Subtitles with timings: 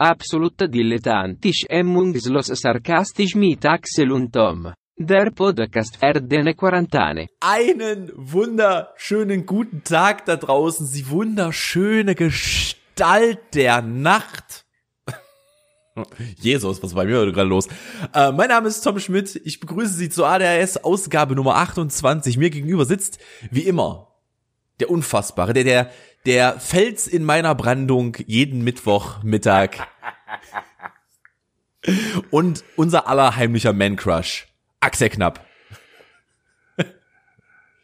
[0.00, 4.72] Absolut dilettantisch emmungslos sarkastisch mit Axel und Tom.
[4.96, 7.26] Der Podcast für deine Quarantäne.
[7.40, 14.66] Einen wunderschönen guten Tag da draußen, Sie wunderschöne Gestalt der Nacht.
[16.36, 17.66] Jesus, was war bei mir gerade los?
[18.14, 19.34] Äh, mein Name ist Tom Schmidt.
[19.44, 22.36] Ich begrüße Sie zur ADHS Ausgabe Nummer 28.
[22.36, 23.18] Mir gegenüber sitzt,
[23.50, 24.08] wie immer,
[24.78, 25.90] der Unfassbare, der, der,
[26.28, 29.70] der Fels in meiner Brandung jeden Mittwochmittag.
[32.30, 34.46] Und unser aller heimlicher Man-Crush,
[34.80, 35.46] Axel Knapp.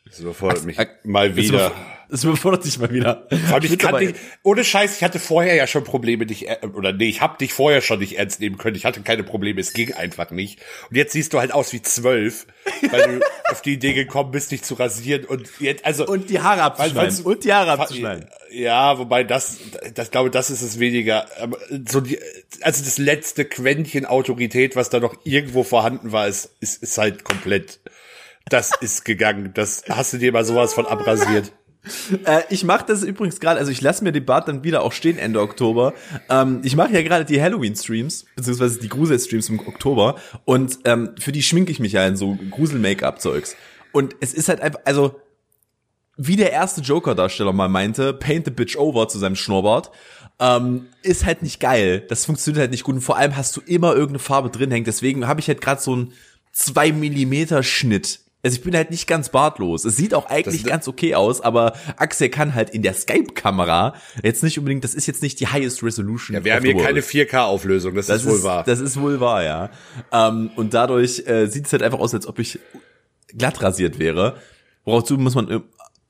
[0.04, 1.72] Das überfordert mich mal wieder.
[2.14, 3.26] Das überfordert dich mal wieder.
[3.60, 4.14] Ich kann dich,
[4.44, 7.52] ohne Scheiß, ich hatte vorher ja schon Probleme, dich, äh, oder nee, ich hab dich
[7.52, 8.76] vorher schon nicht ernst nehmen können.
[8.76, 10.60] Ich hatte keine Probleme, es ging einfach nicht.
[10.88, 12.46] Und jetzt siehst du halt aus wie zwölf,
[12.88, 16.06] weil du auf die Idee gekommen bist, dich zu rasieren und jetzt, also.
[16.06, 17.24] Und die Haare abzuschneiden.
[17.24, 18.28] und die Haare abzuschneiden.
[18.52, 19.56] Ja, wobei das,
[19.92, 21.26] das glaube, das ist es weniger.
[21.40, 22.20] Aber so die,
[22.60, 27.24] also das letzte Quäntchen Autorität, was da noch irgendwo vorhanden war, ist, ist, ist halt
[27.24, 27.80] komplett,
[28.48, 29.50] das ist gegangen.
[29.52, 31.50] Das hast du dir mal sowas von abrasiert.
[32.24, 34.92] Äh, ich mache das übrigens gerade, also ich lasse mir den Bart dann wieder auch
[34.92, 35.94] stehen Ende Oktober.
[36.30, 41.32] Ähm, ich mache ja gerade die Halloween-Streams, beziehungsweise die Grusel-Streams im Oktober und ähm, für
[41.32, 43.56] die schminke ich mich ja in so Grusel-Make-up-Zeugs.
[43.92, 45.20] Und es ist halt einfach, also
[46.16, 49.90] wie der erste Joker-Darsteller mal meinte, paint the bitch over zu seinem Schnurrbart,
[50.40, 52.04] ähm, ist halt nicht geil.
[52.08, 54.86] Das funktioniert halt nicht gut und vor allem hast du immer irgendeine Farbe drin hängt.
[54.86, 56.12] Deswegen habe ich halt gerade so einen
[56.52, 59.84] zwei Millimeter Schnitt also ich bin halt nicht ganz bartlos.
[59.84, 64.42] Es sieht auch eigentlich ganz okay aus, aber Axel kann halt in der Skype-Kamera jetzt
[64.42, 66.36] nicht unbedingt, das ist jetzt nicht die highest resolution.
[66.36, 68.64] Ja, wir haben hier keine 4K-Auflösung, das, das, ist wohl wahr.
[68.64, 69.70] Das ist wohl wahr, ja.
[70.12, 72.58] Ähm, und dadurch äh, sieht es halt einfach aus, als ob ich
[73.28, 74.36] glatt rasiert wäre.
[74.84, 75.62] Worauf muss man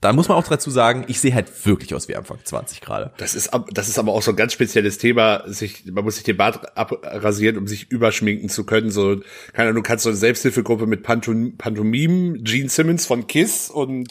[0.04, 3.12] da muss man auch dazu sagen, ich sehe halt wirklich aus wie Anfang 20 gerade.
[3.16, 5.44] Das ist, das ist aber auch so ein ganz spezielles Thema.
[5.46, 8.90] Sich, man muss sich den Bart abrasieren, um sich überschminken zu können.
[8.90, 9.16] So,
[9.54, 14.10] keine Ahnung, du kannst so eine Selbsthilfegruppe mit Pantom Pantomim, Gene Simmons von Kiss und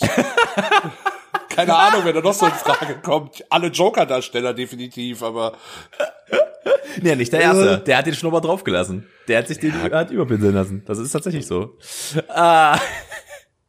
[1.50, 3.46] keine Ahnung, wenn da noch so in Frage kommt.
[3.52, 5.54] Alle Joker-Darsteller definitiv, aber.
[7.04, 7.78] Nee, nicht der erste.
[7.78, 9.08] Der hat den Schnurrbart draufgelassen.
[9.28, 9.92] Der hat sich den ja.
[9.92, 10.82] hat überpinseln lassen.
[10.88, 11.78] Das ist tatsächlich so.
[12.30, 12.80] Ah.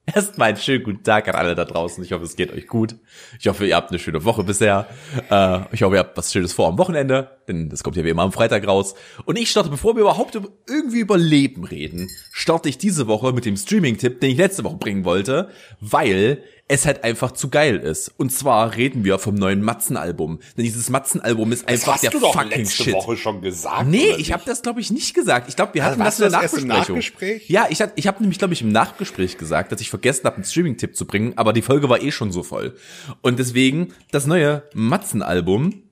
[0.15, 2.05] Erstmal einen schönen guten Tag an alle da draußen.
[2.05, 2.97] Ich hoffe, es geht euch gut.
[3.41, 4.87] Ich hoffe, ihr habt eine schöne Woche bisher.
[5.31, 8.11] Äh, ich hoffe, ihr habt was Schönes vor am Wochenende, denn das kommt ja wie
[8.11, 8.95] immer am Freitag raus.
[9.25, 10.39] Und ich starte, bevor wir überhaupt
[10.69, 14.77] irgendwie über Leben reden, starte ich diese Woche mit dem Streaming-Tipp, den ich letzte Woche
[14.77, 15.49] bringen wollte,
[15.81, 18.13] weil es halt einfach zu geil ist.
[18.17, 20.41] Und zwar reden wir vom neuen Matzen-Album.
[20.57, 22.95] Denn dieses Matzen-Album ist einfach das hast der du doch fucking letzte Shit.
[22.95, 23.87] Woche schon gesagt.
[23.87, 25.49] Nee, ich habe das glaube ich nicht gesagt.
[25.49, 26.97] Ich glaube, wir hatten also, das in der das Nachbesprechung.
[26.97, 27.51] Nachgespräch?
[27.51, 30.45] Ja, ich, ich habe nämlich glaube ich im Nachgespräch gesagt, dass ich vergessen habe, einen
[30.45, 32.75] Streaming-Tipp zu bringen, aber die Folge war eh schon so voll.
[33.21, 35.84] Und deswegen das neue Matzen-Album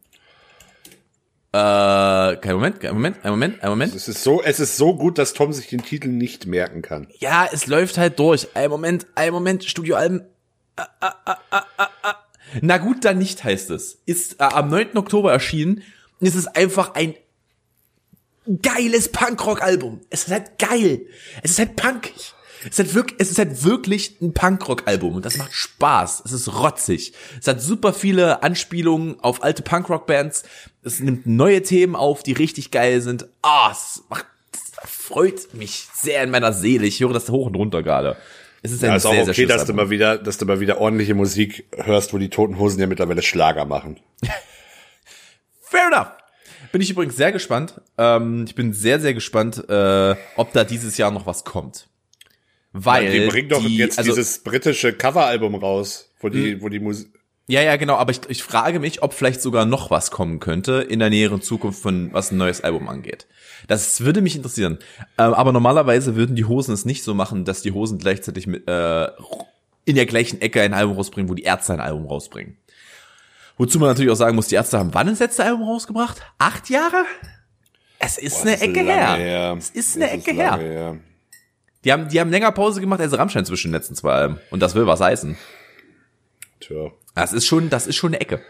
[1.55, 3.95] äh, kein Moment, kein Moment, ein Moment, ein Moment.
[3.95, 7.09] Es ist so, es ist so gut, dass Tom sich den Titel nicht merken kann.
[7.19, 8.49] Ja, es läuft halt durch.
[8.55, 10.25] Ein Moment, ein Moment, Studioalben.
[10.77, 12.15] Ah, ah, ah, ah, ah, ah.
[12.61, 13.99] Na gut, dann nicht heißt es.
[14.07, 14.97] Ist äh, am 9.
[14.97, 15.83] Oktober erschienen.
[16.21, 17.15] Es ist einfach ein
[18.63, 20.01] geiles Punkrock-Album.
[20.11, 21.03] Es ist halt geil.
[21.43, 22.35] Es ist halt punkig.
[22.65, 26.23] Es ist halt wirklich, es ist halt wirklich ein Punkrock-Album und das macht Spaß.
[26.25, 27.13] Es ist rotzig.
[27.41, 30.45] Es hat super viele Anspielungen auf alte Punkrock-Bands.
[30.83, 33.27] Es nimmt neue Themen auf, die richtig geil sind.
[33.43, 36.87] Ah, es macht, das freut mich sehr in meiner Seele.
[36.87, 38.17] Ich höre das hoch und runter gerade.
[38.63, 40.39] Es ist ein ja, ist sehr, auch sehr okay, schönes dass du mal wieder, dass
[40.39, 43.99] du mal wieder ordentliche Musik hörst, wo die Toten Hosen ja mittlerweile Schlager machen.
[45.61, 46.11] Fair enough.
[46.71, 47.81] Bin ich übrigens sehr gespannt.
[47.99, 51.89] Ähm, ich bin sehr, sehr gespannt, äh, ob da dieses Jahr noch was kommt.
[52.73, 56.81] Weil die bringen doch die, jetzt also, dieses britische Coveralbum raus, wo die, wo die
[56.81, 57.09] Musik.
[57.49, 60.75] Ja, ja, genau, aber ich, ich frage mich, ob vielleicht sogar noch was kommen könnte
[60.75, 63.27] in der näheren Zukunft von was ein neues Album angeht.
[63.69, 64.79] Das würde mich interessieren.
[65.19, 68.69] Ähm, aber normalerweise würden die Hosen es nicht so machen, dass die Hosen gleichzeitig mit
[68.69, 69.09] äh,
[69.85, 72.57] in der gleichen Ecke ein Album rausbringen, wo die Ärzte ein Album rausbringen.
[73.59, 76.23] Wozu man natürlich auch sagen muss, die Ärzte haben wann das letzte Album rausgebracht?
[76.39, 77.05] Acht Jahre?
[77.99, 79.15] Es ist Boah, eine ist Ecke her.
[79.15, 79.57] her.
[79.59, 80.57] Es ist eine Das Ecke her.
[80.57, 80.97] her.
[81.85, 84.41] Die haben, die haben länger Pause gemacht als Rammstein zwischen den letzten zwei Alben.
[84.51, 85.37] Und das will was heißen.
[86.61, 86.93] Tja.
[87.15, 88.41] Das ist schon, das ist schon eine Ecke.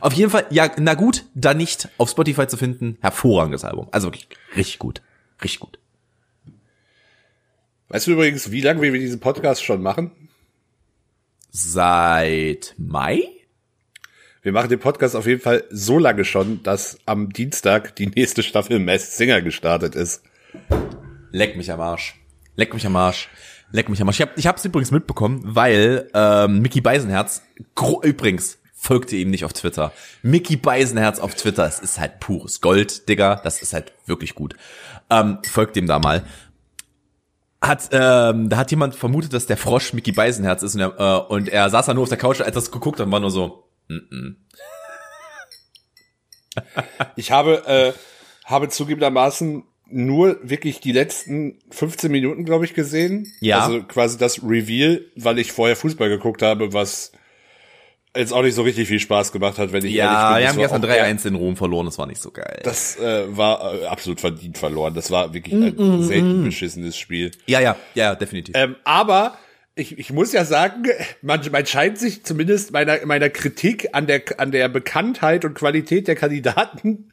[0.00, 2.98] Auf jeden Fall, ja, na gut, da nicht auf Spotify zu finden.
[3.00, 3.88] Hervorragendes Album.
[3.90, 5.02] Also wirklich richtig gut.
[5.42, 5.78] Richtig gut.
[7.88, 10.12] Weißt du übrigens, wie lange wir diesen Podcast schon machen?
[11.50, 13.22] Seit Mai?
[14.42, 18.42] Wir machen den Podcast auf jeden Fall so lange schon, dass am Dienstag die nächste
[18.42, 20.22] Staffel Masked Singer gestartet ist.
[21.32, 22.19] Leck mich am Arsch.
[22.56, 23.28] Leck mich am Arsch.
[23.72, 24.20] Leck mich am Arsch.
[24.20, 27.42] Ich, hab, ich hab's übrigens mitbekommen, weil ähm, Mickey Beisenherz,
[27.74, 29.92] gro übrigens, folgt ihr ihm nicht auf Twitter.
[30.22, 33.40] Mickey Beisenherz auf Twitter, es ist halt pures Gold, Digga.
[33.44, 34.56] Das ist halt wirklich gut.
[35.10, 36.24] Ähm, folgt ihm da mal.
[37.62, 41.32] Hat, ähm, da hat jemand vermutet, dass der Frosch Mickey Beisenherz ist und er, äh,
[41.32, 43.30] und er saß da nur auf der Couch, als das geguckt hat und war nur
[43.30, 44.36] so, mm -mm.
[47.16, 47.92] Ich habe, äh,
[48.44, 53.32] habe zugegebenermaßen nur wirklich die letzten 15 Minuten, glaube ich, gesehen.
[53.40, 53.60] Ja.
[53.60, 57.12] Also quasi das Reveal, weil ich vorher Fußball geguckt habe, was
[58.16, 60.72] jetzt auch nicht so richtig viel Spaß gemacht hat, wenn ich Ja, ehrlich wir bin.
[60.72, 62.60] haben Das war gestern auch 3-1 in Rom verloren, das war nicht so geil.
[62.64, 64.94] Das äh, war äh, absolut verdient verloren.
[64.94, 67.30] Das war wirklich ein selten beschissenes Spiel.
[67.46, 68.56] ja, ja, ja, definitiv.
[68.56, 69.38] Ähm, aber
[69.76, 70.84] ich, ich muss ja sagen,
[71.22, 76.08] man, man scheint sich zumindest meiner, meiner Kritik an der, an der Bekanntheit und Qualität
[76.08, 77.12] der Kandidaten,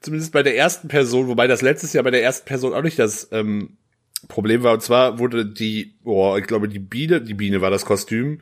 [0.00, 2.98] zumindest bei der ersten Person, wobei das letztes Jahr bei der ersten Person auch nicht
[2.98, 3.76] das ähm,
[4.28, 4.74] Problem war.
[4.74, 8.40] Und zwar wurde die, oh, ich glaube, die Biene, die Biene war das Kostüm.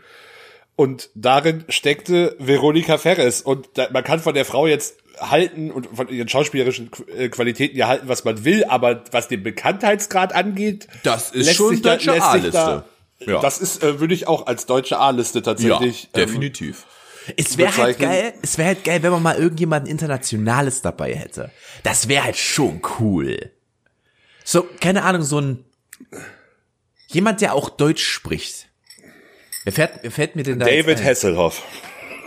[0.76, 3.42] Und darin steckte Veronika Ferres.
[3.42, 7.76] Und da, man kann von der Frau jetzt halten und von ihren schauspielerischen äh, Qualitäten
[7.76, 12.06] ja halten, was man will, aber was den Bekanntheitsgrad angeht, Das ist schon da- deutsche
[12.16, 12.84] da- A-Liste.
[13.20, 13.40] Ja.
[13.40, 16.02] Das ist, äh, würde ich auch als deutsche A-Liste tatsächlich.
[16.04, 16.84] ja, ähm, definitiv.
[17.36, 21.50] Es wäre halt geil, es wäre halt geil, wenn man mal irgendjemanden Internationales dabei hätte.
[21.82, 23.50] Das wäre halt schon cool.
[24.44, 25.64] So, keine Ahnung, so ein,
[27.08, 28.68] jemand, der auch Deutsch spricht.
[29.64, 31.02] Wer fährt, wer fährt mir denn da David?
[31.02, 31.62] Hasselhoff.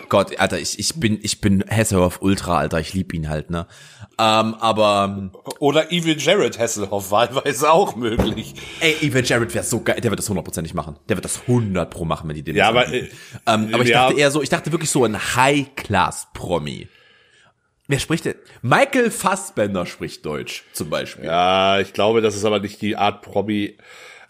[0.09, 3.67] Gott, Alter, ich, ich bin, ich bin Hasselhoff Ultra, Alter, ich lieb ihn halt, ne?
[4.19, 8.55] Ähm, aber, Oder Evil Jared Hasselhoff, wahlweise auch möglich.
[8.79, 10.97] ey, Evan Jarrett wäre so geil, der wird das hundertprozentig machen.
[11.07, 13.15] Der wird das 100 pro machen, wenn die den Ja, aber, anbieten.
[13.45, 14.07] ähm, aber ich ja.
[14.07, 16.87] dachte eher so, ich dachte wirklich so ein High-Class-Promi.
[17.89, 18.35] Wer spricht denn?
[18.61, 21.25] Michael Fassbender spricht Deutsch, zum Beispiel.
[21.25, 23.77] Ja, ich glaube, das ist aber nicht die Art Promi.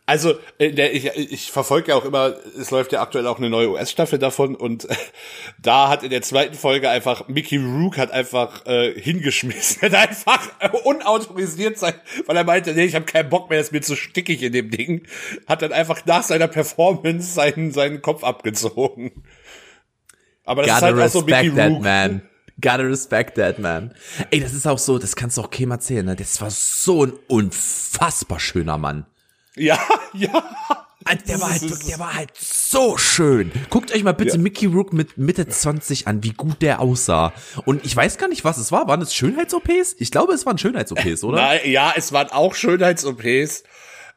[0.09, 3.49] Also, äh, der, ich, ich verfolge ja auch immer, es läuft ja aktuell auch eine
[3.49, 4.87] neue US-Staffel davon und
[5.61, 10.47] da hat in der zweiten Folge einfach Mickey Rook hat einfach äh, hingeschmissen, hat einfach
[10.59, 11.93] äh, unautorisiert sein,
[12.25, 14.53] weil er meinte, nee, ich habe keinen Bock mehr, das ist mir zu stickig in
[14.53, 15.05] dem Ding,
[15.45, 19.25] hat dann einfach nach seiner Performance seinen seinen Kopf abgezogen.
[20.45, 21.81] Aber das Gotta ist halt auch so Mickey respect that, Rook.
[21.81, 22.21] man.
[22.61, 23.93] Gotta respect that, man.
[24.31, 26.15] Ey, das ist auch so, das kannst du auch keinem erzählen, ne?
[26.15, 29.05] Das war so ein unfassbar schöner Mann.
[29.57, 29.79] Ja,
[30.13, 30.43] ja.
[31.25, 33.53] Der war, halt, der war halt so schön.
[33.69, 34.41] Guckt euch mal bitte Ja.
[34.41, 37.31] Mickey Rook mit Mitte 20 an, wie gut der aussah.
[37.63, 38.89] Und ich weiß gar nicht, was es war.
[38.89, 39.95] Waren es Schönheits-OPs?
[39.99, 41.37] Ich glaube, es waren Schönheits-OPs, oder?
[41.37, 43.63] Nein, ja, es waren auch Schönheits-OPs,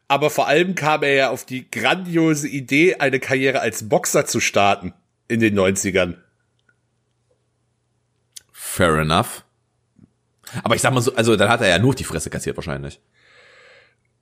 [0.09, 4.41] aber vor allem kam er ja auf die grandiose Idee, eine Karriere als Boxer zu
[4.41, 4.93] starten
[5.29, 6.17] in den 90ern.
[8.51, 9.45] Fair enough.
[10.65, 13.01] Aber ich sag mal so, also dann hat er ja nur die Fresse kassiert wahrscheinlich.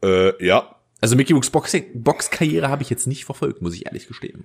[0.03, 0.75] Äh, ja.
[1.01, 4.45] Also Mickey Rooks Boxkarriere habe ich jetzt nicht verfolgt, muss ich ehrlich gestehen.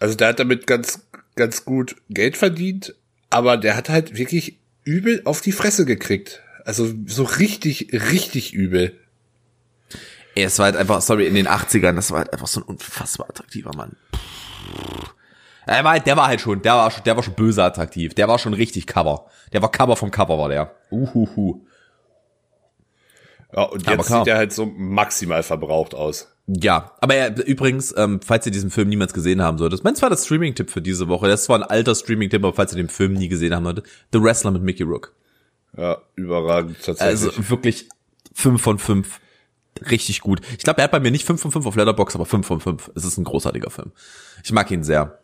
[0.00, 2.94] Also der hat damit ganz, ganz gut Geld verdient,
[3.30, 6.42] aber der hat halt wirklich übel auf die Fresse gekriegt.
[6.64, 8.96] Also so richtig, richtig übel.
[10.34, 12.64] Ey, es war halt einfach, sorry, in den 80ern, das war halt einfach so ein
[12.64, 13.96] unfassbar attraktiver Mann.
[15.66, 18.14] Er war halt, der war halt schon, der war schon, der war schon böse attraktiv.
[18.14, 19.26] Der war schon richtig Cover.
[19.52, 20.74] Der war Cover vom Cover, war der.
[20.90, 21.66] Uhuhu.
[23.54, 24.24] Ja, und Aber jetzt klar.
[24.24, 26.28] sieht er halt so maximal verbraucht aus.
[26.46, 30.10] Ja, aber er, übrigens, ähm, falls ihr diesen Film niemals gesehen haben solltet, mein zwar
[30.10, 32.88] das Streaming-Tipp für diese Woche, das ist zwar ein alter Streaming-Tipp, aber falls ihr den
[32.88, 35.14] Film nie gesehen haben solltet, The Wrestler mit Mickey Rook.
[35.76, 37.28] Ja, überragend tatsächlich.
[37.28, 37.88] Also wirklich
[38.32, 39.20] fünf von fünf.
[39.90, 40.40] Richtig gut.
[40.52, 42.60] Ich glaube, er hat bei mir nicht fünf von fünf auf Letterbox, aber fünf von
[42.60, 42.90] fünf.
[42.94, 43.92] Es ist ein großartiger Film.
[44.42, 45.18] Ich mag ihn sehr.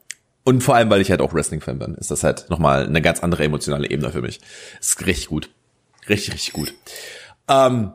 [0.44, 3.20] Und vor allem, weil ich halt auch Wrestling-Fan bin, ist das halt nochmal eine ganz
[3.20, 4.40] andere emotionale Ebene für mich.
[4.78, 5.48] Ist richtig gut.
[6.08, 6.74] Richtig, richtig gut.
[7.48, 7.92] Ähm,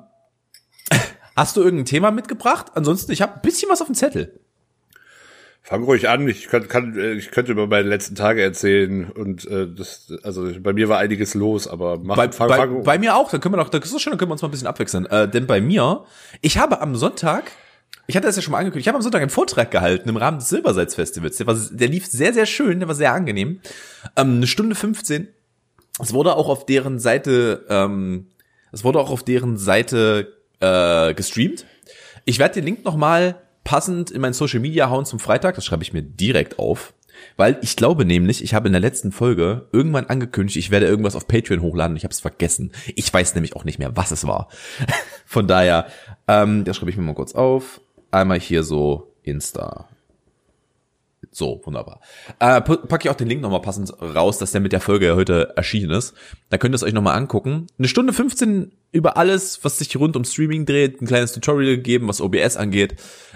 [1.39, 2.67] hast du irgendein Thema mitgebracht?
[2.75, 4.39] Ansonsten, ich habe ein bisschen was auf dem Zettel.
[5.62, 9.67] Fang ruhig an, ich kann, kann ich könnte über meine letzten Tage erzählen und äh,
[9.72, 13.15] das also bei mir war einiges los, aber mach Bei, fang, bei, fang, bei mir
[13.15, 14.67] auch, dann können wir doch, das ist schön, dann können wir uns mal ein bisschen
[14.67, 15.05] abwechseln.
[15.05, 16.05] Äh, denn bei mir,
[16.41, 17.51] ich habe am Sonntag,
[18.08, 20.17] ich hatte das ja schon mal angekündigt, ich habe am Sonntag einen Vortrag gehalten im
[20.17, 21.38] Rahmen des Silbersalz-Festivals.
[21.38, 23.60] Der, war, der lief sehr, sehr schön, der war sehr angenehm.
[24.15, 25.27] Ähm, eine Stunde 15.
[26.01, 28.29] Es wurde auch auf deren Seite, ähm,
[28.72, 31.65] es wurde auch auf deren Seite äh, gestreamt.
[32.25, 35.55] Ich werde den Link nochmal passend in mein Social Media hauen zum Freitag.
[35.55, 36.93] Das schreibe ich mir direkt auf.
[37.37, 41.15] Weil ich glaube nämlich, ich habe in der letzten Folge irgendwann angekündigt, ich werde irgendwas
[41.15, 41.97] auf Patreon hochladen.
[41.97, 42.71] Ich habe es vergessen.
[42.95, 44.49] Ich weiß nämlich auch nicht mehr, was es war.
[45.25, 45.87] Von daher,
[46.27, 47.81] ähm, das schreibe ich mir mal kurz auf.
[48.11, 49.89] Einmal hier so Insta.
[51.31, 52.01] So, wunderbar.
[52.39, 55.15] Äh, packe ich auch den Link nochmal passend raus, dass der mit der Folge ja
[55.15, 56.15] heute erschienen ist.
[56.50, 57.67] Da könnt ihr es euch nochmal angucken.
[57.77, 62.07] Eine Stunde 15 über alles, was sich rund um Streaming dreht, ein kleines Tutorial gegeben,
[62.07, 62.95] was OBS angeht.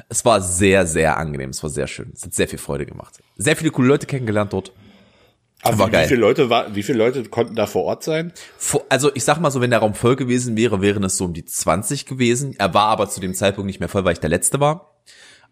[0.09, 1.51] Es war sehr, sehr angenehm.
[1.51, 2.11] Es war sehr schön.
[2.15, 3.19] Es hat sehr viel Freude gemacht.
[3.37, 4.71] Sehr viele coole Leute kennengelernt dort.
[5.61, 6.07] Aber War wie, geil.
[6.07, 8.33] viele Leute war, wie viele Leute konnten da vor Ort sein?
[8.89, 11.33] Also ich sag mal so, wenn der Raum voll gewesen wäre, wären es so um
[11.33, 12.55] die 20 gewesen.
[12.57, 14.97] Er war aber zu dem Zeitpunkt nicht mehr voll, weil ich der Letzte war.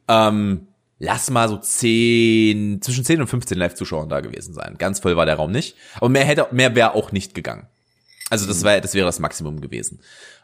[0.09, 0.67] Ähm,
[1.01, 4.75] lass mal so 10, zwischen 10 und 15 Live-Zuschauern da gewesen sein.
[4.77, 5.75] Ganz voll war der Raum nicht.
[5.95, 7.67] Aber mehr hätte, mehr wäre auch nicht gegangen.
[8.29, 9.99] Also das wäre, das wäre das Maximum gewesen.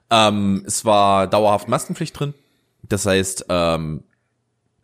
[0.09, 2.33] Ähm, es war dauerhaft Maskenpflicht drin.
[2.83, 4.03] Das heißt, ähm,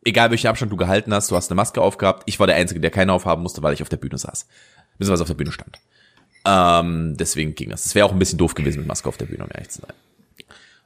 [0.06, 2.24] egal welchen Abstand du gehalten hast, du hast eine Maske aufgehabt.
[2.28, 4.48] Ich war der Einzige, der keine aufhaben musste, weil ich auf der Bühne saß.
[4.98, 5.80] Beziehungsweise auf der Bühne stand.
[6.46, 7.86] Ähm, deswegen ging das.
[7.86, 9.82] Es wäre auch ein bisschen doof gewesen mit Maske auf der Bühne, um ehrlich zu
[9.82, 9.94] sein.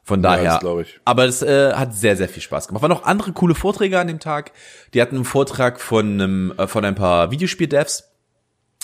[0.07, 0.51] Von Ja, daher.
[0.51, 0.99] das glaub ich.
[1.03, 2.81] Aber es äh, hat sehr, sehr viel Spaß gemacht.
[2.81, 4.53] Waren noch andere coole Vorträge an dem Tag.
[4.93, 8.05] Die hatten einen Vortrag von einem, äh, von ein paar Videospiel-Devs,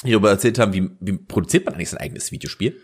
[0.04, 2.78] die darüber erzählt haben, wie, wie produziert man eigentlich sein eigenes Videospiel.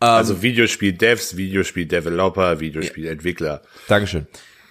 [0.00, 3.60] Also Videospiel-Devs, Videospiel-Developer, Videospiel-Entwickler.
[3.88, 4.26] Dankeschön.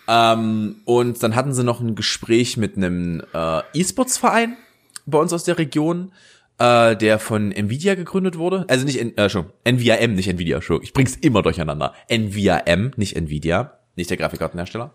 [0.08, 4.58] Ähm, und dann hatten sie noch ein Gespräch mit einem äh, E-Sports-Verein
[5.06, 6.12] bei uns aus der Region,
[6.58, 8.66] äh, der von Nvidia gegründet wurde.
[8.68, 10.82] Also nicht, äh, schon, NVIM, nicht Nvidia, schon.
[10.82, 11.94] Ich bring's immer durcheinander.
[12.10, 14.94] NVIM, nicht Nvidia, nicht der Grafikkartenhersteller.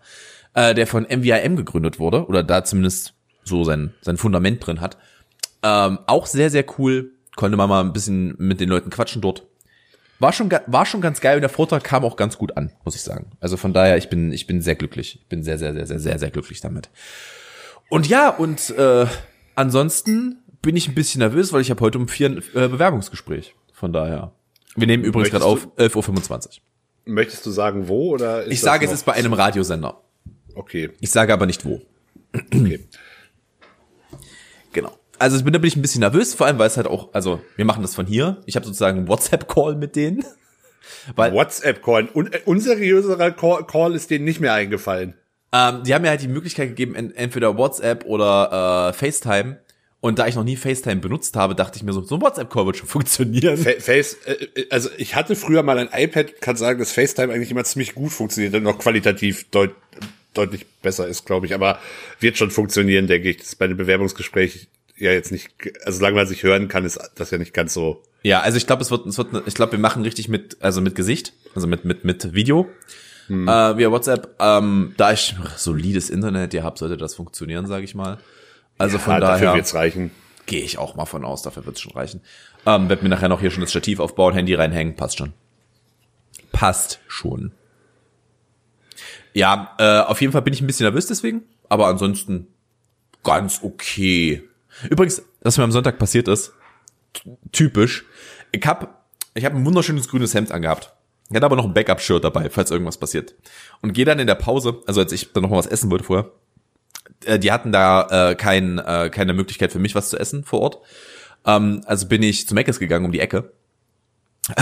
[0.53, 3.13] Äh, der von NVIM gegründet wurde, oder da zumindest
[3.43, 4.97] so sein, sein Fundament drin hat.
[5.63, 7.13] Ähm, auch sehr, sehr cool.
[7.35, 9.47] Konnte man mal ein bisschen mit den Leuten quatschen dort.
[10.19, 12.95] War schon, war schon ganz geil und der Vortrag kam auch ganz gut an, muss
[12.95, 13.31] ich sagen.
[13.39, 15.19] Also von daher, ich bin, ich bin sehr glücklich.
[15.21, 16.89] Ich bin sehr, sehr, sehr, sehr, sehr, sehr glücklich damit.
[17.89, 19.07] Und ja, und äh,
[19.55, 23.55] ansonsten bin ich ein bisschen nervös, weil ich habe heute um vier ein äh, Bewerbungsgespräch.
[23.73, 24.31] Von daher.
[24.75, 26.51] Wir nehmen übrigens gerade auf Möchtest 11.25 Uhr.
[27.05, 28.43] Möchtest du sagen, wo oder?
[28.43, 30.01] Ist Ich sage, es ist bei einem Radiosender.
[30.53, 31.81] Okay, Ich sage aber nicht wo.
[32.33, 32.87] okay.
[34.73, 34.97] Genau.
[35.17, 37.13] Also ich bin, da bin ich ein bisschen nervös, vor allem, weil es halt auch,
[37.13, 38.41] also wir machen das von hier.
[38.45, 40.23] Ich habe sozusagen einen WhatsApp-Call mit denen.
[41.15, 42.09] Weil WhatsApp-Call.
[42.13, 45.13] Un äh, unseriöserer Call, Call ist denen nicht mehr eingefallen.
[45.53, 49.59] Ähm, die haben mir halt die Möglichkeit gegeben, en entweder WhatsApp oder äh, FaceTime.
[50.01, 52.65] Und da ich noch nie FaceTime benutzt habe, dachte ich mir so, so ein WhatsApp-Call
[52.65, 53.55] wird schon funktionieren.
[53.55, 57.31] Fa Face, äh, äh, also ich hatte früher mal ein iPad, kann sagen, dass FaceTime
[57.31, 59.71] eigentlich immer ziemlich gut funktioniert und noch qualitativ deut
[60.33, 61.53] deutlich besser ist, glaube ich.
[61.53, 61.79] Aber
[62.19, 63.37] wird schon funktionieren, denke ich.
[63.37, 64.67] Das ist bei einem Bewerbungsgespräch
[64.97, 65.49] ja jetzt nicht,
[65.83, 68.01] also solange man sich hören kann, ist das ja nicht ganz so.
[68.23, 70.81] ja, also ich glaube, es wird, es wird, ich glaube, wir machen richtig mit, also
[70.81, 72.69] mit Gesicht, also mit mit mit Video
[73.29, 73.33] äh,
[73.77, 74.35] via WhatsApp.
[74.39, 78.17] Ähm, da ich solides Internet hier habe, sollte das funktionieren, sage ich mal.
[78.81, 80.11] Also von Ja, dafür daher wird's reichen.
[80.45, 82.21] gehe ich auch mal von aus, dafür wird's schon reichen.
[82.65, 85.33] Ähm, werd mir nachher noch hier schon das Stativ aufbauen, Handy reinhängen, passt schon.
[86.51, 87.51] Passt schon.
[89.33, 92.47] Ja, äh, auf jeden Fall bin ich ein bisschen nervös deswegen, aber ansonsten
[93.23, 94.43] ganz okay.
[94.89, 96.53] Übrigens, was mir am Sonntag passiert ist,
[97.51, 98.05] typisch,
[98.51, 100.93] ich hab, ich hab ein wunderschönes grünes Hemd angehabt.
[101.29, 103.35] Ich hatte aber noch ein Backup-Shirt dabei, falls irgendwas passiert.
[103.81, 106.03] Und gehe dann in der Pause, also als ich dann noch mal was essen wollte
[106.03, 106.29] vorher,
[107.37, 110.77] die hatten da äh, kein, äh, keine Möglichkeit für mich was zu essen vor Ort.
[111.45, 113.51] Ähm, also bin ich zu Meckes gegangen um die Ecke.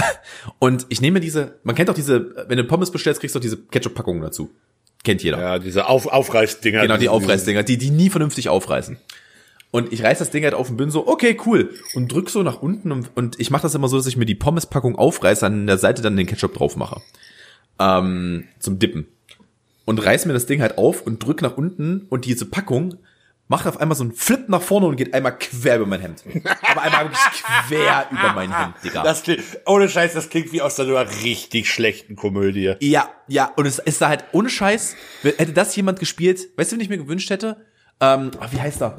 [0.59, 3.43] Und ich nehme diese, man kennt doch diese, wenn du Pommes bestellst, kriegst du doch
[3.43, 4.49] diese Ketchup-Packungen dazu.
[5.03, 5.39] Kennt jeder.
[5.39, 6.81] Ja, diese Auf Aufreißdinger.
[6.81, 8.97] Genau, die Aufreißdinger, die, die nie vernünftig aufreißen.
[9.71, 11.69] Und ich reiß das Ding halt auf und bin so, okay, cool.
[11.93, 14.25] Und drück so nach unten und, und ich mache das immer so, dass ich mir
[14.25, 17.01] die Pommespackung aufreiße, an der Seite dann den Ketchup drauf mache.
[17.79, 19.07] Ähm, zum Dippen.
[19.89, 22.99] Und reiß mir das Ding halt auf und drück nach unten und diese Packung
[23.47, 26.23] macht auf einmal so einen Flip nach vorne und geht einmal quer über mein Hemd.
[26.61, 29.01] Aber einmal wirklich quer über mein Hemd, Digga.
[29.01, 32.75] Das klingt, ohne Scheiß, das klingt wie aus einer richtig schlechten Komödie.
[32.81, 36.75] Ja, ja, und es ist da halt ohne Scheiß, hätte das jemand gespielt, weißt du,
[36.75, 37.57] wen ich mir gewünscht hätte?
[37.99, 38.95] Ähm, ach, wie heißt er?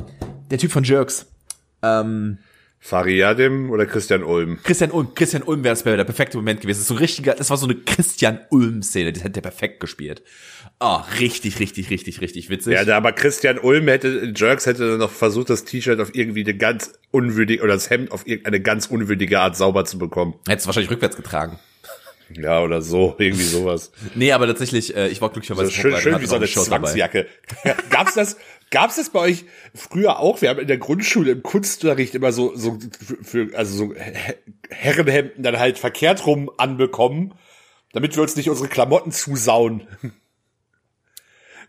[0.51, 1.27] Der Typ von Jerks.
[1.85, 2.39] Ähm,
[2.83, 4.59] Fariadim oder Christian Ulm?
[4.63, 6.79] Christian Ulm, Christian Ulm wäre das wäre der perfekte Moment gewesen.
[6.79, 9.81] Das ist so ein richtiger, das war so eine Christian Ulm-Szene, das hätte der perfekt
[9.81, 10.23] gespielt.
[10.79, 12.73] Ah, richtig, richtig, richtig, richtig witzig.
[12.73, 16.55] Ja, aber Christian Ulm hätte, Jerks hätte dann noch versucht, das T-Shirt auf irgendwie eine
[16.55, 20.37] ganz unwürdige, oder das Hemd auf irgendeine ganz unwürdige Art sauber zu bekommen.
[20.49, 21.59] Hätte es wahrscheinlich rückwärts getragen.
[22.35, 23.91] Ja, oder so, irgendwie sowas.
[24.15, 26.63] Nee, aber tatsächlich, äh, ich war glücklicherweise ist schön, schön wie so eine dabei.
[26.63, 27.27] Zwangsjacke.
[27.91, 28.37] Gab's das,
[28.71, 30.41] gab's das bei euch früher auch?
[30.43, 32.79] Wir haben in der Grundschule im Kunstunterricht immer so, so,
[33.23, 34.35] für, also so He-
[34.71, 37.35] Herrenhemden dann halt verkehrt rum anbekommen,
[37.93, 39.87] damit wir uns nicht unsere Klamotten zusauen.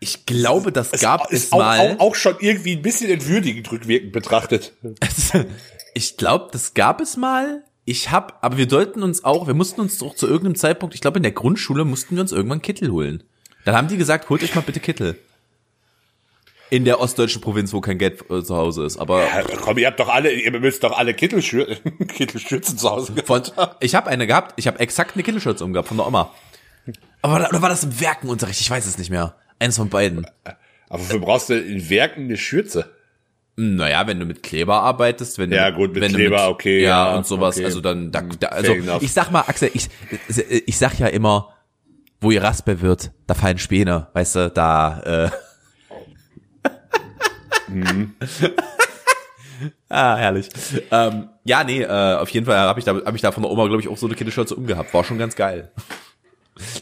[0.00, 1.78] Ich glaube, das gab es ist auch, mal.
[1.78, 4.72] auch, auch schon irgendwie ein bisschen entwürdigend rückwirkend betrachtet.
[5.94, 7.62] ich glaube, das gab es mal.
[7.84, 11.00] Ich hab, aber wir sollten uns auch, wir mussten uns doch zu irgendeinem Zeitpunkt, ich
[11.00, 13.22] glaube in der Grundschule mussten wir uns irgendwann Kittel holen.
[13.64, 15.16] Dann haben die gesagt, holt euch mal bitte Kittel.
[16.72, 18.96] In der ostdeutschen Provinz, wo kein Geld äh, zu Hause ist.
[18.96, 21.66] Aber Ja, komm, ihr habt doch alle, ihr müsst doch alle Kittelschür
[22.08, 23.42] Kittelschürzen zu Hause von,
[23.80, 26.32] ich habe eine gehabt, ich habe exakt eine Kittelschürze umgehabt von der Oma.
[27.20, 28.58] Aber oder war das im Werkenunterricht?
[28.62, 29.34] Ich weiß es nicht mehr.
[29.58, 30.26] Eines von beiden.
[30.88, 32.90] Aber wofür brauchst du in Werken eine Schürze?
[33.56, 36.52] Naja, wenn du mit Kleber arbeitest, wenn Ja, du, gut, mit wenn Kleber, du mit,
[36.52, 37.66] okay, ja, ja, und sowas, okay.
[37.66, 39.90] also dann, da, da, Fair also ich sag mal, Axel, ich,
[40.64, 41.50] ich sag ja immer,
[42.18, 45.30] wo ihr Raspe wird, da fallen Späne, weißt du, da, äh.
[47.74, 48.14] Mhm.
[49.88, 50.48] ah, herrlich.
[50.90, 51.86] Ähm, ja, nee, äh,
[52.16, 53.96] auf jeden Fall habe ich da, hab ich da von der Oma, glaube ich, auch
[53.96, 54.92] so eine Kinderschürze umgehabt.
[54.94, 55.70] War schon ganz geil.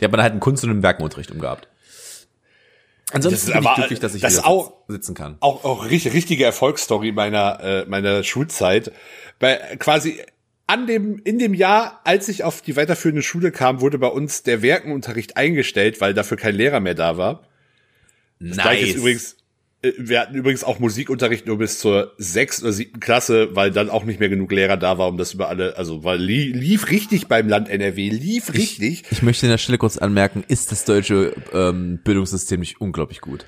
[0.01, 1.69] Die hat man halt einen Kunst- und einen Werkenunterricht umgehabt.
[3.13, 5.37] Ansonsten Das bin ich aber- glücklich, dass ich das auch- sitzen kann.
[5.41, 8.93] auch, auch richtig, richtige Erfolgsstory meiner, äh, meiner Schulzeit.
[9.39, 10.21] Bei quasi
[10.67, 14.45] an dem, in dem Jahr, als ich auf die weiterführende Schule kam, wurde bei uns
[14.45, 17.43] der Werkenunterricht eingestellt, weil dafür kein Lehrer mehr da war.
[18.39, 19.37] Das gleiche ist übrigens,
[19.83, 24.05] wir hatten übrigens auch Musikunterricht nur bis zur sechsten oder siebten Klasse, weil dann auch
[24.05, 27.29] nicht mehr genug Lehrer da war, um das über alle, also weil li lief richtig
[27.29, 29.05] beim Land NRW, lief richtig.
[29.11, 33.47] Ich möchte an der Stelle kurz anmerken, ist das deutsche ähm, Bildungssystem nicht unglaublich gut?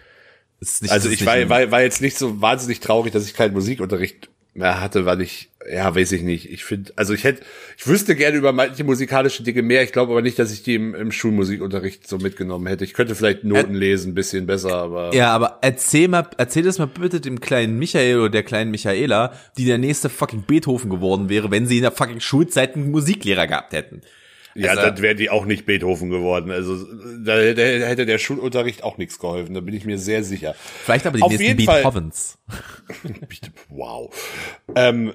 [0.61, 4.31] Nicht, Also ich war, war, war jetzt nicht so wahnsinnig traurig, dass ich keinen Musikunterricht
[4.55, 6.51] mehr hatte, weil ich, ja, weiß ich nicht.
[6.51, 7.43] Ich finde, also ich hätte,
[7.77, 9.83] ich wüsste gerne über manche musikalische Dinge mehr.
[9.83, 12.85] Ich glaube aber nicht, dass ich die im, im Schulmusikunterricht so mitgenommen hätte.
[12.85, 15.15] Ich könnte vielleicht Noten lesen, ein bisschen besser, aber.
[15.15, 19.33] Ja, aber erzähl mal, erzähl das mal bitte dem kleinen Michael oder der kleinen Michaela,
[19.57, 23.47] die der nächste fucking Beethoven geworden wäre, wenn sie in der fucking Schulzeit einen Musiklehrer
[23.47, 24.03] gehabt hätten.
[24.55, 26.51] Ja, Also- dann wären die auch nicht Beethoven geworden.
[26.51, 26.77] Also
[27.25, 30.55] da, da hätte der Schulunterricht auch nichts geholfen, da bin ich mir sehr sicher.
[30.85, 32.39] Vielleicht aber die Auf nächsten Beethovens.
[33.69, 34.15] Wow.
[34.75, 35.15] Ähm,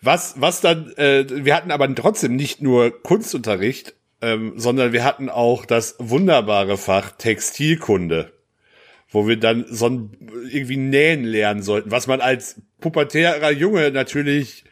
[0.00, 5.28] was, was dann, äh, wir hatten aber trotzdem nicht nur Kunstunterricht, ähm, sondern wir hatten
[5.28, 8.32] auch das wunderbare Fach Textilkunde,
[9.10, 10.10] wo wir dann so ein,
[10.50, 14.64] irgendwie nähen lernen sollten, was man als pubertärer Junge natürlich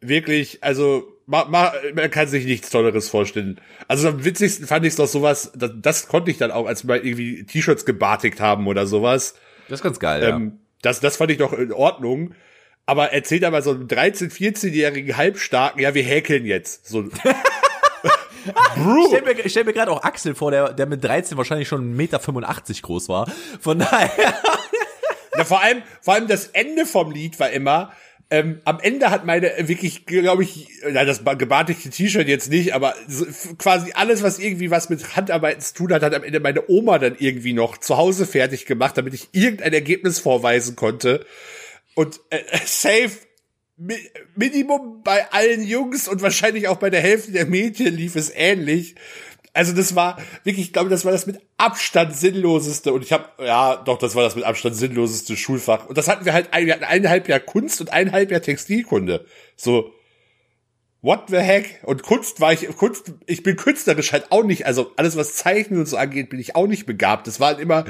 [0.00, 3.60] wirklich, also ma, ma, man kann sich nichts Tolleres vorstellen.
[3.86, 6.86] Also am witzigsten fand ich es doch sowas, das, das konnte ich dann auch, als
[6.86, 9.34] wir irgendwie T-Shirts gebartigt haben oder sowas.
[9.68, 10.36] Das ist ganz geil, ja.
[10.36, 12.34] Ähm, das, das fand ich doch in Ordnung.
[12.84, 16.88] Aber erzählt aber so einem 13-, 14-jährigen Halbstarken, ja, wir häkeln jetzt.
[16.88, 17.04] So.
[18.42, 21.36] Ich Bro, stell mir, ich stell mir gerade auch Axel vor, der, der mit 13
[21.36, 22.18] wahrscheinlich schon 1,85 Meter
[22.80, 23.30] groß war.
[23.60, 24.34] Von daher.
[25.36, 27.92] Na, vor allem, vor allem das Ende vom Lied war immer,
[28.30, 32.74] ähm, am Ende hat meine wirklich, glaube ich, na, das ba- gebartigte T-Shirt jetzt nicht,
[32.74, 33.26] aber so,
[33.58, 36.98] quasi alles, was irgendwie was mit Handarbeiten zu tun hat, hat am Ende meine Oma
[36.98, 41.26] dann irgendwie noch zu Hause fertig gemacht, damit ich irgendein Ergebnis vorweisen konnte.
[41.94, 43.10] Und äh, safe
[43.76, 43.96] Mi
[44.36, 48.94] Minimum bei allen Jungs und wahrscheinlich auch bei der Hälfte der Mädchen lief es ähnlich.
[49.52, 53.24] Also das war wirklich, ich glaube, das war das mit Abstand sinnloseste und ich habe,
[53.44, 55.86] ja, doch, das war das mit Abstand sinnloseste Schulfach.
[55.86, 59.26] Und das hatten wir halt, ein, wir hatten eineinhalb Jahr Kunst und eineinhalb Jahr Textilkunde.
[59.56, 59.92] So,
[61.02, 61.80] what the heck?
[61.84, 65.80] Und Kunst war ich, Kunst, ich bin künstlerisch halt auch nicht, also alles was Zeichnen
[65.80, 67.26] und so angeht, bin ich auch nicht begabt.
[67.26, 67.86] Das war immer,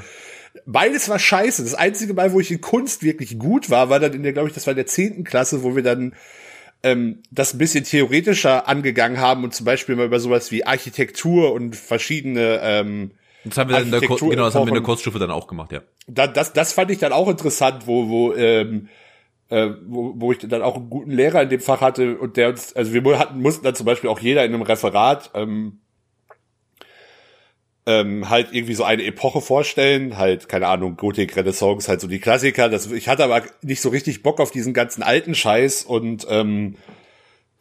[0.64, 1.62] beides war scheiße.
[1.62, 4.48] Das einzige Mal, wo ich in Kunst wirklich gut war, war dann in der, glaube
[4.48, 6.14] ich, das war in der zehnten Klasse, wo wir dann
[6.82, 11.52] ähm, das ein bisschen theoretischer angegangen haben und zum Beispiel mal über sowas wie Architektur
[11.52, 13.10] und verschiedene ähm,
[13.44, 15.30] Das haben wir dann in der, Architektur- genau, das haben wir in der Kurzstufe dann
[15.30, 15.82] auch gemacht, ja.
[16.06, 18.88] da, das, das fand ich dann auch interessant, wo, wo, ähm,
[19.50, 22.48] äh, wo, wo ich dann auch einen guten Lehrer in dem Fach hatte und der
[22.50, 25.80] uns, also wir hatten, mussten dann zum Beispiel auch jeder in einem Referat ähm,
[27.86, 32.18] ähm, halt irgendwie so eine Epoche vorstellen, halt, keine Ahnung, Gotik, Renaissance, halt so die
[32.18, 32.68] Klassiker.
[32.68, 36.76] Das, ich hatte aber nicht so richtig Bock auf diesen ganzen alten Scheiß und ähm,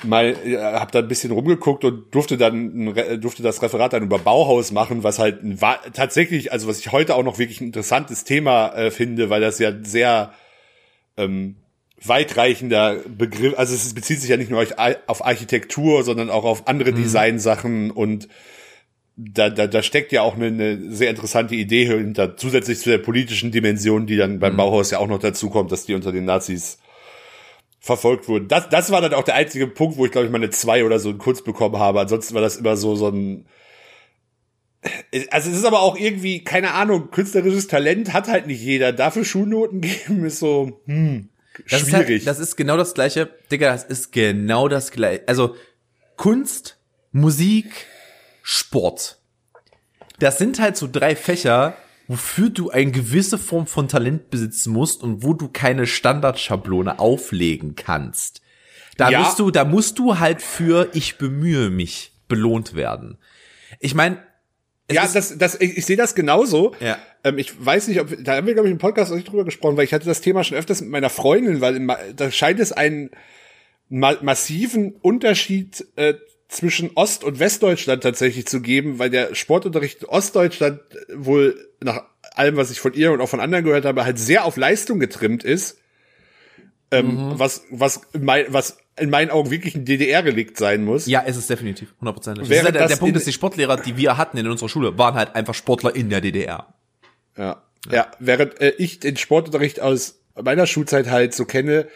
[0.04, 4.04] mal äh, hab da ein bisschen rumgeguckt und durfte dann ein durfte das Referat dann
[4.04, 7.62] über Bauhaus machen, was halt ein, war tatsächlich, also was ich heute auch noch wirklich
[7.62, 10.34] ein interessantes Thema äh, finde, weil das ja sehr
[11.18, 11.56] ähm,
[12.02, 16.46] weitreichender Begriff, also es bezieht sich ja nicht nur auf Ar- auf Architektur, sondern auch
[16.46, 18.30] auf andere Designsachen und
[19.22, 23.00] da, da, da steckt ja auch eine, eine sehr interessante Idee hinter, zusätzlich zu der
[23.00, 26.24] politischen Dimension, die dann beim Bauhaus ja auch noch dazu kommt, dass die unter den
[26.24, 26.80] Nazis
[27.82, 28.48] verfolgt wurden.
[28.48, 30.86] Das, das war dann auch der einzige Punkt, wo ich glaube ich mal eine zwei
[30.86, 32.00] oder so in Kunst bekommen habe.
[32.00, 33.46] Ansonsten war das immer so so ein
[35.32, 38.94] also es ist aber auch irgendwie keine Ahnung künstlerisches Talent hat halt nicht jeder.
[38.94, 41.28] Dafür Schulnoten geben ist so hm,
[41.70, 42.10] Das ist, schwierig.
[42.10, 45.24] halt, das ist genau das gleiche, Digga, das ist genau das gleiche.
[45.28, 45.56] Also
[46.16, 46.78] Kunst,
[47.12, 47.88] Musik,
[48.42, 49.20] Sport.
[50.20, 51.76] Das sind halt so drei Fächer,
[52.08, 57.76] wofür du eine gewisse Form von Talent besitzen musst und wo du keine Standardschablone auflegen
[57.76, 58.42] kannst.
[58.98, 59.20] Da Ja.
[59.22, 63.18] musst du, da musst du halt für ich bemühe mich belohnt werden.
[63.80, 64.22] Ich meine,
[64.92, 66.74] ja, das, das, ich, ich sehe das genauso.
[66.80, 66.98] Ja.
[67.24, 69.46] Ähm, ich weiß nicht, ob da haben wir glaube ich im Podcast auch nicht drüber
[69.46, 72.60] gesprochen, weil ich hatte das Thema schon öfters mit meiner Freundin, weil im, da scheint
[72.60, 73.12] es einen
[73.88, 76.16] ma massiven Unterschied äh,
[76.50, 80.82] zwischen Ost- und Westdeutschland tatsächlich zu geben, weil der Sportunterricht in Ostdeutschland
[81.16, 84.44] wohl nach allem, was ich von ihr und auch von anderen gehört habe, halt sehr
[84.46, 85.78] auf Leistung getrimmt ist.
[86.92, 91.06] Ähm, was, was, mein, was in meinen Augen wirklich ein DDR-Relikt sein muss.
[91.06, 92.50] Ja, es ist definitiv, hundertprozentig.
[92.50, 95.36] Während Der, der, Punkt ist, die Sportlehrer, die wir hatten in unserer Schule, waren halt
[95.36, 96.74] einfach Sportler in der DDR.
[97.38, 97.64] Ja.
[97.90, 101.88] Ja, während äh, ich den Sportunterricht aus meiner Schulzeit halt so kenne,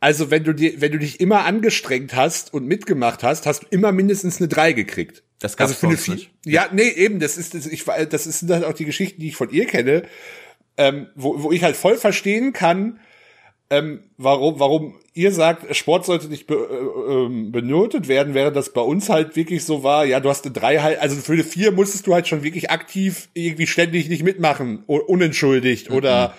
[0.00, 3.66] also wenn du dir, wenn du dich immer angestrengt hast und mitgemacht hast, hast du
[3.70, 5.22] immer mindestens eine 3 gekriegt.
[5.40, 6.30] Das gab's also für eine vier, nicht.
[6.44, 9.36] Ja, nee, eben, das ist, das, ich, das sind halt auch die Geschichten, die ich
[9.36, 10.02] von ihr kenne,
[10.78, 13.00] ähm, wo, wo ich halt voll verstehen kann,
[13.68, 18.72] ähm, warum, warum ihr sagt, Sport sollte nicht be, äh, ähm, benotet werden, während das
[18.72, 21.42] bei uns halt wirklich so war, ja, du hast eine drei halt, also für eine
[21.44, 26.34] vier musstest du halt schon wirklich aktiv irgendwie ständig nicht mitmachen, unentschuldigt oder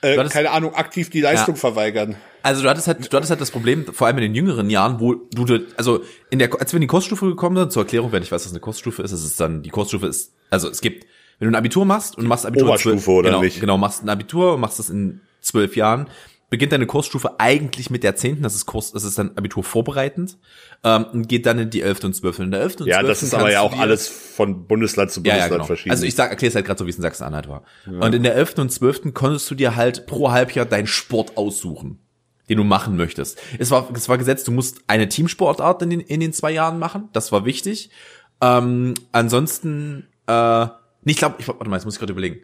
[0.00, 1.60] äh, hattest- keine Ahnung, aktiv die Leistung Ja.
[1.60, 2.16] verweigern.
[2.42, 5.00] Also du hattest halt, du hattest halt das Problem, vor allem in den jüngeren Jahren,
[5.00, 8.20] wo du, also in der, als wir in die Kursstufe gekommen sind, zur Erklärung, wer
[8.20, 11.06] nicht weiß, was eine Kursstufe ist, es ist dann, die Kursstufe ist, also es gibt,
[11.38, 13.60] wenn du ein Abitur machst und machst Abitur Oberstufe, zwölf, oder genau, nicht?
[13.60, 16.08] Genau, machst ein Abitur und machst das in zwölf Jahren,
[16.52, 20.36] beginnt deine Kursstufe eigentlich mit der zehnten, das ist Kurs, das ist dann Abitur vorbereitend,
[20.84, 22.42] ähm, und geht dann in die elfte und zwölfte.
[22.42, 23.08] In der elften und Ja, 12.
[23.08, 25.64] das ist aber ja auch alles von Bundesland zu ja, Bundesland ja, genau.
[25.64, 25.92] verschieden.
[25.92, 27.62] Also ich sag, erklär's es halt gerade so, wie es in Sachsen-Anhalt war.
[27.86, 28.58] Und in der 11.
[28.58, 29.14] und 12.
[29.14, 32.00] konntest du dir halt pro Halbjahr deinen Sport aussuchen,
[32.52, 33.38] den du machen möchtest.
[33.58, 36.78] Es war, es war gesetzt, du musst eine Teamsportart in den, in den zwei Jahren
[36.78, 37.08] machen.
[37.12, 37.90] Das war wichtig.
[38.40, 42.40] Ähm, ansonsten, äh, nee, ich glaube, ich, warte mal, jetzt muss ich gerade überlegen.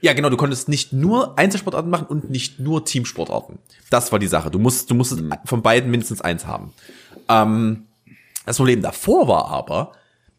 [0.00, 3.58] Ja, genau, du konntest nicht nur Einzelsportarten machen und nicht nur Teamsportarten.
[3.90, 4.50] Das war die Sache.
[4.50, 6.72] Du musst, du musstest von beiden mindestens eins haben.
[7.28, 7.86] Ähm,
[8.44, 9.92] das Problem davor war aber,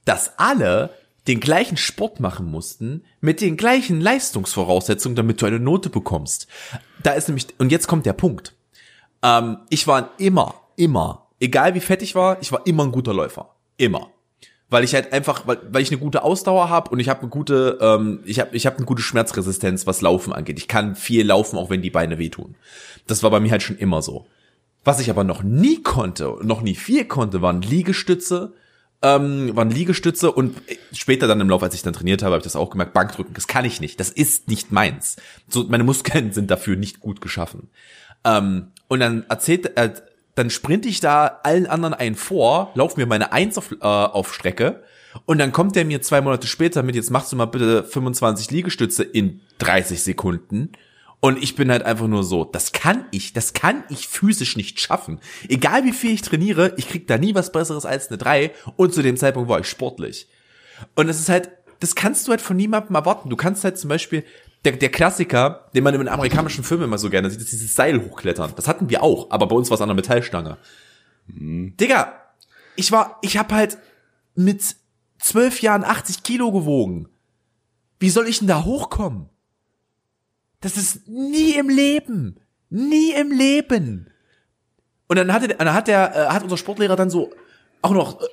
[0.05, 0.91] dass alle
[1.27, 6.47] den gleichen Sport machen mussten, mit den gleichen Leistungsvoraussetzungen, damit du eine Note bekommst.
[7.01, 8.53] Da ist nämlich, und jetzt kommt der Punkt.
[9.25, 13.13] Ähm, ich war immer, immer, egal wie fett ich war, ich war immer ein guter
[13.13, 13.49] Läufer.
[13.77, 14.11] Immer.
[14.69, 17.29] Weil ich halt einfach, weil, weil ich eine gute Ausdauer habe und ich habe eine
[17.29, 20.59] gute, ähm, ich habe ich hab eine gute Schmerzresistenz, was Laufen angeht.
[20.59, 22.55] Ich kann viel laufen, auch wenn die Beine wehtun.
[23.07, 24.27] Das war bei mir halt schon immer so.
[24.83, 28.53] Was ich aber noch nie konnte, noch nie viel konnte, waren Liegestütze,
[29.01, 30.55] ähm, waren Liegestütze und
[30.93, 33.33] später dann im Lauf, als ich dann trainiert habe, habe ich das auch gemerkt, Bankdrücken,
[33.33, 35.15] das kann ich nicht, das ist nicht meins.
[35.47, 37.69] So, meine Muskeln sind dafür nicht gut geschaffen.
[38.23, 39.93] Ähm, und dann erzählt, äh,
[40.35, 44.33] dann sprinte ich da allen anderen einen vor, lauf mir meine Eins auf, äh, auf
[44.33, 44.83] Strecke
[45.25, 48.51] und dann kommt der mir zwei Monate später mit, jetzt machst du mal bitte 25
[48.51, 50.73] Liegestütze in 30 Sekunden.
[51.21, 54.79] Und ich bin halt einfach nur so, das kann ich, das kann ich physisch nicht
[54.79, 55.19] schaffen.
[55.47, 58.93] Egal wie viel ich trainiere, ich krieg da nie was Besseres als eine 3 und
[58.93, 60.27] zu dem Zeitpunkt war ich sportlich.
[60.95, 63.29] Und es ist halt, das kannst du halt von niemandem erwarten.
[63.29, 64.23] Du kannst halt zum Beispiel,
[64.65, 68.03] der, der Klassiker, den man in amerikanischen Filmen immer so gerne sieht, ist dieses Seil
[68.03, 68.53] hochklettern.
[68.55, 70.57] Das hatten wir auch, aber bei uns war es an der Metallstange.
[71.27, 72.13] Digga,
[72.75, 73.77] ich war, ich hab halt
[74.35, 74.75] mit
[75.19, 77.07] zwölf Jahren 80 Kilo gewogen.
[77.99, 79.29] Wie soll ich denn da hochkommen?
[80.61, 82.39] Das ist nie im Leben.
[82.69, 84.09] Nie im Leben.
[85.07, 87.31] Und dann hatte, dann hat der, äh, hat unser Sportlehrer dann so
[87.81, 88.25] auch noch äh,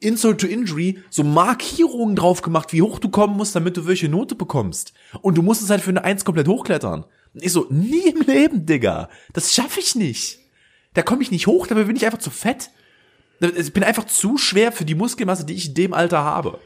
[0.00, 4.08] Insult to Injury so Markierungen drauf gemacht, wie hoch du kommen musst, damit du welche
[4.08, 4.92] Note bekommst.
[5.22, 7.04] Und du musstest halt für eine Eins komplett hochklettern.
[7.34, 9.08] Und ich so, nie im Leben, Digga.
[9.32, 10.38] Das schaffe ich nicht.
[10.94, 12.70] Da komme ich nicht hoch, dafür bin ich einfach zu fett.
[13.40, 16.58] Ich bin einfach zu schwer für die Muskelmasse, die ich in dem Alter habe.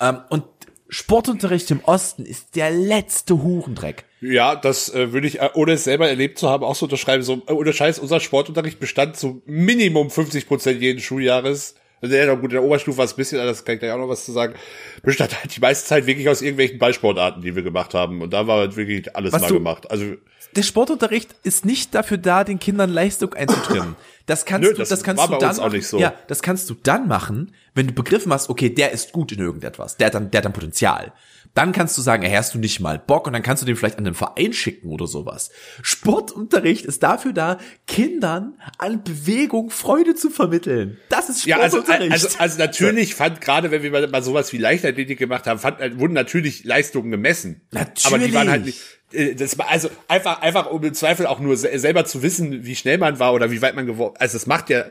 [0.00, 0.44] Ähm, und
[0.88, 4.06] Sportunterricht im Osten ist der letzte Hurendreck.
[4.20, 7.22] Ja, das äh, würde ich, äh, ohne es selber erlebt zu haben, auch so unterschreiben.
[7.22, 11.76] So, äh, ohne Scheiß, unser Sportunterricht bestand zu Minimum 50 Prozent jeden Schuljahres.
[12.00, 13.98] Also ja, gut, in der Oberstufe war es ein bisschen, anders kann ich gleich auch
[13.98, 14.54] noch was zu sagen.
[15.02, 18.22] Bestand halt die meiste Zeit wirklich aus irgendwelchen Ballsportarten, die wir gemacht haben.
[18.22, 19.90] Und da war halt wirklich alles Was mal du- gemacht.
[19.90, 20.14] Also,
[20.56, 23.96] Der Sportunterricht ist nicht dafür da, den Kindern Leistung einzutrimmen.
[24.28, 25.98] Das kannst Nö, du, das das, kannst du dann machen, nicht so.
[25.98, 29.38] Ja, das kannst du dann machen, wenn du begriffen hast, okay, der ist gut in
[29.38, 31.14] irgendetwas, der hat dann, der hat dann Potenzial.
[31.54, 33.76] Dann kannst du sagen, ey, hast du nicht mal Bock und dann kannst du den
[33.76, 35.50] vielleicht an den Verein schicken oder sowas.
[35.82, 40.98] Sportunterricht ist dafür da, Kindern an Bewegung Freude zu vermitteln.
[41.08, 42.12] Das ist ja, also, Sportunterricht.
[42.12, 45.98] also, also natürlich fand, gerade wenn wir mal, sowas wie Leichtathletik gemacht haben, fand, äh,
[45.98, 47.62] wurden natürlich Leistungen gemessen.
[47.72, 48.06] Natürlich.
[48.06, 48.80] Aber die waren halt nicht,
[49.12, 52.76] äh, das also einfach, einfach um im Zweifel auch nur se selber zu wissen, wie
[52.76, 54.84] schnell man war oder wie weit man geworden, also das macht ja,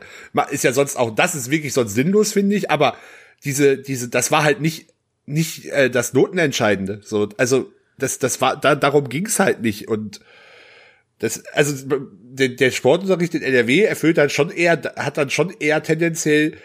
[0.50, 2.96] ist ja sonst auch, das ist wirklich sonst sinnlos, finde ich, aber
[3.44, 4.88] diese, diese, das war halt nicht,
[5.28, 7.00] nicht äh, das Notenentscheidende.
[7.02, 10.20] So, also das, das war, da, darum ging's halt nicht und
[11.18, 15.82] das, also der, der Sportunterricht in NRW erfüllt dann schon eher, hat dann schon eher
[15.82, 16.56] tendenziell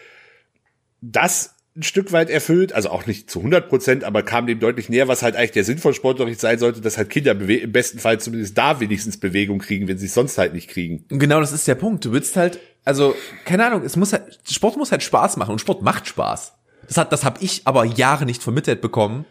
[1.01, 4.89] das ein Stück weit erfüllt, also auch nicht zu 100 Prozent, aber kam dem deutlich
[4.89, 7.97] näher, was halt eigentlich der Sinn von Sportunterricht sein sollte, dass halt Kinder im besten
[7.97, 11.05] Fall zumindest da wenigstens Bewegung kriegen, wenn sie es sonst halt nicht kriegen.
[11.09, 12.05] Genau, das ist der Punkt.
[12.05, 15.59] Du willst halt, also, keine Ahnung, es muss halt, Sport muss halt Spaß machen und
[15.59, 16.53] Sport macht Spaß.
[16.87, 19.25] Das hat, das habe ich aber Jahre nicht vermittelt bekommen.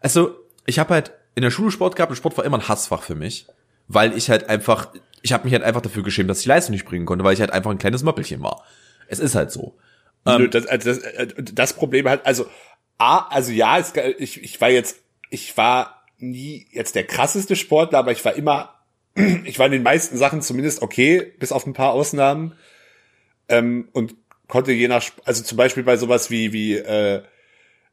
[0.00, 3.02] Also, ich habe halt in der Schule Sport gehabt und Sport war immer ein Hassfach
[3.02, 3.46] für mich,
[3.86, 4.92] weil ich halt einfach,
[5.22, 7.40] ich habe mich halt einfach dafür geschämt, dass ich Leistung nicht bringen konnte, weil ich
[7.40, 8.64] halt einfach ein kleines Möppelchen war.
[9.06, 9.76] Es ist halt so.
[10.26, 11.00] Nö, das, also das,
[11.52, 12.46] das Problem halt, also
[12.98, 14.98] A, also ja, es, ich, ich war jetzt,
[15.30, 18.74] ich war nie jetzt der krasseste Sportler, aber ich war immer,
[19.44, 22.54] ich war in den meisten Sachen zumindest okay, bis auf ein paar Ausnahmen.
[23.48, 24.14] Ähm, und
[24.48, 27.22] konnte je nach, also zum Beispiel bei sowas wie, wie äh,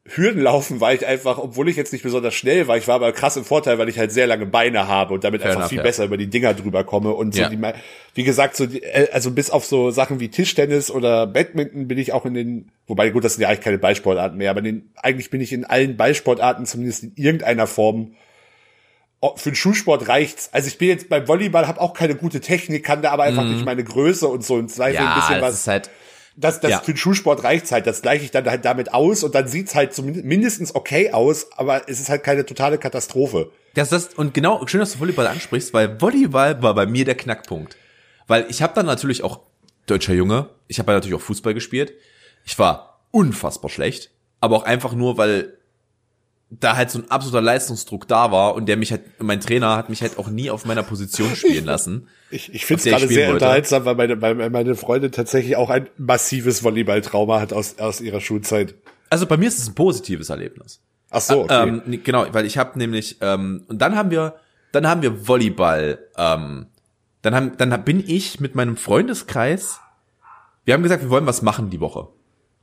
[0.08, 3.38] Hürdenlaufen war ich einfach, obwohl ich jetzt nicht besonders schnell war, ich war aber krass
[3.38, 5.78] im Vorteil, weil ich halt sehr lange Beine habe und damit Fair einfach enough, viel
[5.80, 5.84] ja.
[5.84, 7.50] besser über die Dinger drüber komme und so Ja.
[7.50, 7.60] die,
[8.14, 11.98] wie gesagt, so die, äh, also bis auf so Sachen wie Tischtennis oder Badminton bin
[11.98, 14.66] ich auch in den, wobei gut, das sind ja eigentlich keine Ballsportarten mehr, aber in
[14.66, 18.16] den, eigentlich bin ich in allen Ballsportarten zumindest in irgendeiner Form
[19.38, 20.50] für den Schulsport reicht's.
[20.52, 23.44] Also ich bin jetzt beim Volleyball, habe auch keine gute Technik, kann da aber einfach
[23.44, 25.56] nicht meine Größe und so und Zweifel ein bisschen was.
[25.56, 25.90] ist halt,
[26.38, 26.80] Das, das Ja.
[26.80, 27.88] für den Schulsport reicht's halt.
[27.88, 31.48] Das gleiche ich dann halt damit aus und dann sieht's halt zumindest mindestens okay aus,
[31.58, 33.52] aber es ist halt keine totale Katastrophe.
[33.74, 37.16] Das ist und genau schön, dass du Volleyball ansprichst, weil Volleyball war bei mir der
[37.16, 37.78] Knackpunkt,
[38.28, 39.40] weil ich habe dann natürlich auch
[39.86, 41.94] deutscher Junge, ich habe ja natürlich auch Fußball gespielt.
[42.44, 45.58] Ich war unfassbar schlecht, aber auch einfach nur, weil
[46.60, 49.90] da halt so ein absoluter Leistungsdruck da war und der mich halt, mein Trainer hat
[49.90, 52.08] mich halt auch nie auf meiner Position spielen lassen.
[52.30, 53.46] Ich, ich finde es gerade sehr wollte.
[53.46, 58.22] unterhaltsam, weil meine, weil meine Freundin tatsächlich auch ein massives Volleyballtrauma hat aus, aus ihrer
[58.22, 58.76] Schulzeit.
[59.10, 60.82] Also bei mir ist es ein positives Erlebnis.
[61.10, 61.82] Ach so, okay.
[61.86, 64.36] Ähm, genau, weil ich habe nämlich ähm, und dann haben wir
[64.72, 66.00] dann haben wir Volleyball.
[66.18, 66.68] Ähm,
[67.22, 69.80] dann haben dann bin ich mit meinem Freundeskreis.
[70.66, 72.10] Wir haben gesagt, wir wollen was machen die Woche.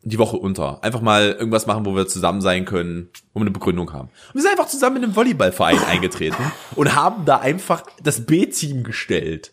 [0.05, 0.83] Die Woche unter.
[0.83, 4.09] Einfach mal irgendwas machen, wo wir zusammen sein können, wo wir eine Begründung haben.
[4.29, 8.83] Und wir sind einfach zusammen in einem Volleyballverein eingetreten und haben da einfach das B-Team
[8.83, 9.53] gestellt.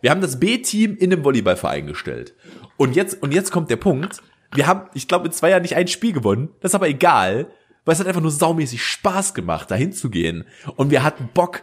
[0.00, 2.34] Wir haben das B-Team in einem Volleyballverein gestellt.
[2.76, 4.22] Und jetzt, und jetzt kommt der Punkt.
[4.54, 6.48] Wir haben, ich glaube, in zwei Jahren nicht ein Spiel gewonnen.
[6.60, 7.46] Das ist aber egal,
[7.84, 10.44] weil es hat einfach nur saumäßig Spaß gemacht, dahin zu gehen.
[10.76, 11.62] Und wir hatten Bock.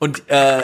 [0.00, 0.62] Und äh,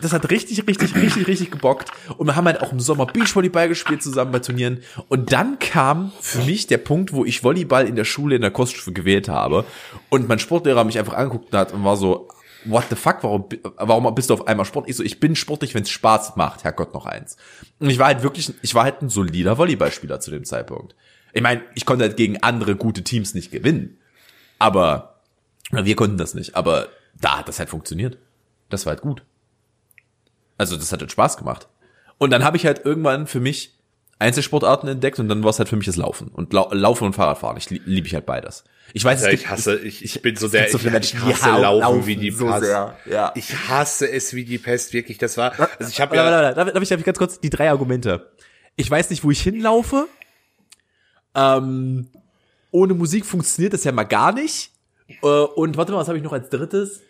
[0.00, 1.90] das hat richtig, richtig, richtig, richtig gebockt.
[2.16, 4.82] Und wir haben halt auch im Sommer Beachvolleyball gespielt zusammen bei Turnieren.
[5.08, 8.50] Und dann kam für mich der Punkt, wo ich Volleyball in der Schule, in der
[8.50, 9.66] Koststufe gewählt habe.
[10.08, 12.28] Und mein Sportlehrer mich einfach angeguckt hat und war so,
[12.64, 13.44] what the fuck, warum,
[13.76, 14.88] warum bist du auf einmal Sport?
[14.88, 17.36] Ich so, ich bin sportlich, wenn es Spaß macht, Herrgott noch eins.
[17.80, 20.94] Und ich war halt wirklich, ich war halt ein solider Volleyballspieler zu dem Zeitpunkt.
[21.34, 23.98] Ich meine, ich konnte halt gegen andere gute Teams nicht gewinnen.
[24.58, 25.20] Aber,
[25.70, 26.56] wir konnten das nicht.
[26.56, 26.88] Aber
[27.20, 28.16] da hat das halt funktioniert.
[28.68, 29.22] Das war halt gut.
[30.56, 31.68] Also das hat halt Spaß gemacht.
[32.18, 33.74] Und dann habe ich halt irgendwann für mich
[34.18, 36.28] Einzelsportarten entdeckt und dann war es halt für mich das Laufen.
[36.28, 37.56] Und Lau Laufen und Fahrradfahren.
[37.56, 38.64] Ich li- liebe ich halt beides.
[38.92, 41.14] Ich weiß, Ja, es ich gibt, hasse, ich, ich bin so gibt so ich, ich
[41.20, 42.64] hasse hau- laufen, laufen wie die so Pest.
[42.64, 43.32] sehr, ja.
[43.36, 45.18] Ich hasse es wie die Pest, wirklich.
[45.18, 47.50] Das war, also ich habe ja, warte, warte, darf, ich, darf ich ganz kurz die
[47.50, 48.32] drei Argumente.
[48.74, 50.08] Ich weiß nicht, wo ich hinlaufe.
[51.34, 52.08] Ähm,
[52.70, 54.72] ohne Musik funktioniert das ja mal gar nicht.
[55.22, 57.02] Äh, und warte mal, was habe ich noch als drittes?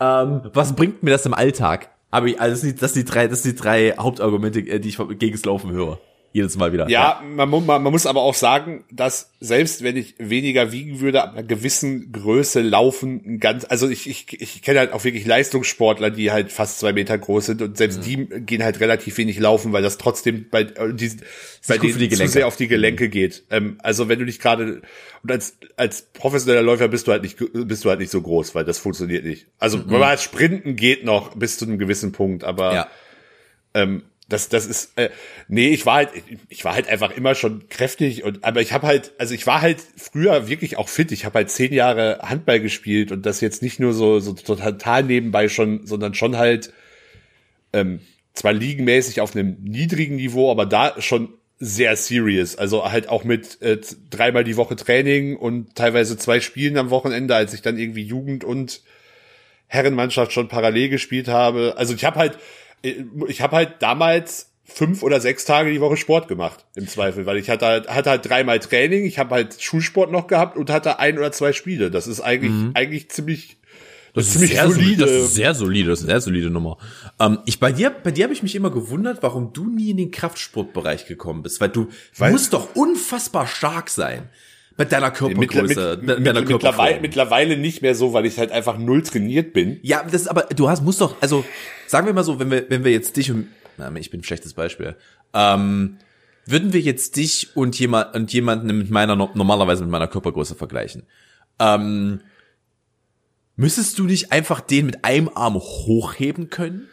[0.00, 1.90] Ähm, was bringt mir das im Alltag?
[2.10, 4.60] Aber ich, also das sind, die, das sind die drei, das sind die drei Hauptargumente,
[4.60, 5.98] äh, die ich gegens Laufen höre.
[6.36, 6.86] Jedes Mal wieder.
[6.90, 11.00] Ja, man, mu- man, man muss aber auch sagen, dass selbst wenn ich weniger wiegen
[11.00, 15.24] würde, ab einer gewissen Größe laufen ganz, also ich, ich, ich kenne halt auch wirklich
[15.24, 19.38] Leistungssportler, die halt fast zwei Meter groß sind und selbst die gehen halt relativ wenig
[19.38, 21.10] laufen, weil das trotzdem bei, äh, die,
[21.68, 23.44] bei für die denen zu sehr auf die Gelenke geht.
[23.48, 24.82] Ähm, also wenn du dich gerade,
[25.22, 28.54] und als, als professioneller Läufer bist du halt nicht, bist du halt nicht so groß,
[28.54, 29.46] weil das funktioniert nicht.
[29.58, 30.02] Also mhm.
[30.02, 32.88] als Sprinten geht noch bis zu einem gewissen Punkt, aber ja.
[33.72, 35.10] ähm, das, das ist, äh,
[35.46, 36.10] nee, ich war halt,
[36.48, 39.62] ich, war halt einfach immer schon kräftig und, aber ich habe halt, also ich war
[39.62, 41.12] halt früher wirklich auch fit.
[41.12, 45.04] Ich habe halt zehn Jahre Handball gespielt und das jetzt nicht nur so, so total
[45.04, 46.72] nebenbei schon, sondern schon halt,
[47.72, 48.00] ähm,
[48.32, 52.56] zwar ligenmäßig auf einem niedrigen Niveau, aber da schon sehr serious.
[52.56, 57.34] Also halt auch mit äh, dreimal die Woche Training und teilweise zwei Spielen am Wochenende,
[57.34, 58.82] als ich dann irgendwie Jugend und
[59.68, 61.74] Herrenmannschaft schon parallel gespielt habe.
[61.76, 62.38] Also ich habe halt,
[62.82, 67.38] ich habe halt damals fünf oder sechs Tage die Woche Sport gemacht, im Zweifel, weil
[67.38, 70.98] ich hatte halt, hatte halt dreimal Training, ich habe halt Schulsport noch gehabt und hatte
[70.98, 71.90] ein oder zwei Spiele.
[71.90, 72.72] Das ist eigentlich, mhm.
[72.74, 73.58] eigentlich ziemlich,
[74.12, 75.04] das, das ist ziemlich solide.
[75.04, 76.78] Das ist sehr solide, das ist eine sehr solide Nummer.
[77.20, 79.98] Ähm, ich bei dir, bei dir habe ich mich immer gewundert, warum du nie in
[79.98, 84.28] den Kraftsportbereich gekommen bist, weil du weil, musst doch unfassbar stark sein.
[84.78, 88.52] Mit deiner Körpergröße, mit, mit, deiner mit, mittlerweile, mittlerweile nicht mehr so, weil ich halt
[88.52, 89.78] einfach null trainiert bin.
[89.82, 91.46] Ja, das ist aber, du hast, musst doch, also,
[91.88, 94.24] sagen wir mal so, wenn wir, wenn wir jetzt dich und, na, ich bin ein
[94.24, 94.96] schlechtes Beispiel,
[95.34, 95.98] ähm,
[96.46, 101.02] würden wir jetzt dich und jemand, und jemanden mit meiner, normalerweise mit meiner Körpergröße vergleichen,
[101.58, 102.20] ähm,
[103.56, 106.88] müsstest du nicht einfach den mit einem Arm hochheben können?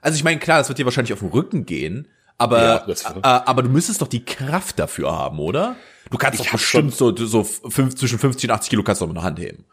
[0.00, 3.20] Also ich meine, klar, das wird dir wahrscheinlich auf den Rücken gehen, aber, ja, äh,
[3.22, 5.76] aber du müsstest doch die Kraft dafür haben, oder?
[6.10, 9.04] Du kannst ich doch bestimmt so, so fünf, zwischen 50 und 80 Kilo kannst du
[9.06, 9.64] doch mit der Hand heben.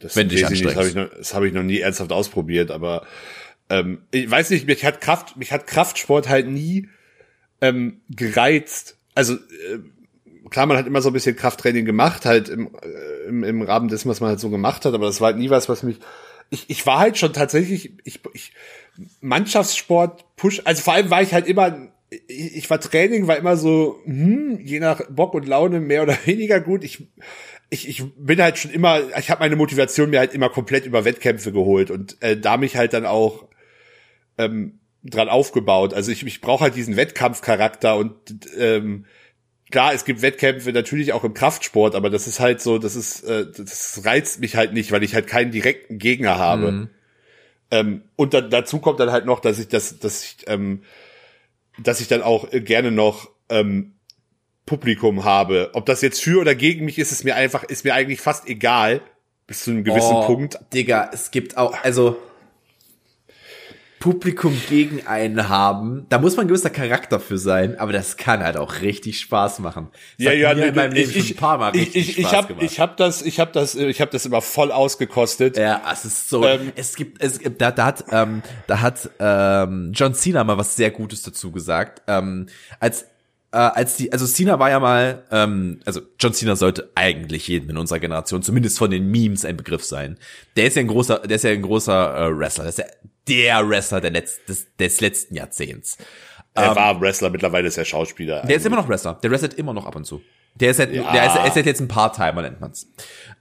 [0.00, 0.90] Das Wenn dich ich nicht, Das habe anstrengst.
[1.06, 3.06] ich, noch- das habe ich noch nie ernsthaft ausprobiert, aber
[3.70, 6.88] ähm, ich weiß nicht, mich hat Kraft, mich hat Kraftsport halt nie
[7.60, 8.96] ähm, gereizt.
[9.14, 9.78] Also äh,
[10.50, 13.88] klar, man hat immer so ein bisschen Krafttraining gemacht, halt im, äh, im, im Rahmen
[13.88, 15.98] dessen, was man halt so gemacht hat, aber das war halt nie was, was mich.
[16.50, 18.52] Ich, ich war halt schon tatsächlich, ich, ich
[19.20, 21.88] Mannschaftssport push, also vor allem war ich halt immer,
[22.26, 26.60] ich, war Training, war immer so, hm, je nach Bock und Laune mehr oder weniger
[26.60, 26.84] gut.
[26.84, 27.06] Ich,
[27.70, 31.04] ich, ich bin halt schon immer, ich habe meine Motivation mir halt immer komplett über
[31.04, 33.46] Wettkämpfe geholt und äh, da mich halt dann auch
[34.38, 35.94] ähm, dran aufgebaut.
[35.94, 38.14] Also ich, ich brauche halt diesen Wettkampfcharakter und
[38.56, 39.04] ähm,
[39.70, 43.22] klar, es gibt Wettkämpfe natürlich auch im Kraftsport, aber das ist halt so, das ist,
[43.24, 46.88] äh, das reizt mich halt nicht, weil ich halt keinen direkten Gegner habe.
[47.70, 50.82] Ähm, und dann, dazu kommt dann halt noch, dass ich das, dass ich, ähm,
[51.78, 53.92] dass ich dann auch äh, gerne noch ähm,
[54.66, 55.70] Publikum habe.
[55.74, 58.48] Ob das jetzt für oder gegen mich ist, ist mir einfach, ist mir eigentlich fast
[58.48, 59.00] egal
[59.46, 60.58] bis zu einem gewissen Oh, Punkt.
[60.74, 62.16] Digga, es gibt auch, also
[63.98, 68.42] Publikum gegen einen haben, da muss man ein gewisser Charakter für sein, aber das kann
[68.44, 69.88] halt auch richtig Spaß machen.
[70.18, 72.18] Das Ja, ja, mir in meinem Leben ich, schon ein paar Mal ich, richtig ich,
[72.18, 72.64] ich Spaß gemacht.
[72.64, 75.56] ich hab das, ich habe das, ich habe das immer voll ausgekostet.
[75.56, 76.44] Ja, es ist so.
[76.44, 80.58] Ähm, es gibt, es gibt, da, da hat, ähm, da hat ähm, John Cena mal
[80.58, 82.02] was sehr Gutes dazu gesagt.
[82.06, 82.46] Ähm,
[82.80, 83.06] als
[83.50, 87.70] äh, als die, also Cena war ja mal, ähm, also John Cena sollte eigentlich jedem
[87.70, 90.18] in unserer Generation, zumindest von den Memes, ein Begriff sein.
[90.56, 93.08] Der ist ja ein großer, der ist ja ein großer äh, Wrestler, das ist ja
[93.28, 95.98] der Wrestler der Letz, des, des letzten Jahrzehnts.
[96.54, 98.42] er war Wrestler, mittlerweile ist er Schauspieler.
[98.46, 99.14] Der ist immer noch Wrestler.
[99.22, 100.20] Der wrestelt immer noch ab und zu.
[100.54, 101.12] Der ist halt, Ja.
[101.12, 102.88] der ist, er ist halt jetzt ein Part-Timer, nennt man's.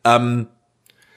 [0.04, 0.48] Ähm,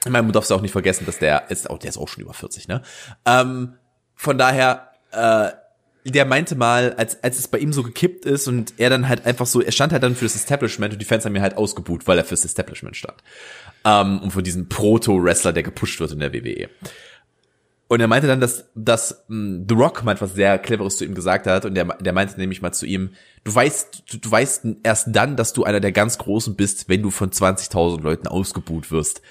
[0.04, 2.08] ich meine, man darf es auch nicht vergessen, dass der ist, auch, der ist auch
[2.08, 2.80] schon über 40, ne?
[3.26, 3.74] Ähm,
[4.14, 5.50] von daher, äh,
[6.06, 9.26] der meinte mal, als, als es bei ihm so gekippt ist und er dann halt
[9.26, 11.58] einfach so, er stand halt dann für das Establishment und die Fans haben ihn halt
[11.58, 13.22] ausgebuht, weil er fürs Establishment stand.
[13.84, 16.70] Ähm, und für diesen Proto-Wrestler, der gepusht wird in der WWE.
[17.92, 21.14] Und er meinte dann, dass, dass mh, The Rock mal etwas sehr Cleveres zu ihm
[21.14, 21.64] gesagt hat.
[21.64, 23.10] Und der, der meinte nämlich mal zu ihm,
[23.42, 27.02] du weißt, du, du weißt erst dann, dass du einer der ganz Großen bist, wenn
[27.02, 29.22] du von 20.000 Leuten ausgebuht wirst.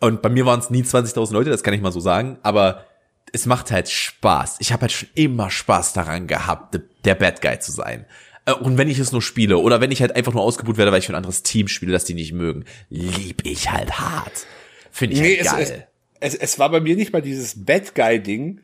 [0.00, 2.38] Und bei mir waren es nie 20.000 Leute, das kann ich mal so sagen.
[2.42, 2.84] Aber
[3.32, 4.56] es macht halt Spaß.
[4.58, 8.04] Ich habe halt schon immer Spaß daran gehabt, de- der Bad Guy zu sein.
[8.46, 10.90] Äh, Und wenn ich es nur spiele oder wenn ich halt einfach nur ausgebuht werde,
[10.90, 14.44] weil ich für ein anderes Team spiele, das die nicht mögen, lieb ich halt hart.
[14.90, 15.62] Finde ich Nee, halt geil.
[15.62, 15.78] es, es,
[16.20, 18.60] es war bei mir nicht mal dieses Bad Guy-Ding,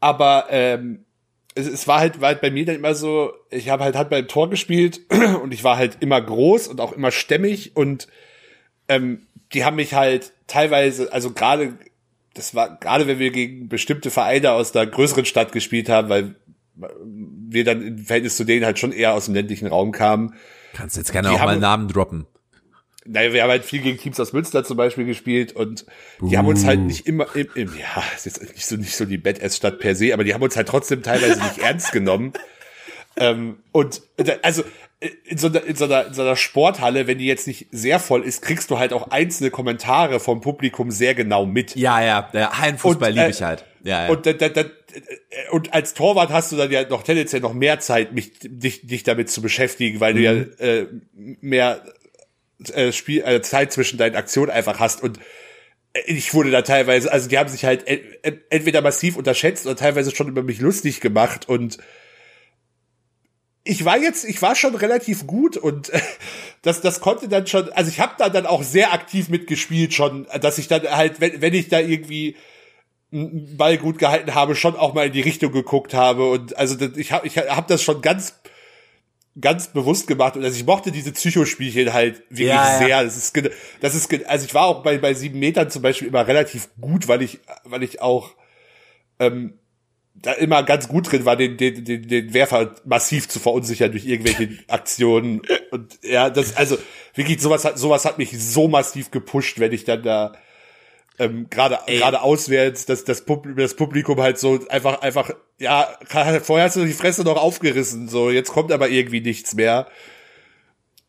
[0.00, 1.04] aber ähm,
[1.54, 4.20] es, es war halt, war halt bei mir dann immer so, ich habe halt Handball
[4.20, 5.00] im Tor gespielt
[5.42, 8.08] und ich war halt immer groß und auch immer stämmig und
[8.88, 11.78] ähm, die haben mich halt teilweise, also gerade,
[12.34, 16.34] das war gerade wenn wir gegen bestimmte Vereine aus der größeren Stadt gespielt haben, weil
[16.74, 20.34] wir dann im Verhältnis zu denen halt schon eher aus dem ländlichen Raum kamen,
[20.74, 22.26] Kannst jetzt gerne Die auch mal haben- Namen droppen.
[23.04, 25.86] Naja, wir haben halt viel gegen Teams aus Münster zum Beispiel gespielt und
[26.20, 29.04] die haben uns halt nicht immer, im, im, ja, ist jetzt nicht so, nicht so
[29.04, 32.32] die Badass-Stadt per se, aber die haben uns halt trotzdem teilweise nicht ernst genommen.
[33.16, 34.02] Ähm, und
[34.42, 34.62] also
[35.24, 37.98] in so, einer, in, so einer, in so einer Sporthalle, wenn die jetzt nicht sehr
[37.98, 41.74] voll ist, kriegst du halt auch einzelne Kommentare vom Publikum sehr genau mit.
[41.74, 43.64] Ja, ja, der Hallenfußball liebe äh, ich halt.
[43.82, 44.10] Ja, ja.
[44.10, 44.64] Und, da, da, da,
[45.50, 49.02] und als Torwart hast du dann ja noch tendenziell noch mehr Zeit, mich, dich, dich
[49.02, 50.86] damit zu beschäftigen, weil du ja äh,
[51.16, 51.82] mehr
[52.70, 55.02] äh, Spiel, äh, Zeit zwischen deinen Aktionen einfach hast.
[55.02, 55.18] Und
[55.94, 59.66] äh, ich wurde da teilweise, also die haben sich halt en- en- entweder massiv unterschätzt
[59.66, 61.78] oder teilweise schon über mich lustig gemacht und
[63.64, 66.00] ich war jetzt, ich war schon relativ gut und äh,
[66.62, 70.26] das, das konnte dann schon, also ich habe da dann auch sehr aktiv mitgespielt schon,
[70.40, 72.36] dass ich dann halt, wenn, wenn ich da irgendwie
[73.12, 76.76] einen Ball gut gehalten habe, schon auch mal in die Richtung geguckt habe und also
[76.96, 78.41] ich habe ich hab das schon ganz
[79.40, 82.86] ganz bewusst gemacht und also ich mochte diese Psychospielchen halt wirklich Ja, ja.
[82.86, 83.04] sehr.
[83.04, 86.26] Das ist, das ist, also ich war auch bei, bei sieben Metern zum Beispiel immer
[86.26, 88.32] relativ gut, weil ich, weil ich auch
[89.18, 89.58] ähm,
[90.14, 94.04] da immer ganz gut drin war, den, den, den, den Werfer massiv zu verunsichern durch
[94.04, 95.42] irgendwelche Aktionen.
[95.70, 96.76] Und ja, das, also
[97.14, 100.32] wirklich, sowas hat, sowas hat mich so massiv gepusht, wenn ich dann da
[101.18, 105.30] ähm, gerade gerade auswärts, dass das, Pub das Publikum halt so einfach einfach
[105.62, 105.88] ja
[106.42, 109.86] vorher hast du die Fresse noch aufgerissen, so jetzt kommt aber irgendwie nichts mehr.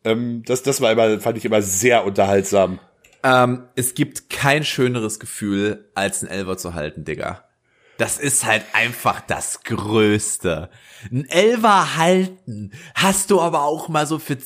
[0.04, 2.80] Ähm, das das war immer fand ich immer sehr unterhaltsam.
[3.22, 7.44] ähm, es gibt kein schöneres Gefühl, als einen Elver zu halten, Digga.
[7.96, 10.68] Das ist halt einfach das Größte.
[11.12, 14.36] Ein Elver halten hast du aber auch mal so für,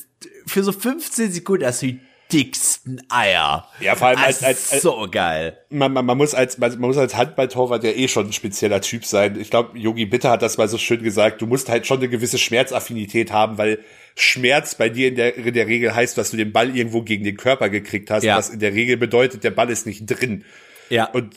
[0.45, 1.99] für so 15 Sekunden, hast du
[2.31, 3.67] dicksten Eier.
[3.79, 5.57] Ja, vor allem als- als- ist so geil.
[5.69, 8.81] man, man, man muss als man, man muss als Handballtorwart ja eh schon ein spezieller
[8.81, 9.39] Typ sein.
[9.39, 11.41] Ich glaube, Yogi Bitter hat das mal so schön gesagt.
[11.41, 13.79] Du musst halt schon eine gewisse Schmerzaffinität haben, weil
[14.15, 17.23] Schmerz bei dir in der, in der Regel heißt, dass du den Ball irgendwo gegen
[17.23, 18.37] den Körper gekriegt hast, Ja.
[18.37, 20.43] was in der Regel bedeutet, der Ball ist nicht drin.
[20.89, 21.05] Ja.
[21.05, 21.35] Und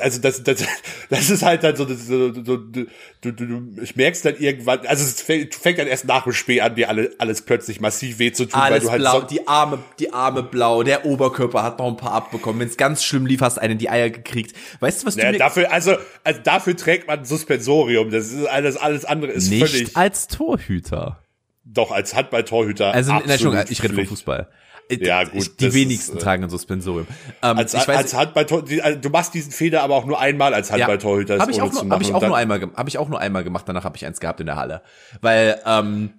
[0.00, 0.64] also das, das,
[1.10, 2.86] das ist halt dann so, so, so du,
[3.20, 6.60] du, du, ich merkst dann irgendwann, also es fängt, fängt dann erst nach dem Spiel
[6.60, 9.26] an, dir alle, alles plötzlich massiv weh zu tun, weil Alles du halt blau, so,
[9.26, 12.60] die Arme, die Arme blau, der Oberkörper hat noch ein paar abbekommen.
[12.60, 14.56] Wenn es ganz schlimm lief, hast einen in die Eier gekriegt.
[14.80, 18.10] Weißt du, was du ja, mir dafür, also, also dafür trägt man Suspensorium.
[18.10, 19.96] Das ist alles, alles andere ist nicht völlig.
[19.96, 21.22] als Torhüter.
[21.64, 22.92] Doch, als Handballtorhüter.
[22.92, 24.06] Also, Entschuldigung, ich rede vom.
[24.06, 24.48] Fußball.
[24.90, 27.06] Ja, Ich- gut, Die wenigsten ist, äh, tragen ein Suspensorium.
[27.42, 30.70] Ähm, Als, ich weiß, als also, du machst diesen Fehler aber auch nur einmal als
[30.72, 31.38] Handballtorhüter.
[31.38, 33.44] habe ich, auch nur, hab ich auch nur einmal, gem- hab ich auch nur einmal
[33.44, 33.68] gemacht.
[33.68, 34.82] Danach habe ich eins gehabt in der Halle,
[35.20, 36.14] weil ähm,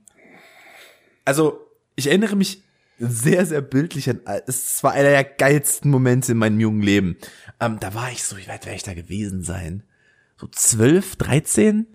[1.25, 1.59] also
[1.95, 2.63] ich erinnere mich
[2.99, 4.21] sehr sehr bildlich an.
[4.47, 7.17] Es war einer der geilsten Momente in meinem jungen Leben.
[7.59, 9.83] Ähm, da war ich so, wie weit werde ich da gewesen sein?
[10.37, 11.87] So zwölf, dreizehn?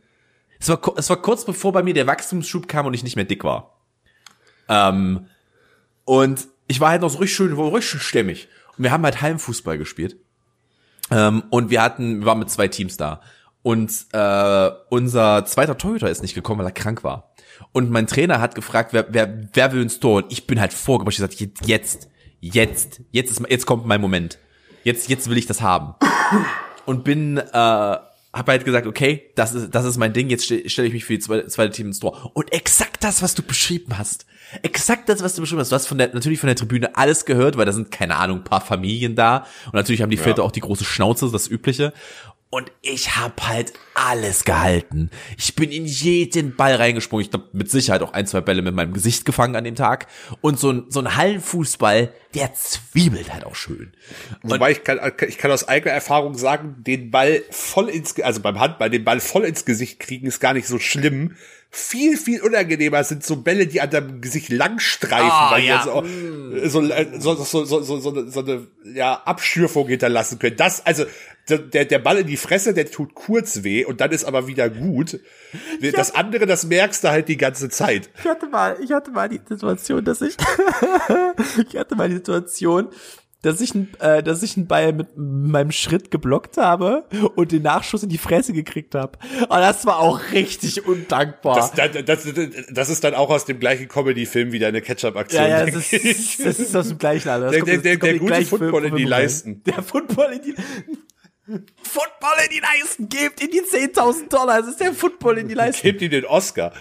[0.59, 3.25] Es war, es war kurz bevor bei mir der Wachstumsschub kam und ich nicht mehr
[3.25, 3.79] dick war.
[4.69, 5.27] Ähm,
[6.05, 8.49] und ich war halt noch so richtig schön, war richtig schön stämmig.
[8.77, 10.17] Und wir haben halt Heimfußball gespielt.
[11.11, 13.21] Ähm, und wir hatten, wir waren mit zwei Teams da.
[13.63, 17.33] Und äh, unser zweiter Torhüter ist nicht gekommen, weil er krank war.
[17.73, 20.23] Und mein Trainer hat gefragt, wer, wer, wer will ins Tor?
[20.23, 21.15] Und ich bin halt vorgebracht.
[21.15, 22.09] Ich gesagt, jetzt,
[22.41, 24.39] jetzt, jetzt ist, jetzt kommt mein Moment.
[24.85, 25.95] Jetzt, jetzt will ich das haben.
[26.85, 27.97] Und bin, äh,
[28.37, 30.29] hab halt gesagt, okay, das ist, das ist mein Ding.
[30.29, 32.31] Jetzt stelle stell ich mich für die zweite, zweite Team ins Tor.
[32.35, 34.27] Und exakt das, was du beschrieben hast.
[34.63, 35.73] Exakt das, was du beschrieben hast.
[35.73, 38.39] Du hast von der, natürlich von der Tribüne alles gehört, weil da sind, keine Ahnung,
[38.39, 39.47] ein paar Familien da.
[39.67, 41.93] Und natürlich haben die Väter auch die große Schnauze, das Übliche.
[42.49, 45.11] Und ich hab halt alles gehalten.
[45.37, 47.25] Ich bin in jeden Ball reingesprungen.
[47.25, 50.07] Ich glaube, mit Sicherheit auch ein, zwei Bälle mit meinem Gesicht gefangen an dem Tag.
[50.43, 53.93] Und so ein, so ein Hallenfußball, der zwiebelt halt auch schön.
[54.43, 58.61] Wobei ich kann, ich kann aus eigener Erfahrung sagen, den Ball voll ins, also beim
[58.61, 61.35] Handball, den Ball voll ins Gesicht kriegen ist gar nicht so schlimm.
[61.79, 65.83] Viel, viel unangenehmer sind so Bälle, die an deinem Gesicht langstreifen, Ah, weil die ja.
[65.85, 66.03] so,
[66.81, 70.57] so, so, so, so, so, so, eine- so eine ja, Abschürfung hinterlassen können.
[70.57, 71.05] Das, also
[71.51, 74.71] der, der Ball in die Fresse, der tut kurz weh und dann ist aber wieder
[74.71, 75.21] gut.
[75.95, 78.09] Das andere, das merkst du halt die ganze Zeit.
[78.19, 80.35] Ich hatte mal, ich hatte mal die Situation, dass ich,
[81.69, 82.89] ich hatte mal die Situation,
[83.47, 87.05] dass ich, ein- äh, dass ich einen Ball mit meinem Schritt geblockt habe
[87.37, 89.19] und den Nachschuss in die Fresse gekriegt habe.
[89.41, 91.57] Und das war auch richtig undankbar.
[91.57, 91.73] Das,
[92.05, 92.35] das, das,
[92.71, 95.43] das ist dann auch aus dem gleichen Comedy-Film wieder eine Ketchup-Aktion.
[95.43, 97.47] ja, ja, das ist, das ist aus dem gleichen Alter.
[97.47, 99.05] Das Der- der- der- der gute Football in die.
[99.05, 99.63] Leisten.
[99.65, 100.55] Der Football in die,
[101.47, 105.55] Football in die Leisten, gebt ihm die 10.000 Dollar, es ist der Football in die
[105.55, 105.87] Leisten.
[105.87, 106.73] Gebt ihm den Oscar.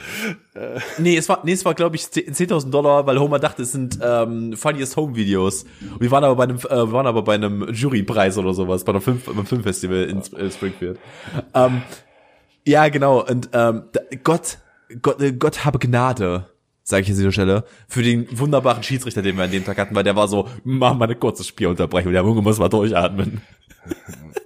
[0.97, 3.99] Nee, es war, nee, es war, glaube ich, 10.000 Dollar, weil Homer dachte, es sind
[4.01, 5.65] ähm, Funniest Home Videos.
[5.91, 8.83] Und wir waren aber bei einem, äh, wir waren aber bei einem Jurypreis oder sowas,
[8.83, 10.97] bei einem Film, beim Filmfestival in äh, Springfield.
[11.53, 11.83] Ähm,
[12.65, 13.23] ja, genau.
[13.23, 13.83] Und ähm,
[14.23, 14.57] Gott,
[15.01, 16.49] Gott, äh, Gott habe Gnade,
[16.83, 19.93] sage ich an dieser Stelle, für den wunderbaren Schiedsrichter, den wir an dem Tag hatten,
[19.93, 23.41] weil der war so, mach mal eine kurze Spielunterbrechung, der Junge muss mal durchatmen.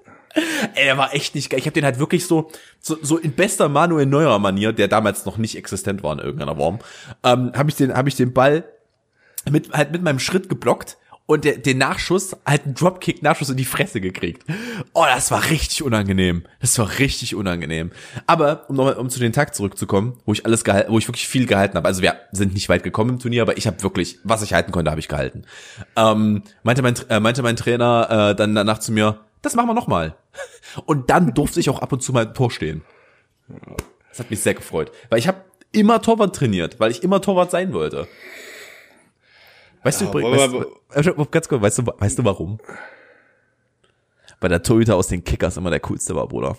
[0.75, 1.59] Ey, der war echt nicht geil.
[1.59, 2.49] Ich habe den halt wirklich so,
[2.79, 6.55] so, so in bester Manuel Neuer Manier, der damals noch nicht existent war in irgendeiner
[6.55, 6.79] Form,
[7.23, 8.63] ähm, habe ich den, habe ich den Ball
[9.49, 10.97] mit halt mit meinem Schritt geblockt
[11.29, 14.43] und der, den Nachschuss, halt einen Dropkick-Nachschuss in die Fresse gekriegt.
[14.93, 16.41] Oh, das war richtig unangenehm.
[16.59, 17.91] Das war richtig unangenehm.
[18.25, 21.27] Aber um nochmal um zu den Tag zurückzukommen, wo ich alles gehalten, wo ich wirklich
[21.27, 21.87] viel gehalten habe.
[21.87, 24.71] Also wir sind nicht weit gekommen im Turnier, aber ich habe wirklich, was ich halten
[24.71, 25.43] konnte, habe ich gehalten.
[25.95, 29.73] Ähm, meinte mein äh, meinte mein Trainer äh, dann danach zu mir, das machen wir
[29.73, 30.15] noch mal.
[30.85, 32.83] Und dann durfte ich auch ab und zu mal im Tor stehen.
[34.09, 37.51] Das hat mich sehr gefreut, weil ich habe immer Torwart trainiert, weil ich immer Torwart
[37.51, 38.07] sein wollte.
[39.83, 42.59] Weißt du Ja, übrigens, aber- weißt, du- ganz kurz, weißt du, weißt du warum?
[44.41, 46.57] Weil der Torhüter aus den Kickers immer der coolste war, Bruder.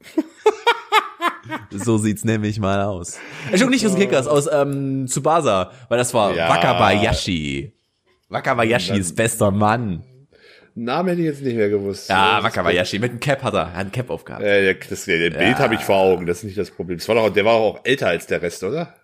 [1.70, 3.18] so sieht's nämlich mal aus.
[3.44, 6.48] Entschuldigung, nicht aus den Kickers, aus ähm, Tsubasa, weil das war Ja.
[6.48, 7.72] Wakabayashi.
[8.28, 10.04] Wakabayashi ist bester Mann.
[10.74, 12.08] Namen hätte ich jetzt nicht mehr gewusst.
[12.08, 14.42] Ja, Das- Wakabayashi, mit einem Cap hat er, hat ein Cap aufgehabt.
[14.42, 16.98] Äh, das, das Bild habe ich vor Augen, das ist nicht das Problem.
[16.98, 18.94] Das war doch, der war auch älter als der Rest, oder?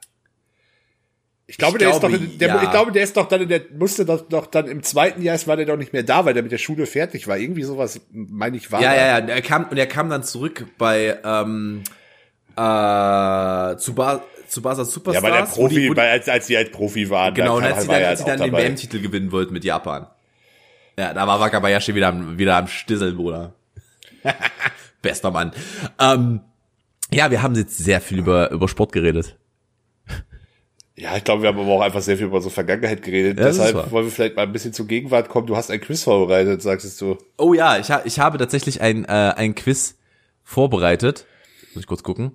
[1.51, 2.63] Ich glaube, Ich der glaube, ist doch, in- der, ja.
[2.63, 5.39] ich glaube, der ist doch dann, in der musste doch, doch dann im zweiten Jahr,
[5.47, 7.39] war der doch nicht mehr da, weil der mit der Schule fertig war.
[7.39, 8.97] Irgendwie sowas, meine ich, war Ja, da.
[8.97, 9.27] ja, ja.
[9.35, 11.83] Er kam, und er kam dann zurück bei ähm,
[12.55, 15.15] äh, Tsubasa, Tsubasa Superstars.
[15.25, 17.33] Ja, bei der Profi, die- bei, als, als sie halt Profi waren.
[17.35, 18.65] Genau, und dann als sie war dann, als sie halt dann auch den.
[18.67, 20.07] WM-Titel gewinnen wollten mit Japan.
[20.99, 23.55] Ja, da war Wakabayashi wieder am, wieder am Stissel, Bruder.
[25.03, 25.53] Bester Mann.
[26.01, 26.41] Ähm,
[27.13, 29.37] ja, wir haben jetzt sehr viel über, über Sport geredet.
[30.97, 33.39] Ja, ich glaube, wir haben aber auch einfach sehr viel über so Vergangenheit geredet.
[33.39, 35.47] Ja, Deshalb wollen wir vielleicht mal ein bisschen zur Gegenwart kommen.
[35.47, 37.17] Du hast ein Quiz vorbereitet, sagst du.
[37.37, 39.95] Oh ja, ich, ha ich habe tatsächlich ein, äh, ein Quiz
[40.43, 41.27] vorbereitet.
[41.75, 42.33] Muss ich kurz gucken.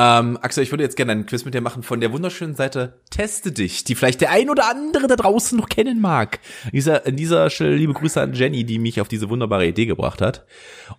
[0.00, 3.00] Ähm, Axel, ich würde jetzt gerne einen Quiz mit dir machen von der wunderschönen Seite
[3.10, 6.38] Teste dich, die vielleicht der ein oder andere da draußen noch kennen mag.
[6.72, 10.20] Dieser, an dieser Stelle liebe Grüße an Jenny, die mich auf diese wunderbare Idee gebracht
[10.20, 10.46] hat.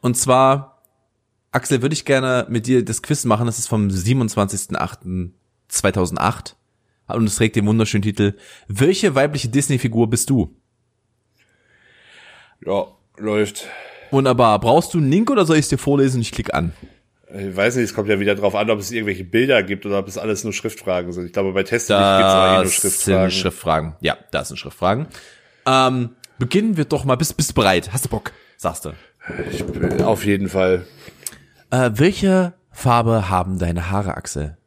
[0.01, 0.81] Und zwar,
[1.53, 3.45] Axel, würde ich gerne mit dir das Quiz machen.
[3.45, 6.55] Das ist vom 27.08.2008
[7.07, 8.35] und es trägt den wunderschönen Titel
[8.67, 10.53] Welche weibliche Disney-Figur bist du?
[12.65, 13.65] Ja, läuft.
[14.11, 14.59] Wunderbar.
[14.59, 16.19] Brauchst du einen Link oder soll ich es dir vorlesen?
[16.19, 16.73] Ich klicke an.
[17.32, 19.99] Ich weiß nicht, es kommt ja wieder drauf an, ob es irgendwelche Bilder gibt oder
[19.99, 21.25] ob es alles nur Schriftfragen sind.
[21.25, 23.30] Ich glaube, bei Teste gibt es eigentlich nur Das Schriftfragen.
[23.30, 23.95] sind Schriftfragen.
[24.01, 25.07] Ja, das sind Schriftfragen.
[25.67, 26.09] Ähm,
[26.39, 27.15] beginnen wir doch mal.
[27.17, 27.91] Bist, bist du bereit?
[27.93, 28.32] Hast du Bock?
[28.57, 28.93] Sagst du.
[29.51, 30.86] Ich bin auf jeden Fall.
[31.69, 34.57] Äh, welche Farbe haben deine Haare, Axel?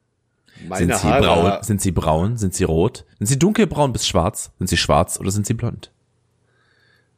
[0.68, 1.62] Meine Sind sie Haare, braun?
[1.62, 2.36] Sind sie braun?
[2.36, 3.04] Sind sie rot?
[3.18, 4.52] Sind sie dunkelbraun bis schwarz?
[4.58, 5.91] Sind sie schwarz oder sind sie blond?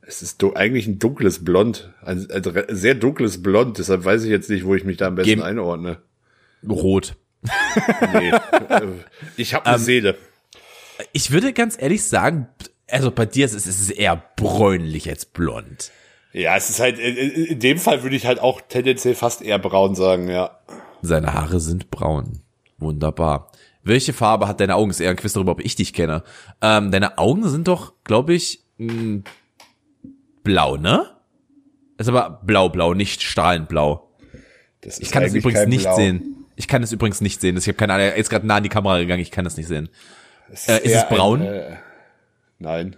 [0.07, 1.93] Es ist du eigentlich ein dunkles Blond.
[2.05, 3.79] Ein, ein sehr dunkles Blond.
[3.79, 5.99] Deshalb weiß ich jetzt nicht, wo ich mich da am besten Geben- einordne.
[6.69, 7.17] Rot.
[8.13, 8.31] Nee.
[8.31, 8.87] Äh,
[9.37, 10.17] ich habe eine Ähm, Seele.
[11.13, 12.49] Ich würde ganz ehrlich sagen,
[12.89, 15.91] also bei dir ist es, eher bräunlich als blond.
[16.33, 19.95] Ja, es ist halt, in, dem Fall würde ich halt auch tendenziell fast eher braun
[19.95, 20.59] sagen, ja.
[21.03, 22.41] Seine Haare sind braun.
[22.79, 23.51] Wunderbar.
[23.83, 24.91] Welche Farbe hat deine Augen?
[24.91, 26.23] Ist eher ein Quiz darüber, ob ich dich kenne.
[26.63, 28.61] Ähm, deine Augen sind doch, glaube ich,
[30.45, 31.11] blau, ne?
[31.99, 34.09] Ist aber blau-blau, nicht strahlend blau.
[34.81, 35.97] Das Ich kann das eigentlich übrigens nicht Blau.
[35.97, 36.45] sehen.
[36.57, 37.57] Ich kann das übrigens nicht sehen.
[37.57, 39.57] Ich habe keine Ahnung, er ist gerade nah an die Kamera gegangen, ich kann das
[39.57, 39.89] nicht sehen.
[40.51, 41.41] Es Äh, ist es braun?
[41.43, 41.77] Ein, äh,
[42.59, 42.97] nein.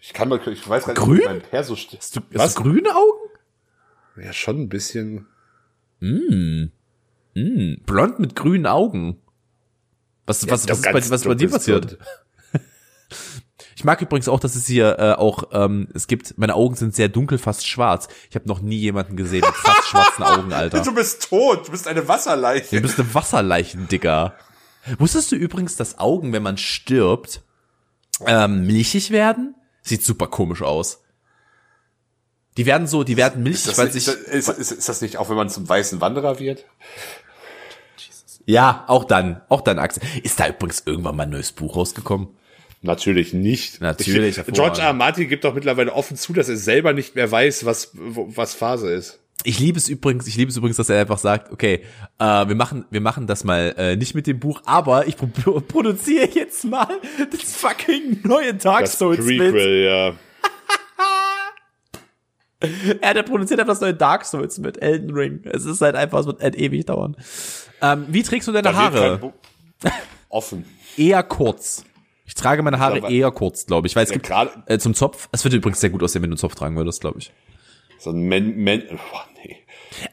[0.00, 1.20] Ich kann mal, ich weiß gar nicht, Grün?
[1.24, 2.00] mein Perso steht.
[2.00, 2.54] Hast du, hast Was?
[2.54, 4.22] du grüne Augen?
[4.22, 5.26] Ja, schon ein bisschen.
[6.00, 6.70] Hm,
[7.86, 9.20] blond mit grünen Augen.
[10.26, 11.86] Was, was, Ja, was, ist bei, was ist bei dir passiert?
[11.88, 11.98] Blond.
[13.76, 16.94] Ich mag übrigens auch, dass es hier äh, auch, ähm, es gibt, meine Augen sind
[16.94, 18.08] sehr dunkel, fast schwarz.
[18.30, 20.82] Ich habe noch nie jemanden gesehen mit fast schwarzen Augen, Alter.
[20.82, 22.76] Du bist tot, du bist eine Wasserleiche.
[22.76, 24.34] Du bist eine Wasserleichen, Digga.
[24.98, 27.42] Wusstest du übrigens, dass Augen, wenn man stirbt,
[28.26, 29.54] ähm, milchig werden?
[29.82, 31.00] Sieht super komisch aus.
[32.56, 35.00] Die werden so, die werden milchig, Ist das, weil nicht, sich, ist, ist, ist das
[35.00, 36.64] nicht auch, wenn man zum weißen Wanderer wird?
[38.46, 40.02] ja, auch dann, auch dann, Axel.
[40.22, 42.28] Ist da übrigens irgendwann mal ein neues Buch rausgekommen?
[42.84, 43.80] Natürlich nicht.
[43.80, 44.80] Natürlich, Ich, George.
[44.80, 44.92] R.
[44.92, 48.90] Martin gibt doch mittlerweile offen zu, dass er selber nicht mehr weiß, was, was Phase
[48.92, 49.20] ist.
[49.42, 51.80] Ich liebe es übrigens, ich liebe es übrigens, dass er einfach sagt, okay,
[52.18, 55.26] äh, wir machen, wir machen das mal äh, nicht mit dem Buch, aber ich pro
[55.60, 56.88] produziere jetzt mal
[57.30, 59.38] das fucking neue Dark Das Souls mit.
[59.38, 60.12] Prequel, ja.
[63.00, 65.40] Er der produziert einfach das neue Dark Souls mit Elden Ring.
[65.44, 67.16] Es ist halt einfach, es wird halt ewig dauern.
[67.82, 69.32] Ähm, wie trägst du deine Da Haare?
[70.28, 70.64] Offen.
[70.96, 71.84] Eher kurz.
[72.34, 74.94] Ich trage meine Haare Aber- eher kurz, glaube ich, weil es Ja, gibt äh, zum
[74.94, 75.28] Zopf.
[75.32, 77.32] Es würde übrigens sehr gut aussehen, wenn du einen Zopf tragen würdest, glaube ich.
[77.98, 79.56] So ein Men, Men, boah, nee.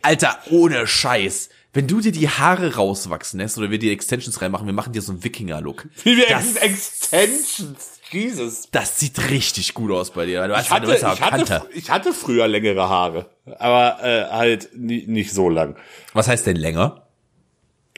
[0.02, 1.50] Alter, ohne Scheiß.
[1.74, 5.02] Wenn du dir die Haare rauswachsen lässt oder wir die Extensions reinmachen, wir machen dir
[5.02, 5.88] so einen Wikinger-Look.
[6.04, 7.98] Wie wir Das- Extensions.
[8.12, 8.68] Jesus.
[8.72, 10.46] Das sieht richtig gut aus bei dir.
[10.48, 15.08] Du hast Ich hatte, ich, hatte, ich hatte früher längere Haare, aber äh, halt nie,
[15.08, 15.78] nicht so lang.
[16.14, 17.08] Was heißt denn länger?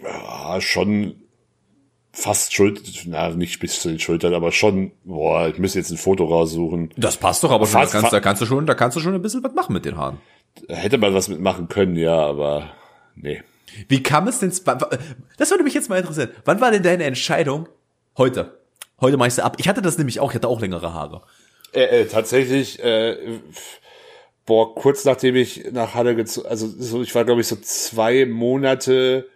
[0.03, 1.15] Ja, schon
[2.15, 5.97] fast Schulter, na, nicht bis zu den Schultern, aber schon, boah, ich müsste jetzt ein
[5.97, 6.91] Foto raussuchen.
[6.95, 9.01] Das passt doch, aber schon, da, Fast- kannst, da kannst du schon, da kannst du
[9.01, 10.19] schon ein bisschen was machen mit den Haaren.
[10.69, 12.69] Hätte man was mitmachen können, ja, aber
[13.15, 13.41] nee.
[13.87, 14.51] Wie kam es denn?
[15.37, 16.29] Das würde mich jetzt mal interessieren.
[16.45, 17.67] Wann war denn deine Entscheidung?
[18.15, 18.59] Heute.
[19.01, 19.55] Heute mach ich ab.
[19.59, 20.29] Ich hatte das nämlich auch.
[20.29, 21.23] Ich hatte auch längere Haare.
[21.73, 23.17] Äh, äh, tatsächlich, äh,
[24.45, 28.27] boah, kurz nachdem ich nach Halle gezogen, also so, ich war glaube ich so zwei
[28.27, 29.27] Monate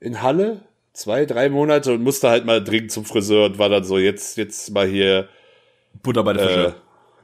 [0.00, 0.62] in Halle,
[0.92, 4.36] zwei, drei Monate und musste halt mal dringend zum Friseur und war dann so, jetzt,
[4.36, 5.28] jetzt mal hier
[6.02, 6.72] Butter bei der äh,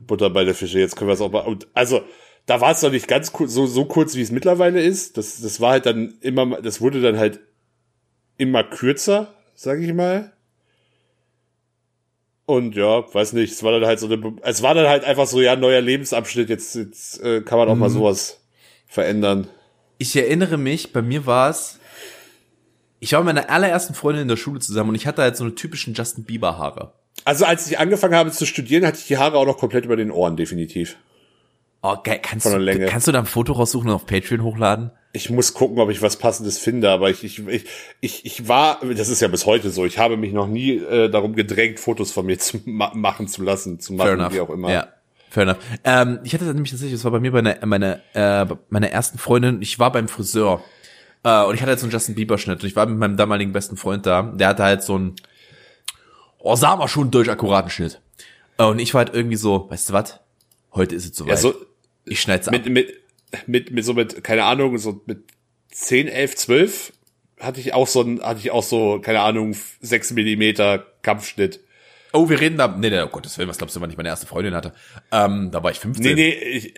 [0.01, 1.41] Butter bei der Fische, jetzt können wir es auch mal.
[1.41, 2.03] Und also,
[2.47, 5.19] da war es noch nicht ganz kurz, so, so kurz, wie es mittlerweile ist.
[5.19, 7.41] Das, das war halt dann immer, das wurde dann halt
[8.39, 10.33] immer kürzer, sag ich mal.
[12.45, 15.27] Und ja, weiß nicht, es war dann halt so eine, es war dann halt einfach
[15.27, 18.41] so, ja, neuer Lebensabschnitt, jetzt, jetzt äh, kann man auch mal sowas
[18.87, 19.49] verändern.
[19.99, 21.81] Ich erinnere mich, bei mir war es,
[23.01, 25.45] ich war mit meiner allerersten Freundin in der Schule zusammen und ich hatte halt so
[25.45, 26.93] eine typischen Justin Bieber Haare.
[27.25, 29.97] Also als ich angefangen habe zu studieren, hatte ich die Haare auch noch komplett über
[29.97, 30.97] den Ohren, definitiv.
[31.83, 32.19] Oh, geil.
[32.21, 34.91] Kannst du, kannst du da ein Foto raussuchen und auf Patreon hochladen?
[35.13, 37.65] Ich muss gucken, ob ich was Passendes finde, aber ich, ich, ich,
[38.01, 41.09] ich, ich war, das ist ja bis heute so, ich habe mich noch nie äh,
[41.09, 44.73] darum gedrängt, Fotos von mir zu ma machen zu lassen, zu machen, wie auch immer.
[44.73, 44.89] Ja.
[45.31, 45.59] Fair enough.
[45.85, 48.91] Ähm, ich hatte das nämlich tatsächlich, das war bei mir bei einer, meiner, äh, meiner
[48.91, 50.63] ersten Freundin, ich war beim Friseur.
[51.27, 53.17] Äh, und ich hatte halt so einen Justin Bieber Schnitt und ich war mit meinem
[53.17, 54.23] damaligen besten Freund da.
[54.23, 55.17] Der hatte halt so einen,
[56.39, 58.01] oh, sagen wir schon, einen durch akkuraten Schnitt.
[58.59, 60.21] Äh, und ich war halt irgendwie so, weißt du was?
[60.73, 61.31] Heute ist es soweit.
[61.31, 61.55] Ja, so
[62.05, 62.53] ich schneid's ab.
[62.53, 62.95] mit, mit,
[63.47, 65.25] mit, mit so mit, keine Ahnung, so mit
[65.73, 66.93] 10, 11, 12
[67.41, 71.59] hatte ich auch so ein, hatte ich auch so, keine Ahnung, 6 Millimeter Kampfschnitt.
[72.13, 72.69] Oh, wir reden da.
[72.69, 74.73] Nee, nee, oh Gottes Willen, was glaubst du, wann ich meine erste Freundin hatte?
[75.13, 76.05] Ähm, da war ich 15.
[76.05, 76.75] Nee, nee, ich,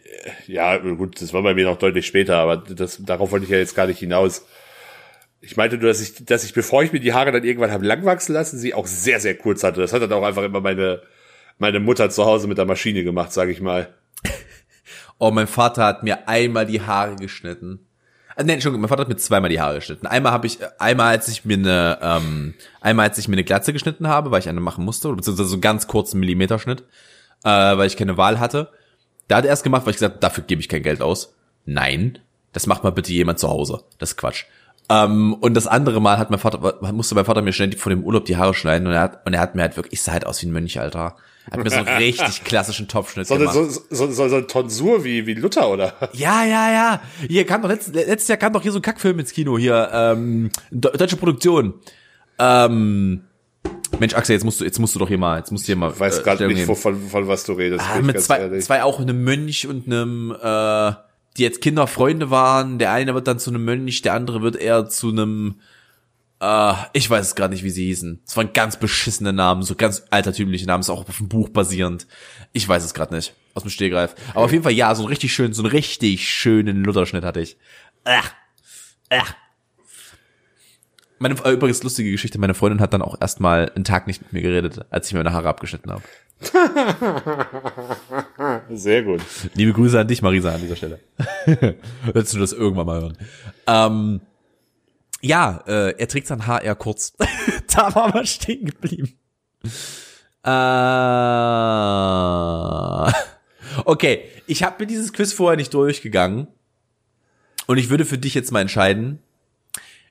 [0.46, 3.58] ja, gut, das war bei mir noch deutlich später, aber das, darauf wollte ich ja
[3.58, 4.46] jetzt gar nicht hinaus.
[5.40, 7.86] Ich meinte nur, dass ich, dass ich, bevor ich mir die Haare dann irgendwann habe
[7.86, 9.80] langwachsen lassen, sie auch sehr, sehr kurz hatte.
[9.80, 11.02] Das hat dann auch einfach immer meine,
[11.58, 13.94] meine Mutter zu Hause mit der Maschine gemacht, sage ich mal.
[15.20, 17.87] Oh, mein Vater hat mir einmal die Haare geschnitten.
[18.38, 20.06] Äh, nee, Entschuldigung, mein Vater hat mir zweimal die Haare geschnitten.
[20.06, 23.72] Einmal habe ich, einmal als ich mir eine, ähm, einmal als ich mir eine Glatze
[23.72, 26.84] geschnitten habe, weil ich eine machen musste, beziehungsweise so einen ganz kurzen Millimeterschnitt,
[27.44, 28.70] äh, weil ich keine Wahl hatte.
[29.26, 31.34] Da hat er erst gemacht, weil ich gesagt dafür gebe ich kein Geld aus.
[31.66, 32.18] Nein,
[32.52, 33.82] das macht mal bitte jemand zu Hause.
[33.98, 34.44] Das ist Quatsch.
[34.88, 38.04] Ähm, und das andere Mal hat mein Vater, musste mein Vater mir schnell vor dem
[38.04, 40.12] Urlaub die Haare schneiden und er hat, und er hat mir halt wirklich, ich sah
[40.12, 41.16] halt aus wie ein Mönch, Alter.
[41.50, 43.54] Hat mir so einen richtig klassischen Topfschnitt So, gemacht.
[43.54, 45.94] so, so, so, so ein Tonsur wie, wie Luther, oder?
[46.12, 47.02] Ja, ja, ja.
[47.28, 49.90] Hier kam doch letzt, letztes Jahr kam doch hier so ein Kackfilm ins Kino hier,
[49.92, 51.74] ähm, de- deutsche Produktion.
[52.38, 53.22] Ähm,
[53.98, 55.76] Mensch, Axel, jetzt musst du, jetzt musst du doch hier mal, jetzt musst du hier
[55.76, 55.90] mal.
[55.92, 56.76] Ich weiß äh, gerade nicht, nehmen.
[56.76, 57.84] von, was du redest.
[57.88, 58.64] Ah, mit zwei, ehrlich.
[58.64, 60.92] zwei auch einem Mönch und einem, äh,
[61.36, 62.78] die jetzt Kinderfreunde waren.
[62.78, 65.56] Der eine wird dann zu einem Mönch, der andere wird eher zu einem,
[66.40, 68.22] äh, ich weiß es gerade nicht, wie sie hießen.
[68.26, 72.06] Es waren ganz beschissene Namen, so ganz altertümliche Namen, ist auch auf dem Buch basierend.
[72.52, 74.14] Ich weiß es gerade nicht, aus dem Stehgreif.
[74.30, 77.40] Aber auf jeden Fall, ja, so einen richtig schönen, so einen richtig schönen Lutherschnitt hatte
[77.40, 77.56] ich.
[78.04, 78.32] Ach,
[79.10, 79.34] ach.
[81.18, 84.32] Meine, äh, übrigens lustige Geschichte, meine Freundin hat dann auch erstmal einen Tag nicht mit
[84.32, 86.02] mir geredet, als ich mir meine Haare abgeschnitten habe.
[88.70, 89.20] Sehr gut.
[89.54, 91.00] Liebe Grüße an dich, Marisa, an dieser Stelle.
[92.12, 93.18] Willst du das irgendwann mal hören?
[93.66, 94.20] Ähm,
[95.20, 97.14] ja, äh, er trägt sein Haar eher kurz.
[97.74, 99.18] da war wir stehen geblieben.
[100.44, 100.48] Äh,
[103.84, 106.48] okay, ich habe mir dieses Quiz vorher nicht durchgegangen.
[107.66, 109.18] Und ich würde für dich jetzt mal entscheiden,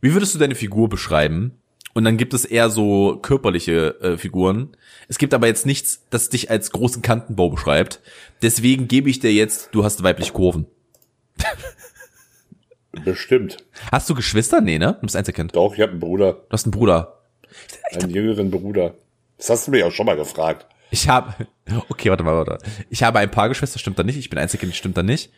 [0.02, 1.60] wie würdest du deine Figur beschreiben?
[1.94, 4.78] Und dann gibt es eher so körperliche äh, Figuren.
[5.08, 8.02] Es gibt aber jetzt nichts, das dich als großen Kantenbau beschreibt.
[8.44, 10.68] Deswegen gebe ich dir jetzt, du hast weibliche Kurven.
[13.06, 13.58] Bestimmt.
[13.92, 14.62] Hast du Geschwister?
[14.62, 14.94] Nee, ne?
[15.00, 15.56] Du bist Einzelkind.
[15.56, 17.22] Doch, ich habe einen Bruder, Du hast einen Bruder.
[17.94, 18.94] einen jüngeren Bruder.
[19.38, 20.66] Das hast du mich auch schon mal gefragt.
[20.90, 21.34] Ich habe,
[21.90, 22.58] okay, warte mal, warte.
[22.90, 24.18] Ich habe ein paar Geschwister, stimmt da nicht.
[24.18, 25.32] Ich bin Einzelkind, stimmt da nicht.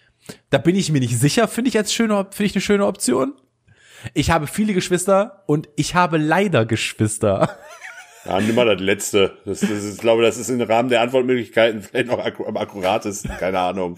[0.49, 3.34] Da bin ich mir nicht sicher, finde ich als schöne, finde ich eine schöne Option.
[4.14, 7.57] Ich habe viele Geschwister und ich habe leider Geschwister.
[8.26, 9.38] Ja, nimm mal das letzte.
[9.45, 12.57] Das, das ist, ich glaube, das ist im Rahmen der Antwortmöglichkeiten vielleicht noch akku am
[12.57, 13.32] akkuratesten.
[13.39, 13.95] Keine Ahnung.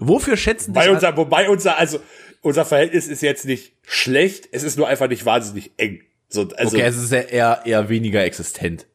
[0.00, 1.98] Wofür schätzen dich Bei unser, wobei unser, also,
[2.46, 4.48] unser Verhältnis ist jetzt nicht schlecht.
[4.52, 6.02] Es ist nur einfach nicht wahnsinnig eng.
[6.28, 8.86] So, also, Okay, es ist ja eher, eher weniger existent.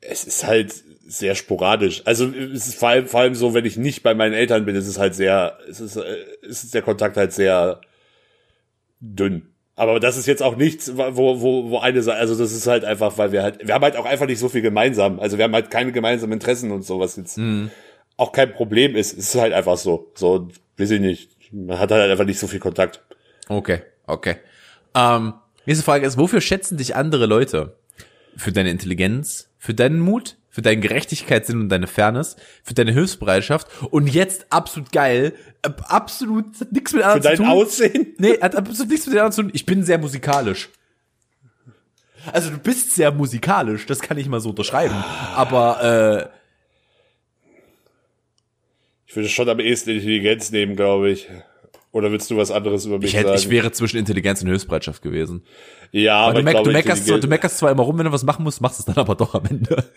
[0.00, 0.72] es ist halt
[1.04, 2.02] sehr sporadisch.
[2.04, 4.76] Also, es ist vor allem, vor allem so, wenn ich nicht bei meinen Eltern bin,
[4.76, 6.02] ist es halt sehr, es ist, äh,
[6.42, 7.80] es ist der Kontakt halt sehr
[9.00, 9.48] dünn.
[9.74, 13.16] Aber das ist jetzt auch nichts, wo, wo, wo eine also das ist halt einfach,
[13.18, 15.18] weil wir halt, wir haben halt auch einfach nicht so viel gemeinsam.
[15.20, 17.38] Also wir haben halt keine gemeinsamen Interessen und so, was jetzt
[18.16, 19.12] auch kein Problem ist.
[19.12, 20.10] Es ist halt einfach so.
[20.14, 21.30] So, weiß ich nicht.
[21.50, 23.02] Man hat halt einfach nicht so viel Kontakt.
[23.48, 24.36] Okay, okay.
[24.94, 25.34] Ähm,
[25.66, 27.76] nächste Frage ist, wofür schätzen dich andere Leute?
[28.36, 33.68] Für deine Intelligenz, für deinen Mut, für deinen Gerechtigkeitssinn und deine Fairness, für deine Hilfsbereitschaft
[33.90, 37.46] und jetzt absolut geil, äh, absolut nichts mit Für anderen zu dein tun.
[37.46, 38.06] Aussehen?
[38.18, 39.50] Nee, hat absolut nichts mit anderen zu tun.
[39.54, 40.68] Ich bin sehr musikalisch.
[42.32, 44.96] Also du bist sehr musikalisch, das kann ich mal so unterschreiben.
[45.34, 46.37] Aber äh,
[49.08, 51.28] Ich würde schon am ehesten Intelligenz nehmen, glaube ich.
[51.92, 53.38] Oder willst du was anderes über mich ich, hätte, sagen?
[53.38, 55.42] ich wäre zwischen Intelligenz und Hilfsbereitschaft gewesen.
[55.92, 58.12] ja, Aber aber du, meck, glaube, du, meckerst, du meckerst zwar immer rum, wenn du
[58.12, 59.90] was machen musst, machst es dann aber doch am Ende.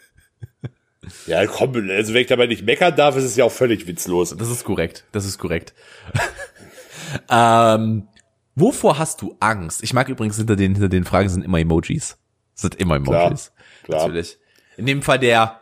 [1.27, 4.35] Ja, komm, also wenn ich dabei nicht meckern darf, ist es ja auch völlig witzlos.
[4.37, 5.03] Das ist korrekt.
[5.11, 5.73] Das ist korrekt.
[7.29, 8.07] ähm,
[8.55, 9.83] wovor hast du Angst?
[9.83, 12.17] Ich mag übrigens hinter den, hinter den Fragen sind immer Emojis.
[12.53, 13.51] Sind immer Emojis.
[13.83, 14.07] klar.
[14.07, 14.37] Natürlich.
[14.77, 15.59] In dem Fall der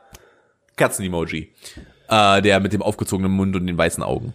[0.75, 1.51] Katzen-Emoji.
[2.09, 4.33] Äh, der mit dem aufgezogenen Mund und den weißen Augen.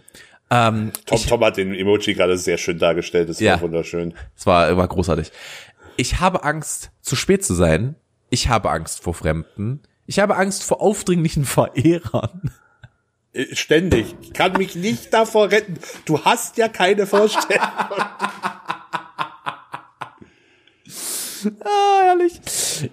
[0.49, 3.29] Ähm, Tom, Tom hat den Emoji gerade sehr schön dargestellt.
[3.29, 3.53] Das Ja.
[3.53, 4.13] war wunderschön.
[4.37, 5.31] es war, war großartig.
[5.97, 7.95] Ich habe Angst, zu spät zu sein.
[8.29, 9.81] Ich habe Angst vor Fremden.
[10.07, 12.51] Ich habe Angst vor aufdringlichen Verehrern.
[13.33, 14.15] Äh, Ständig.
[14.21, 15.75] Ich kann mich nicht davor retten.
[16.05, 17.61] Du hast ja keine Vorstellung.
[21.63, 22.39] Ah, herrlich.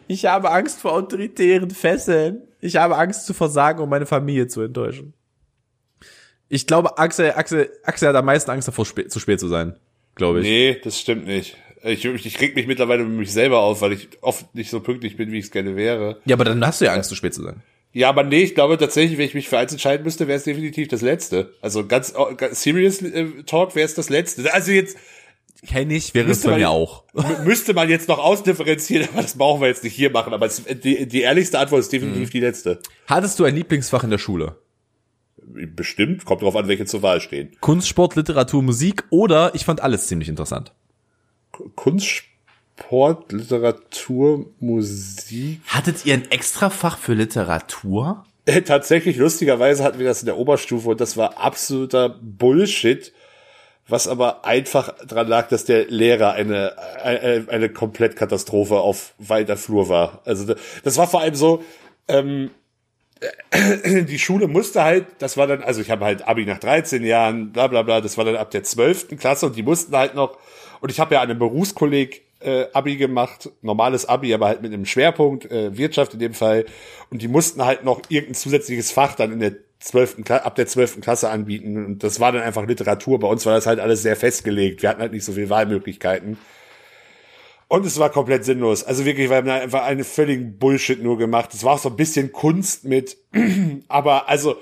[0.08, 2.42] Ich habe Angst vor autoritären Fesseln.
[2.62, 5.12] Ich habe Angst zu versagen, um meine Familie zu enttäuschen.
[6.48, 9.74] Ich glaube, Axel, Axel, Axel hat am meisten Angst davor, spä zu spät zu sein.
[10.14, 10.44] glaube ich.
[10.44, 11.56] Nee, das stimmt nicht.
[11.82, 15.16] Ich, ich reg mich mittlerweile mit mich selber auf, weil ich oft nicht so pünktlich
[15.16, 16.20] bin, wie ich es gerne wäre.
[16.24, 17.62] Ja, aber dann hast du ja Angst, zu spät zu sein.
[17.92, 20.44] Ja, aber nee, ich glaube tatsächlich, wenn ich mich für eins entscheiden müsste, wäre es
[20.44, 21.52] definitiv das Letzte.
[21.60, 24.54] Also ganz, ganz serious äh, Talk wäre es das Letzte.
[24.54, 24.96] Also jetzt
[25.66, 27.04] Kenne ich, wäre es bei mir auch.
[27.44, 30.32] müsste man jetzt noch ausdifferenzieren, aber das brauchen wir jetzt nicht hier machen.
[30.34, 32.80] Aber es, die, die ehrlichste Antwort ist definitiv die letzte.
[33.06, 34.56] Hattest du ein Lieblingsfach in der Schule?
[35.36, 37.56] Bestimmt, kommt drauf an, welche zur Wahl stehen.
[37.60, 40.72] Kunst, Sport, Literatur, Musik oder ich fand alles ziemlich interessant.
[41.76, 42.24] Kunst,
[42.78, 45.60] Sport, Literatur, Musik.
[45.68, 48.24] Hattet ihr ein Extrafach für Literatur?
[48.46, 53.12] Äh, Tatsächlich, lustigerweise hatten wir das in der Oberstufe und das war absoluter Bullshit,
[53.88, 59.88] was aber einfach dran lag, dass der Lehrer eine, eine, eine Komplettkatastrophe auf weiter Flur
[59.88, 60.22] war.
[60.24, 60.54] Also da-
[60.84, 61.62] das war vor allem so,
[62.08, 62.50] ähm,
[64.08, 67.52] die Schule musste halt, das war dann, also ich habe halt Abi nach 13 Jahren,
[67.52, 69.16] bla bla bla, das war dann ab der 12.
[69.18, 70.38] Klasse und die mussten halt noch,
[70.80, 74.72] und ich habe ja an einem Berufskolleg äh, Abi gemacht, normales Abi, aber halt mit
[74.72, 76.64] einem Schwerpunkt, äh, Wirtschaft in dem Fall,
[77.10, 79.52] und die mussten halt noch irgendein zusätzliches Fach dann in der
[79.82, 80.24] 12.
[80.24, 81.00] Kla ab der 12.
[81.00, 84.16] Klasse anbieten und das war dann einfach Literatur, bei uns war das halt alles sehr
[84.16, 86.38] festgelegt, wir hatten halt nicht so viele Wahlmöglichkeiten.
[87.68, 88.84] Und es war komplett sinnlos.
[88.84, 91.54] Also wirklich, wir haben da einfach einen völligen Bullshit nur gemacht.
[91.54, 93.16] Es war auch so ein bisschen Kunst mit,
[93.88, 94.56] aber also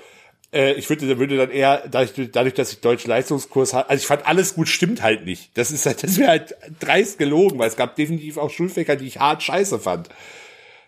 [0.53, 4.25] äh, ich würde, würde dann eher, dadurch, dadurch, dass ich Deutsch-Leistungskurs hatte, also ich fand
[4.25, 5.57] alles gut, stimmt halt nicht.
[5.57, 9.07] Das ist halt, das wäre halt dreist gelogen, weil es gab definitiv auch Schulfächer, die
[9.07, 10.09] ich hart scheiße fand.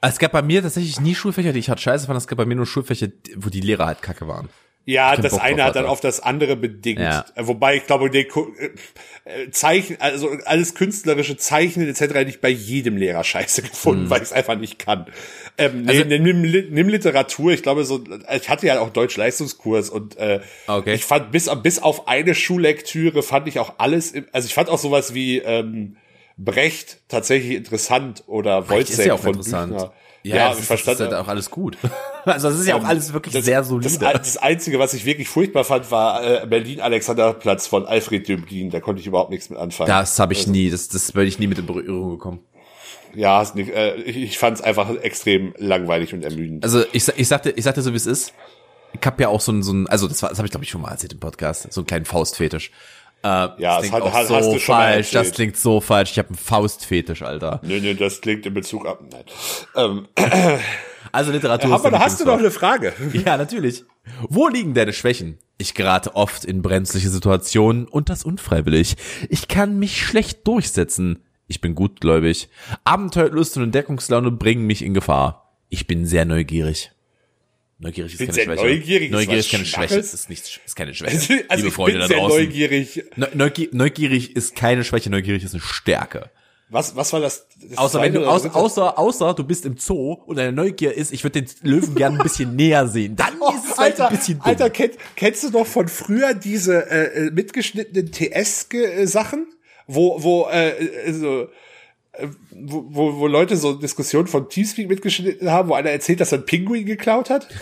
[0.09, 2.17] Es gab bei mir tatsächlich nie Schulfächer, die ich halt scheiße fand.
[2.17, 4.49] Es gab bei mir nur Schulfächer, wo die Lehrer halt kacke waren.
[4.85, 6.99] Ja, das eine drauf hat dann auf das andere bedingt.
[6.99, 7.23] Ja.
[7.35, 8.71] Äh, Wobei ich glaube, Ku- äh,
[9.23, 12.01] äh, Zeichen, also alles künstlerische Zeichnen etc.
[12.01, 15.05] hätte ich bei jedem Lehrer scheiße gefunden, weil ich es einfach nicht kann.
[15.57, 18.03] Ähm, nee, Also- nimm, nimm, nimm Literatur, ich glaube so,
[18.35, 20.95] ich hatte ja auch Deutsch-Leistungskurs und äh, Okay.
[20.95, 24.79] ich fand bis, bis auf eine Schullektüre fand ich auch alles, also ich fand auch
[24.79, 25.95] sowas wie ähm,
[26.37, 29.73] Brecht tatsächlich interessant oder Wolzek ist ja auch von interessant.
[29.73, 29.93] Büchner.
[30.23, 30.99] Ja, Ja, das, ich ist, verstand.
[30.99, 31.77] das ist halt auch alles gut.
[32.25, 33.97] Also das ist ja auch alles wirklich Das- sehr Das, solide.
[33.99, 38.69] das Einzige, was ich wirklich furchtbar fand, war äh, Berlin-Alexanderplatz von Alfred Döblin.
[38.69, 39.89] Da konnte ich überhaupt nichts mit anfangen.
[39.89, 42.39] Das habe ich nie, das, das bin ich nie mit in Berührung gekommen.
[43.13, 46.63] Ja, nicht, äh, ich, fand es einfach extrem langweilig und ermüdend.
[46.63, 48.33] Also ich, ich sagte, ich sagte so wie es ist.
[48.99, 50.63] Ich hab ja auch so ein, so ein also das war, das habe ich glaube
[50.63, 52.71] ich schon mal erzählt im Podcast, so einen kleinen Faustfetisch.
[53.23, 55.11] Äh, Ja, das klingt hat- so hast du schon falsch.
[55.11, 56.11] Das klingt so falsch.
[56.11, 57.61] Ich habe einen Faustfetisch, Alter.
[57.63, 59.01] Nö, nö, das klingt in Bezug ab.
[59.11, 59.23] Nein.
[59.75, 60.07] Ähm,
[61.11, 61.73] Also Literatur.
[61.75, 62.93] aber da hast du doch eine Frage.
[63.25, 63.83] Ja, natürlich.
[64.29, 65.37] Wo liegen deine Schwächen?
[65.57, 68.95] Ich gerate oft in brenzliche Situationen und das unfreiwillig.
[69.29, 71.19] Ich kann mich schlecht durchsetzen.
[71.47, 72.49] Ich bin gutgläubig.
[72.83, 75.55] Abenteuerlust und Entdeckungslaune bringen mich in Gefahr.
[75.69, 76.91] Ich bin sehr neugierig.
[77.83, 78.63] Neugierig ist bin keine sehr Schwäche.
[78.65, 79.87] neugierig, ist neugierig ist keine Schwäche.
[79.93, 80.13] Schwaches?
[80.13, 81.45] Ist, nicht, ist keine Schwäche.
[81.47, 82.37] Also Liebe ich Freunde bin da sehr draußen.
[82.43, 83.03] neugierig.
[83.15, 86.29] Neu- Neugier, neugierig ist keine Schwäche, neugierig ist eine Stärke.
[86.69, 87.45] Was, was war das?
[87.69, 91.13] das Außer wenn du, außer, außer, außer du bist im Zoo und deine Neugier ist,
[91.13, 93.15] ich würde den Löwen gerne ein bisschen näher sehen.
[93.15, 94.47] Dann Oh, ist es halt Alter, ein bisschen dumm.
[94.47, 99.47] Alter kenn, kennst du noch von früher diese äh, äh, mitgeschnittenen TS-Sachen?
[99.85, 101.47] Wo, wo, äh, äh, so, äh,
[102.51, 106.37] wo, wo, wo Leute so Diskussionen von Teamspeak mitgeschnitten haben, wo einer erzählt, dass er
[106.39, 107.47] einen Pinguin geklaut hat?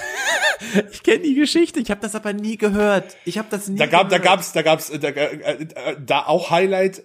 [0.91, 3.18] Ich kenne die Geschichte, ich habe das aber nie gehört.
[3.26, 4.24] Ich habe das nie Da gab, da gehört.
[4.36, 5.68] gab's, da gab's, da, äh, äh,
[6.06, 7.04] da auch Highlight,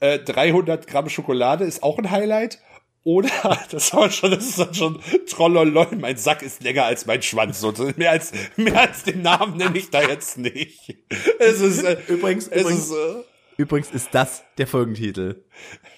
[0.00, 2.58] äh, 300 Gramm Schokolade ist auch ein Highlight.
[3.04, 3.28] Oder,
[3.70, 4.98] das war schon, das ist dann schon
[5.30, 7.60] Trollolol, mein Sack ist länger als mein Schwanz.
[7.60, 10.96] So, mehr als, mehr als den Namen nenne ich da jetzt nicht.
[11.38, 13.22] Es ist, äh, Übrigens, es übrigens- ist, äh,
[13.60, 15.42] Übrigens ist das der Folgentitel.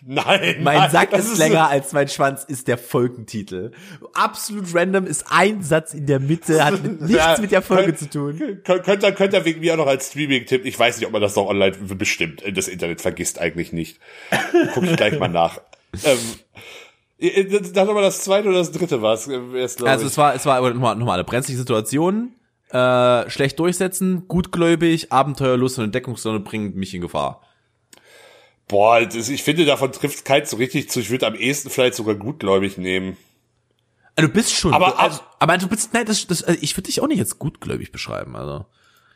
[0.00, 0.56] nein.
[0.62, 3.72] Mein nein, Sack das ist länger als mein Schwanz ist der Folgentitel.
[4.14, 7.92] Absolut random ist ein Satz in der Mitte, hat mit nichts Ja, mit der Folge
[7.92, 8.38] könnt- zu tun.
[8.64, 11.12] Könnt, könnt ihr, könnt ihr wegen mir auch noch als Streaming-Tipp, ich weiß nicht, ob
[11.12, 14.00] man das noch online bestimmt, das Internet vergisst eigentlich nicht.
[14.72, 15.60] Guck ich gleich mal nach.
[16.04, 16.18] ähm,
[17.18, 17.44] äh,
[17.74, 19.28] dann nochmal das zweite oder das dritte war es.
[19.28, 19.38] äh,
[19.76, 22.32] glaub Also es war, es war nochmal, nochmal eine brenzliche Situation.
[22.72, 27.42] Äh, schlecht durchsetzen, gutgläubig, Abenteuerlust und Entdeckungslaune bringen mich in Gefahr.
[28.70, 31.00] Boah, das, ich finde, davon trifft keins so richtig zu.
[31.00, 33.16] Ich würde am ehesten vielleicht sogar gutgläubig nehmen.
[34.16, 36.86] Also du bist schon, Aber- also, aber du bist, nein, das, das, also ich würde
[36.86, 38.64] dich auch nicht jetzt gutgläubig beschreiben, also.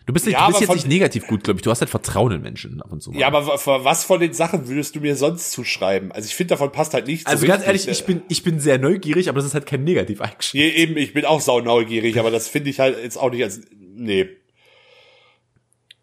[0.06, 2.30] Du bist, nicht, Ja, du bist jetzt von- nicht negativ gutgläubig, du hast halt Vertrauen
[2.32, 3.10] in Menschen ab und zu.
[3.10, 3.18] mal.
[3.18, 6.12] Ja, aber wa- wa- was von den Sachen würdest du mir sonst zuschreiben?
[6.12, 7.24] Also ich finde, davon passt halt nichts.
[7.26, 9.82] also so ganz ehrlich, ich bin, ich bin sehr neugierig, aber das ist halt kein
[9.84, 10.52] negativ eigentlich.
[10.52, 13.60] Je, eben, ich bin auch sauneugierig, aber das finde ich halt jetzt auch nicht als,
[13.94, 14.28] nee.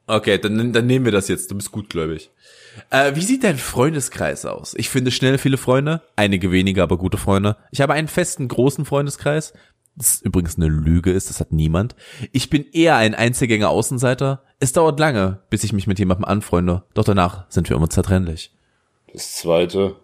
[0.07, 1.51] Okay, dann, dann nehmen wir das jetzt.
[1.51, 2.31] Du bist gutgläubig.
[2.89, 4.73] Äh, wie sieht dein Freundeskreis aus?
[4.77, 7.57] Ich finde schnell viele Freunde, einige weniger, aber gute Freunde.
[7.71, 9.53] Ich habe einen festen, großen Freundeskreis.
[9.95, 11.95] Das übrigens eine Lüge ist, das hat niemand.
[12.31, 14.43] Ich bin eher ein Einzelgänger Außenseiter.
[14.59, 18.53] es dauert lange, bis ich mich mit jemandem anfreunde, doch danach sind wir immer zertrennlich.
[19.11, 19.97] Das zweite.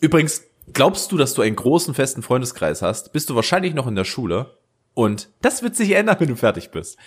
[0.00, 0.42] Übrigens,
[0.72, 4.04] glaubst du, dass du einen großen, festen Freundeskreis hast, bist du wahrscheinlich noch in der
[4.04, 4.56] Schule.
[4.94, 6.98] Und das wird sich ändern, wenn du fertig bist.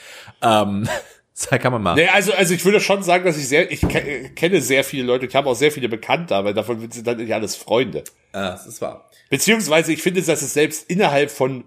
[0.41, 0.87] Ähm,
[1.37, 1.95] das kann man mal.
[1.95, 5.03] Nee, also, also ich würde schon sagen, dass ich sehr, ich ke kenne sehr viele
[5.03, 8.03] Leute, ich habe auch sehr viele Bekannte, aber davon sind dann nicht alles Freunde.
[8.31, 9.09] Ah, das ist wahr.
[9.29, 11.65] Beziehungsweise ich finde, dass es selbst innerhalb von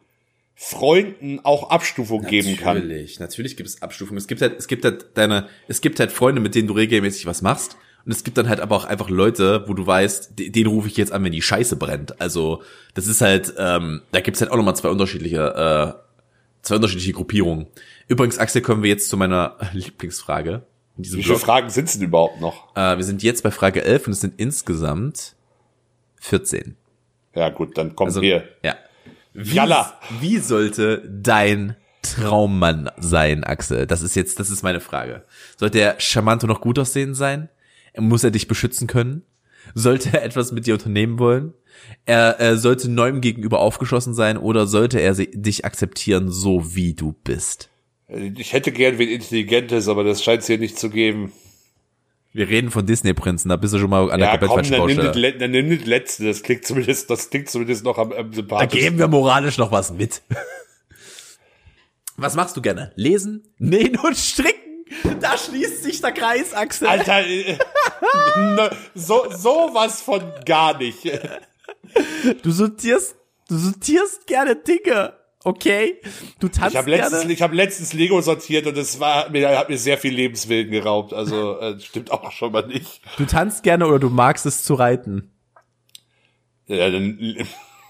[0.54, 2.78] Freunden auch Abstufung geben kann.
[2.78, 4.18] Natürlich, natürlich gibt es Abstufungen.
[4.18, 7.26] Es gibt halt, es gibt halt deine, es gibt halt Freunde, mit denen du regelmäßig
[7.26, 7.76] was machst.
[8.04, 10.88] Und es gibt dann halt aber auch einfach Leute, wo du weißt, den, den rufe
[10.88, 12.20] ich jetzt an, wenn die Scheiße brennt.
[12.20, 12.62] Also
[12.94, 17.66] das ist halt, ähm, da gibt's halt auch nochmal zwei unterschiedliche, äh, zwei unterschiedliche Gruppierungen.
[18.09, 20.66] Übrigens, Axel, kommen wir jetzt zu meiner Lieblingsfrage.
[20.96, 21.44] In diesem Wie viele Blog.
[21.46, 22.74] Fragen sind es denn überhaupt noch?
[22.74, 25.36] Äh, wir sind jetzt bei Frage 11 und es sind insgesamt
[26.20, 26.76] 14.
[27.34, 28.48] Ja gut, dann kommt Also, hier.
[28.64, 28.74] ja.
[29.34, 29.94] Wie, Jalla.
[30.20, 33.86] wie sollte dein Traummann sein, Axel?
[33.86, 35.24] Das ist jetzt, das ist meine Frage.
[35.56, 37.48] Sollte er charmant und noch gut aussehen sein?
[37.96, 39.22] Muss er dich beschützen können?
[39.74, 41.52] Sollte er etwas mit dir unternehmen wollen?
[42.06, 47.12] Er, er sollte neuem gegenüber aufgeschlossen sein oder sollte er dich akzeptieren, so wie du
[47.12, 47.70] bist?
[48.09, 51.32] Ich hätte gern wen Intelligentes, aber das scheint es hier nicht zu geben.
[52.32, 55.12] Wir reden von Disney-Prinzen, da bist du schon mal an der Ja, komplett komm, dann
[55.12, 56.24] nimm, das, dann nimm das letzte.
[56.26, 58.80] Das klingt zumindest, das klingt zumindest noch am, am Da sympathischsten.
[58.80, 60.22] geben wir moralisch noch was mit.
[62.16, 62.92] Was machst du gerne?
[62.96, 64.84] Lesen, nähen und stricken?
[65.20, 66.88] Da schließt sich der Kreis, Axel.
[66.88, 67.59] Alter, äh,
[68.38, 70.98] ne, so, sowas von gar nicht.
[72.42, 73.16] Du sortierst,
[73.48, 75.12] du sortierst gerne Dinge,
[75.45, 75.97] okay?
[76.41, 79.59] Du tanzt Ich habe letztens, ich hab letztens Lego sortiert und es war hat mir
[79.59, 81.12] hat mir sehr viel Lebenswillen geraubt.
[81.12, 83.01] Also äh, stimmt auch schon mal nicht.
[83.16, 85.30] Du tanzt gerne oder du magst es zu reiten.
[86.66, 87.36] Ja, dann,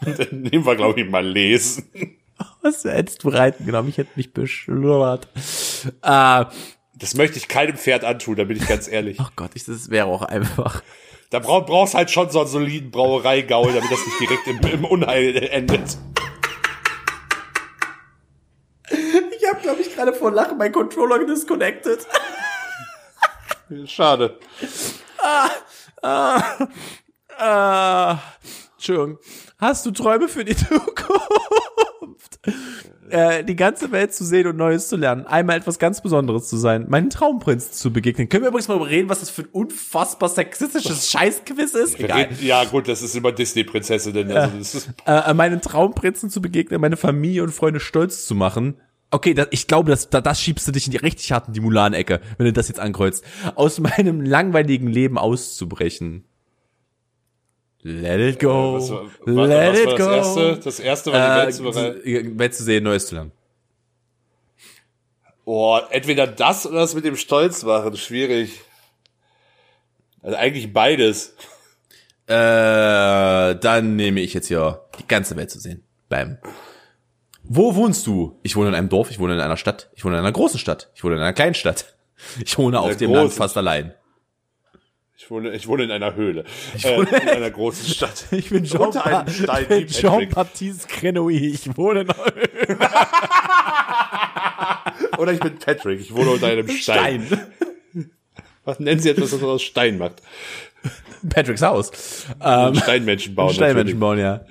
[0.00, 1.90] dann nehmen wir glaube ich mal lesen.
[2.62, 3.88] Was hättest du reiten genommen?
[3.88, 5.26] Ich hätte mich beschlummert.
[6.02, 6.44] Äh,
[6.94, 9.18] Das möchte ich keinem Pferd antun, da bin ich ganz ehrlich.
[9.20, 10.82] oh Gott, ich, das wäre auch einfach.
[11.30, 14.84] Da brauch, brauchst halt schon so einen soliden Brauereigaul, damit das nicht direkt im, im
[14.84, 15.98] Unheil endet.
[18.90, 22.06] Ich habe, glaube ich, gerade vor Lachen meinen Controller disconnected.
[23.86, 24.38] Schade.
[27.38, 28.14] Äh,
[28.78, 29.18] Entschuldigung.
[29.58, 32.38] Hast du Träume für die Zukunft?
[33.10, 35.26] Äh, die ganze Welt zu sehen und Neues zu lernen.
[35.26, 36.86] Einmal etwas ganz Besonderes zu sein.
[36.88, 38.28] Meinen Traumprinz zu begegnen.
[38.28, 41.98] Können wir übrigens mal darüber reden, was das für ein unfassbar sexistisches Scheißquiz ist?
[41.98, 42.28] Egal.
[42.40, 44.30] Ja, gut, das ist immer Disney-Prinzessinnen.
[44.30, 48.76] Also das ist, Äh, meinen Traumprinzen zu begegnen, meine Familie und Freunde stolz zu machen.
[49.10, 51.54] Okay, das, ich glaube, das, da, das schiebst du dich in die richtig hart in
[51.54, 53.24] die Mulan-Ecke, wenn du das jetzt ankreuzt.
[53.54, 56.27] Aus meinem langweiligen Leben auszubrechen.
[57.82, 58.74] Let it go.
[58.74, 59.96] was, war- Let was it go.
[59.96, 60.60] das erste?
[60.64, 63.32] Das erste war die Äh, Welt Welt zu sehen, Neues zu lernen.
[65.44, 67.96] Oh, entweder das oder das mit dem Stolz machen.
[67.96, 68.60] Schwierig.
[70.22, 71.34] Also eigentlich beides.
[72.26, 72.34] Äh,
[73.56, 75.84] dann nehme ich jetzt hier die ganze Welt zu sehen.
[76.08, 76.38] Bam.
[77.44, 78.38] Wo wohnst du?
[78.42, 80.58] Ich wohne in einem Dorf, ich wohne in einer Stadt, ich wohne in einer großen
[80.58, 81.94] Stadt, ich wohne in einer kleinen Stadt.
[82.44, 83.94] Ich wohne auf dem Land fast allein.
[85.28, 86.44] Ich wohne, ich wohne in einer Höhle.
[86.82, 88.24] äh, in einer großen Stadt.
[88.30, 90.30] Ich bin Jean, Unter einem Stein ich bin wie Patrick.
[90.30, 91.48] Jean-Baptiste Grenouille.
[91.50, 92.08] Ich wohne in
[95.18, 96.00] Oder ich bin Patrick.
[96.00, 97.26] Ich wohne unter einem Stein.
[97.26, 97.46] Stein.
[98.64, 100.22] Was nennen Sie etwas, was man aus Stein macht?
[101.28, 102.24] Patricks Haus.
[102.40, 103.52] Ähm, Steinmenschen bauen.
[103.52, 104.46] Steinmenschen bauen, ja.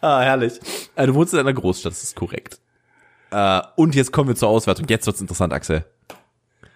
[0.00, 0.54] Ah, herrlich.
[0.96, 2.58] Äh, du wohnst in einer Großstadt, das ist korrekt.
[3.30, 4.86] Äh, und jetzt kommen wir zur Auswertung.
[4.88, 5.84] Jetzt wird's interessant, Axel.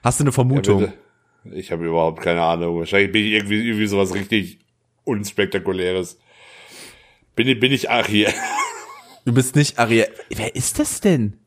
[0.04, 0.82] Hast du eine Vermutung?
[0.82, 1.07] natürlich.
[1.44, 2.78] Ich habe überhaupt keine Ahnung.
[2.78, 4.58] Wahrscheinlich bin ich irgendwie, irgendwie sowas richtig
[5.04, 6.18] unspektakuläres.
[7.34, 8.32] Bin, ich- bin ich Ariel?
[9.24, 10.08] du bist nicht Ariel.
[10.30, 11.38] Wer ist das denn?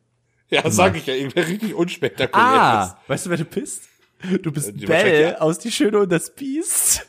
[0.50, 2.50] Ja, sag ich ja, irgendwie richtig unspektakuläres.
[2.52, 3.84] Ah, weißt du, wer du bist?
[4.42, 5.38] Du bist die Belle ja.
[5.40, 7.08] aus Die Schöne und das Biest.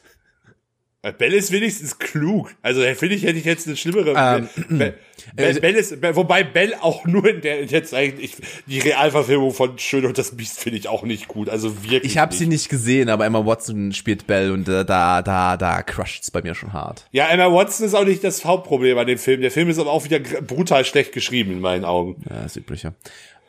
[1.11, 2.55] Bell ist wenigstens klug.
[2.62, 4.14] Also finde ich, hätte ich jetzt eine schlimmere.
[4.16, 4.94] Ähm, Bell,
[5.34, 8.36] Bell, Bell ist, Bell- wobei Bell auch nur in der jetzt eigentlich
[8.66, 11.48] die Realverfilmung von Schön und das Biest finde ich auch nicht gut.
[11.48, 12.05] Also wirklich.
[12.05, 15.82] Ich habe sie nicht gesehen, aber Emma Watson spielt Belle und äh, da, da, da
[15.82, 17.09] crusht's bei mir schon hart.
[17.11, 19.40] Ja, Emma Watson ist auch nicht das Hauptproblem an dem Film.
[19.40, 22.22] Der Film ist aber auch wieder brutal schlecht geschrieben in meinen Augen.
[22.30, 22.94] Ja, das Übliche.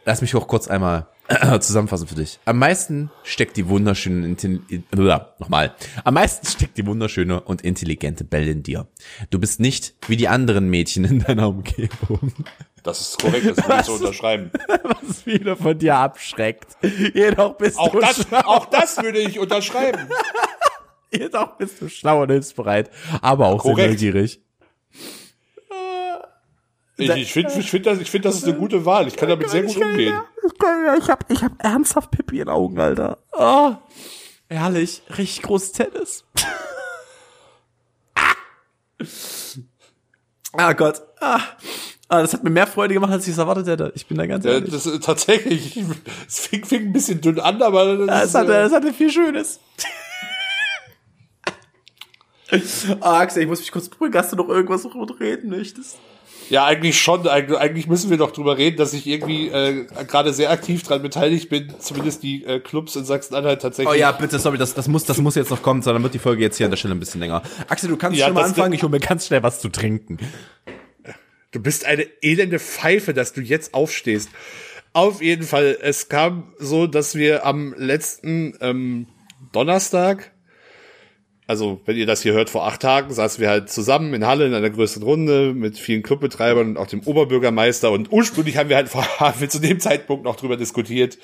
[0.06, 1.06] Lass mich auch kurz einmal
[1.62, 2.40] zusammenfassen für dich.
[2.46, 4.84] Am meisten steckt die wunderschöne, Intelli-
[5.40, 5.74] nochmal.
[6.04, 8.88] Am meisten steckt die wunderschöne und intelligente Belle in dir.
[9.30, 12.34] Du bist nicht wie die anderen Mädchen in deiner Umgebung,
[12.84, 14.52] Das ist korrekt, das will ich so unterschreiben.
[14.84, 16.76] was viele von dir abschreckt.
[17.14, 18.40] Jedoch bist Auch du das, schlau.
[18.46, 20.08] auch das würde ich unterschreiben.
[21.12, 22.90] Jedoch bist du schlau und hilfsbereit,
[23.22, 24.00] aber auch Korrekt.
[24.00, 24.42] sehr neugierig.
[27.12, 29.08] Ich, ich finde, ich finde das, ich finde, das ist eine gute Wahl.
[29.08, 30.14] Ich kann damit sehr gut umgehen.
[30.45, 31.10] Ich, ja, ich
[31.43, 33.20] hab, ernsthaft Pippi in Augen, Alter.
[33.32, 33.76] Oh,
[34.49, 35.01] herrlich.
[35.18, 36.24] Richtig großes Tennis.
[40.54, 41.01] ah Gott.
[41.20, 41.39] Ah.
[42.10, 43.91] ah, das hat mir mehr Freude gemacht, als ich es erwartet hätte.
[43.95, 44.72] Ich bin da ganz Ja, ehrlich.
[44.72, 45.78] das ist tatsächlich,
[46.28, 48.74] es fing, fing ein bisschen dünn an, aber das Ja, ist, es hatte, äh, es
[48.74, 49.60] hatte viel Schönes.
[53.01, 54.18] ah, Axel, ich muss mich kurz beruhigen.
[54.18, 54.86] Hast du noch irgendwas,
[55.20, 55.97] reden möchtest?
[56.54, 57.24] Ja, eigentlich schon.
[57.28, 61.01] Eig- Eigentlich müssen wir doch drüber reden, dass ich irgendwie äh, gerade sehr aktiv dran
[61.01, 63.91] beteiligt bin, zumindest die äh, Clubs in Sachsen-Anhalt tatsächlich.
[63.91, 66.20] Oh ja, bitte, sorry, das, das, muss, das muss jetzt noch kommen, sondern wird die
[66.20, 67.41] Folge jetzt hier an der Stelle ein bisschen länger.
[67.70, 70.20] Axel, du kannst Ja, schon mal anfangen, ich hole mir ganz schnell was zu trinken.
[71.49, 74.30] Du bist eine elende Pfeife, dass du jetzt aufstehst.
[74.93, 79.08] Auf jeden Fall, es kam so, dass wir am letzten ähm,
[79.54, 80.33] Donnerstag,
[81.46, 84.46] also wenn ihr das hier hört, vor acht Tagen, saßen wir halt zusammen in Halle
[84.46, 87.91] in einer größeren Runde mit vielen Clubbetreibern und auch dem Oberbürgermeister.
[87.91, 91.18] Und ursprünglich haben wir halt vor, haben wir zu dem Zeitpunkt noch drüber diskutiert,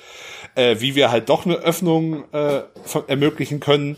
[0.54, 2.62] äh, wie wir halt doch eine Öffnung äh,
[3.06, 3.96] ermöglichen können.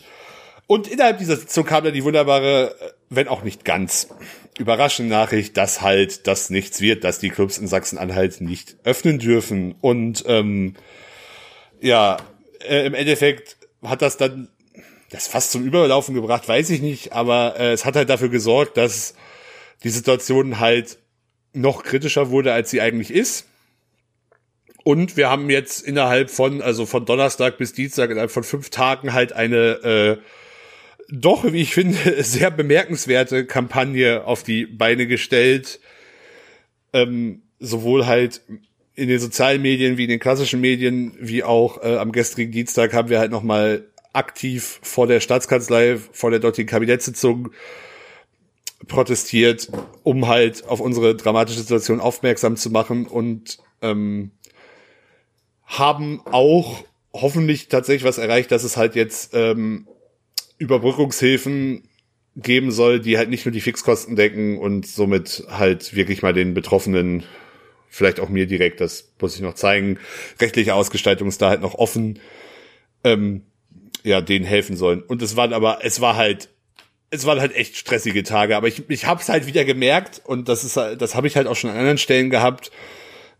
[0.68, 4.08] Und innerhalb dieser Sitzung kam dann die wunderbare, äh, wenn auch nicht ganz
[4.58, 9.74] überraschende Nachricht, dass halt das nichts wird, dass die Clubs in Sachsen-Anhalt nicht öffnen dürfen.
[9.80, 10.74] Und ähm,
[11.80, 12.18] ja,
[12.60, 14.48] äh, im Endeffekt hat das dann
[15.12, 18.76] das fast zum Überlaufen gebracht, weiß ich nicht, aber äh, es hat halt dafür gesorgt,
[18.76, 19.14] dass
[19.84, 20.98] die Situation halt
[21.52, 23.46] noch kritischer wurde, als sie eigentlich ist.
[24.84, 29.12] Und wir haben jetzt innerhalb von, also von Donnerstag bis Dienstag, innerhalb von fünf Tagen
[29.12, 30.22] halt eine äh,
[31.14, 35.78] doch, wie ich finde, sehr bemerkenswerte Kampagne auf die Beine gestellt.
[36.94, 38.40] Ähm, sowohl halt
[38.94, 42.92] in den sozialen Medien wie in den klassischen Medien, wie auch äh, am gestrigen Dienstag
[42.92, 47.50] haben wir halt nochmal aktiv vor der Staatskanzlei, vor der dortigen Kabinettssitzung
[48.88, 49.70] protestiert,
[50.02, 54.32] um halt auf unsere dramatische Situation aufmerksam zu machen und ähm,
[55.64, 59.86] haben auch hoffentlich tatsächlich was erreicht, dass es halt jetzt ähm,
[60.58, 61.88] Überbrückungshilfen
[62.36, 66.54] geben soll, die halt nicht nur die Fixkosten decken und somit halt wirklich mal den
[66.54, 67.24] Betroffenen,
[67.88, 69.98] vielleicht auch mir direkt, das muss ich noch zeigen,
[70.40, 72.20] rechtliche Ausgestaltung ist da halt noch offen,
[73.04, 73.42] ähm,
[74.02, 75.02] ja, denen helfen sollen.
[75.02, 76.48] Und es waren aber, es war halt,
[77.10, 80.64] es waren halt echt stressige Tage, aber ich, ich hab's halt wieder gemerkt und das
[80.64, 82.70] ist, das habe ich halt auch schon an anderen Stellen gehabt,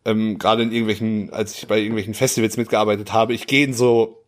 [0.05, 4.19] ähm, gerade in irgendwelchen, als ich bei irgendwelchen Festivals mitgearbeitet habe, ich gehe in so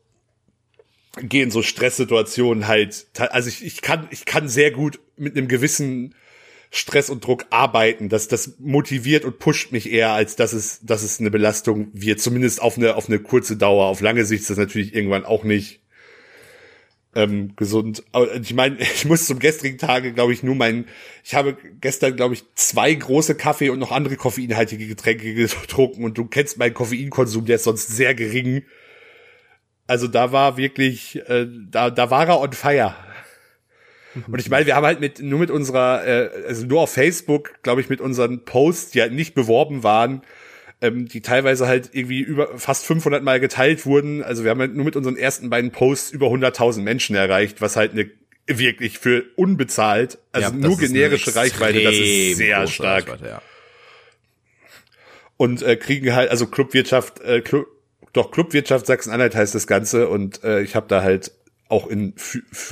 [1.17, 5.47] gehe in so Stresssituationen halt, also ich, ich kann, ich kann sehr gut mit einem
[5.47, 6.15] gewissen
[6.71, 8.09] Stress und Druck arbeiten.
[8.09, 12.21] Das, das motiviert und pusht mich eher, als dass es, dass es eine Belastung wird.
[12.21, 13.87] Zumindest auf eine, auf eine kurze Dauer.
[13.87, 15.81] Auf lange Sicht ist das natürlich irgendwann auch nicht
[17.15, 18.03] ähm, gesund.
[18.41, 20.87] Ich meine, ich muss zum gestrigen Tage, glaube ich, nur mein,
[21.23, 26.19] ich habe gestern, glaube ich, zwei große Kaffee und noch andere koffeinhaltige Getränke getrunken und
[26.19, 28.65] du kennst meinen Koffeinkonsum, der ist sonst sehr gering.
[29.87, 32.95] Also da war wirklich, äh, da, da war er on fire.
[34.29, 37.55] Und ich meine, wir haben halt mit nur mit unserer, äh, also nur auf Facebook,
[37.63, 40.23] glaube ich, mit unseren Posts, die halt nicht beworben waren,
[40.85, 44.23] ähm, die teilweise halt irgendwie über fast 500 Mal geteilt wurden.
[44.23, 47.77] Also wir haben halt nur mit unseren ersten beiden Posts über 100.000 Menschen erreicht, was
[47.77, 48.11] halt eine
[48.47, 53.41] wirklich für unbezahlt, also Ja, nur generische Reichweite, das ist sehr stark ja.
[55.39, 57.67] und äh, kriegen halt, also Clubwirtschaft, äh, Club,
[58.13, 61.33] doch Clubwirtschaft Sachsen-Anhalt heißt das Ganze und äh, ich habe da halt
[61.71, 62.13] auch in,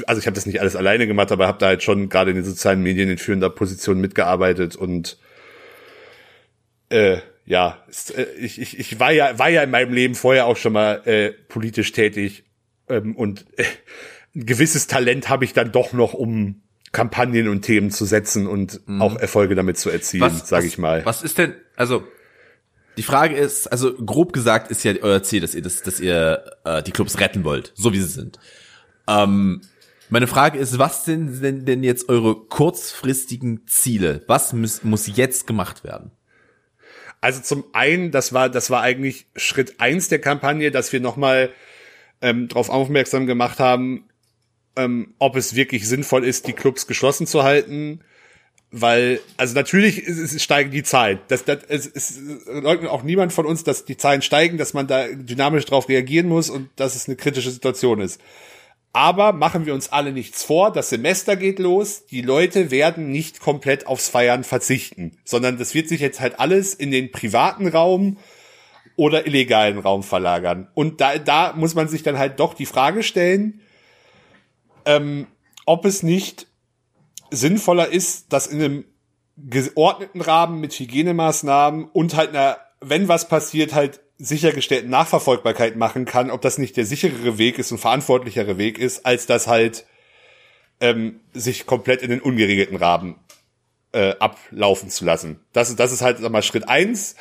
[0.06, 2.36] also ich habe das nicht alles alleine gemacht, aber habe da halt schon gerade in
[2.36, 5.16] den sozialen Medien in führender Position mitgearbeitet und
[6.90, 7.84] äh, ja,
[8.16, 11.06] äh, ich, ich, ich war ja war ja in meinem Leben vorher auch schon mal
[11.06, 12.44] äh, politisch tätig
[12.88, 13.64] ähm, und äh,
[14.34, 16.62] ein gewisses Talent habe ich dann doch noch, um
[16.92, 21.04] Kampagnen und Themen zu setzen und auch Erfolge damit zu erzielen, sage ich mal.
[21.04, 22.04] Was ist denn, also
[22.98, 26.44] die Frage ist, also grob gesagt ist ja euer Ziel, dass ihr das, dass ihr
[26.64, 28.38] äh, die Clubs retten wollt, so wie sie sind.
[29.08, 29.62] Ähm,
[30.10, 34.22] meine Frage ist, was sind denn, denn jetzt eure kurzfristigen Ziele?
[34.26, 36.10] Was muss, muss jetzt gemacht werden?
[37.22, 41.50] Also zum einen, das war, das war eigentlich Schritt eins der Kampagne, dass wir nochmal
[42.20, 44.08] ähm, darauf aufmerksam gemacht haben,
[44.74, 48.00] ähm, ob es wirklich sinnvoll ist, die Clubs geschlossen zu halten.
[48.72, 51.20] Weil, also natürlich ist, steigen die Zahlen.
[51.28, 54.88] Das, das, es, es leugnet auch niemand von uns, dass die Zahlen steigen, dass man
[54.88, 58.20] da dynamisch drauf reagieren muss und dass es eine kritische Situation ist.
[58.92, 63.40] Aber machen wir uns alle nichts vor, das Semester geht los, die Leute werden nicht
[63.40, 68.18] komplett aufs Feiern verzichten, sondern das wird sich jetzt halt alles in den privaten Raum
[68.96, 70.68] oder illegalen Raum verlagern.
[70.74, 73.62] Und da, da muss man sich dann halt doch die Frage stellen,
[74.84, 75.26] ähm,
[75.64, 76.46] ob es nicht
[77.30, 78.84] sinnvoller ist, das in einem
[79.36, 86.30] geordneten Rahmen mit Hygienemaßnahmen und halt einer, wenn was passiert, halt sichergestellten Nachverfolgbarkeit machen kann,
[86.30, 89.84] ob das nicht der sicherere Weg ist und verantwortlichere Weg ist, als das halt
[90.80, 93.16] ähm, sich komplett in den ungeregelten Rahmen
[93.92, 95.40] äh, ablaufen zu lassen.
[95.52, 97.16] Das, ist das ist halt mal Schritt eins.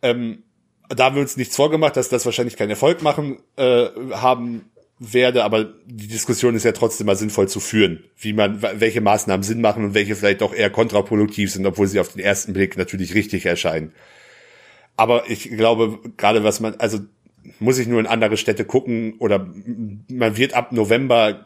[0.00, 0.44] Ähm,
[0.88, 4.70] da haben wir uns nichts vorgemacht, dass das wahrscheinlich keinen Erfolg machen äh, haben
[5.00, 9.42] werde, aber die Diskussion ist ja trotzdem mal sinnvoll zu führen, wie man, welche Maßnahmen
[9.42, 12.76] Sinn machen und welche vielleicht auch eher kontraproduktiv sind, obwohl sie auf den ersten Blick
[12.76, 13.92] natürlich richtig erscheinen.
[14.98, 16.98] Aber ich glaube, gerade was man, also
[17.60, 19.48] muss ich nur in andere Städte gucken oder
[20.10, 21.44] man wird ab November,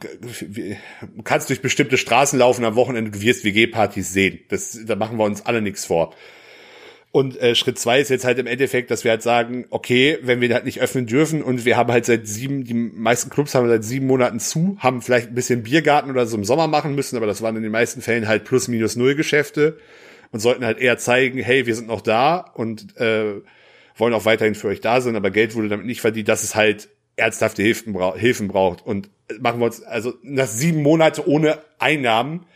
[1.22, 4.40] kannst durch bestimmte Straßen laufen am Wochenende, du wirst WG-Partys sehen.
[4.48, 6.14] Das, da machen wir uns alle nichts vor.
[7.10, 10.40] Und äh, Schritt zwei ist jetzt halt im Endeffekt, dass wir halt sagen, okay, wenn
[10.40, 13.68] wir halt nicht öffnen dürfen und wir haben halt seit sieben, die meisten Clubs haben
[13.68, 17.18] seit sieben Monaten zu, haben vielleicht ein bisschen Biergarten oder so im Sommer machen müssen,
[17.18, 19.76] aber das waren in den meisten Fällen halt plus minus null Geschäfte
[20.32, 23.34] und sollten halt eher zeigen, hey, wir sind noch da und äh,
[23.96, 26.54] wollen auch weiterhin für euch da sein, aber Geld wurde damit nicht verdient, dass es
[26.56, 28.84] halt ernsthafte Hilfen, bra Hilfen braucht.
[28.84, 32.46] Und machen wir uns, also nach sieben Monate ohne Einnahmen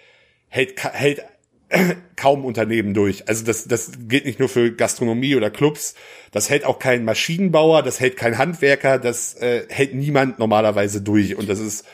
[0.49, 1.23] hält, hält
[2.17, 3.29] kaum Unternehmen durch.
[3.29, 5.95] Also das, das gilt nicht nur für Gastronomie oder Clubs.
[6.33, 11.37] Das hält auch kein Maschinenbauer, das hält kein Handwerker, das äh, hält niemand normalerweise durch.
[11.37, 11.85] Und das ist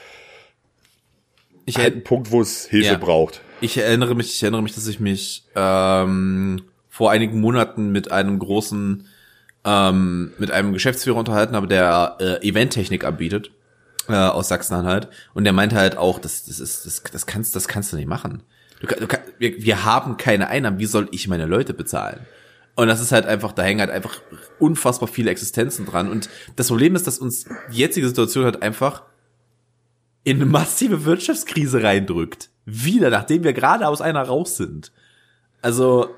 [1.66, 2.98] Ich, halt ein Punkt, wo es Hilfe Ja.
[2.98, 3.40] braucht.
[3.62, 8.38] Ich erinnere mich, ich erinnere mich, dass ich mich ähm, vor einigen Monaten mit einem
[8.38, 9.06] großen,
[9.64, 13.50] ähm, mit einem Geschäftsführer unterhalten habe, der äh, Eventtechnik anbietet
[14.08, 17.68] äh, aus Sachsen-Anhalt und der meinte halt auch, das, das ist, das, das kannst, das
[17.68, 18.42] kannst du nicht machen.
[18.80, 19.06] Du, du,
[19.38, 20.80] wir, wir haben keine Einnahmen.
[20.80, 22.20] Wie soll ich meine Leute bezahlen?
[22.74, 24.20] Und das ist halt einfach, da hängen halt einfach
[24.58, 26.10] unfassbar viele Existenzen dran.
[26.10, 29.02] Und das Problem ist, dass uns die jetzige Situation halt einfach
[30.24, 32.50] in eine massive Wirtschaftskrise reindrückt.
[32.64, 34.92] Wieder, nachdem wir gerade aus einer raus sind.
[35.60, 36.10] Also,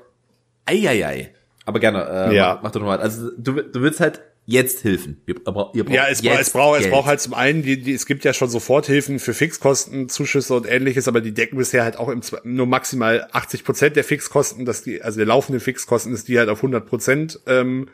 [0.65, 1.33] eieiei.
[1.65, 2.55] Aber gerne, äh, Ja.
[2.55, 2.99] mach, mach doch nochmal.
[2.99, 5.21] Also, du, du willst halt jetzt Hilfen.
[5.25, 7.93] Ihr, ihr braucht Ja, es, bra es braucht es braucht halt zum einen, die, die,
[7.93, 11.97] es gibt ja schon Soforthilfen für Fixkosten, Zuschüsse und ähnliches, aber die decken bisher halt
[11.97, 16.27] auch im, nur maximal 80 Prozent der Fixkosten, dass die, also der laufenden Fixkosten ist,
[16.27, 17.89] die halt auf 100 Prozent ähm,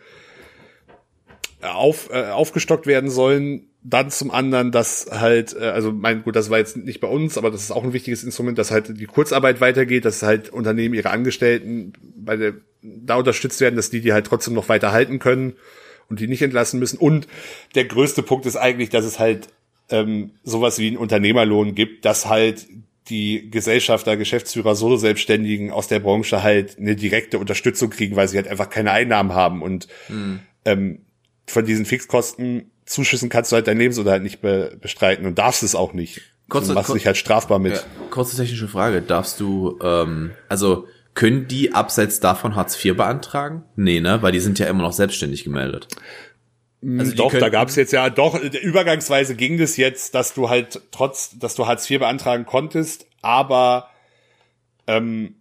[1.61, 3.67] auf, äh, aufgestockt werden sollen.
[3.83, 7.37] Dann zum anderen, dass halt, äh, also mein, gut, das war jetzt nicht bei uns,
[7.37, 10.93] aber das ist auch ein wichtiges Instrument, dass halt die Kurzarbeit weitergeht, dass halt Unternehmen
[10.93, 15.19] ihre Angestellten bei der, da unterstützt werden, dass die die halt trotzdem noch weiter halten
[15.19, 15.53] können
[16.09, 16.97] und die nicht entlassen müssen.
[16.97, 17.27] Und
[17.73, 19.47] der größte Punkt ist eigentlich, dass es halt
[19.89, 22.67] ähm, sowas wie einen Unternehmerlohn gibt, dass halt
[23.09, 28.47] die Gesellschafter, Geschäftsführer, Solo-Selbstständigen aus der Branche halt eine direkte Unterstützung kriegen, weil sie halt
[28.47, 29.87] einfach keine Einnahmen haben und
[30.65, 30.99] ähm,
[31.47, 35.75] von diesen Fixkosten Zuschüssen kannst du halt deinen Lebensunterhalt nicht be bestreiten und darfst es
[35.75, 36.21] auch nicht.
[36.49, 37.73] Kurze- du machst kur- dich halt strafbar mit.
[37.73, 39.01] Ja, kurze technische Frage.
[39.01, 43.63] Darfst du, ähm, also, können die abseits davon Hartz IV beantragen?
[43.75, 44.21] Nee, ne?
[44.21, 45.87] Weil die sind ja immer noch selbstständig gemeldet.
[46.97, 50.49] Also die doch, da gab's jetzt ja doch, äh, übergangsweise ging das jetzt, dass du
[50.49, 53.89] halt trotz, dass du Hartz IV beantragen konntest, aber
[54.87, 55.40] ähm, äh,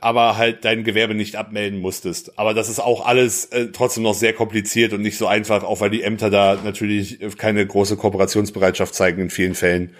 [0.00, 2.38] aber halt dein Gewerbe nicht abmelden musstest.
[2.38, 5.80] Aber das ist auch alles äh, trotzdem noch sehr kompliziert und nicht so einfach, auch
[5.80, 9.94] weil die Ämter da natürlich keine große Kooperationsbereitschaft zeigen in vielen Fällen.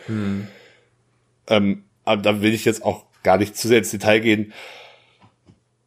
[1.47, 4.53] Ähm, aber da will ich jetzt auch gar nicht zu sehr ins Detail gehen.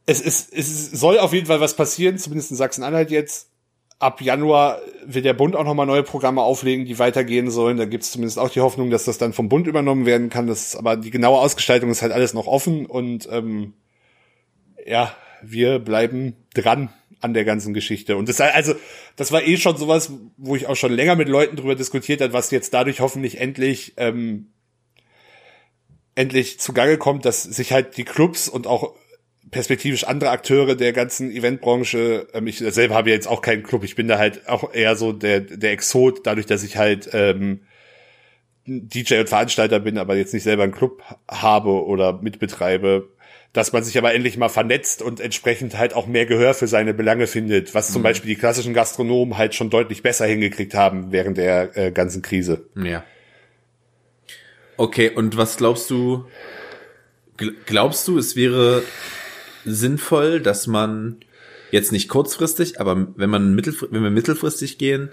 [0.08, 3.51] Es ist, es soll auf jeden Fall was passieren, zumindest in Sachsen-Anhalt jetzt.
[4.02, 7.78] Ab Januar will der Bund auch nochmal neue Programme auflegen, die weitergehen sollen.
[7.78, 10.48] Da gibt es zumindest auch die Hoffnung, dass das dann vom Bund übernommen werden kann.
[10.48, 13.74] Das, aber die genaue Ausgestaltung ist halt alles noch offen und ähm,
[14.86, 16.90] ja, wir bleiben dran
[17.20, 18.18] an der ganzen Geschichte.
[18.18, 18.74] Und das also,
[19.16, 22.34] das war eh schon sowas, wo ich auch schon länger mit Leuten drüber diskutiert habe,
[22.34, 24.48] was jetzt dadurch hoffentlich endlich ähm,
[26.16, 28.96] endlich zugange kommt, dass sich halt die Clubs und auch
[29.52, 33.84] perspektivisch andere Akteure der ganzen Eventbranche, ähm, ich selber habe ja jetzt auch keinen Club,
[33.84, 37.62] ich bin da halt auch eher so der, der Exot, dadurch, dass ich halt ähm,
[38.66, 43.10] DJ und Veranstalter bin, aber jetzt nicht selber einen Club habe oder mitbetreibe,
[43.54, 46.94] dass man sich aber endlich mal vernetzt und entsprechend halt auch mehr Gehör für seine
[46.94, 51.38] Belange findet, was zum Beispiel die klassischen Gastronomen halt schon deutlich besser hingekriegt haben während
[51.38, 52.66] der äh, ganzen Krise.
[52.82, 53.04] Ja.
[54.78, 56.26] Okay, und was glaubst du?
[57.38, 58.84] gl- Glaubst du, es wäre
[59.66, 61.18] sinnvoll, dass man
[61.72, 65.10] jetzt nicht kurzfristig, aber wenn man mittelfr wenn wir mittelfristig gehen,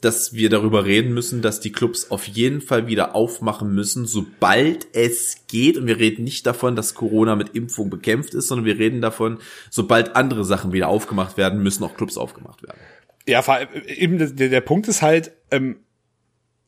[0.00, 4.86] dass wir darüber reden müssen, dass die Clubs auf jeden Fall wieder aufmachen müssen, sobald
[4.92, 5.78] es geht.
[5.78, 9.38] Und wir reden nicht davon, dass Corona mit Impfung bekämpft ist, sondern wir reden davon,
[9.70, 12.78] sobald andere Sachen wieder aufgemacht werden, müssen auch Clubs aufgemacht werden.
[13.26, 15.76] Ja, äh, eben der, der Punkt ist halt, ähm,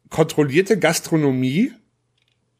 [0.08, 1.72] kontrollierte Gastronomie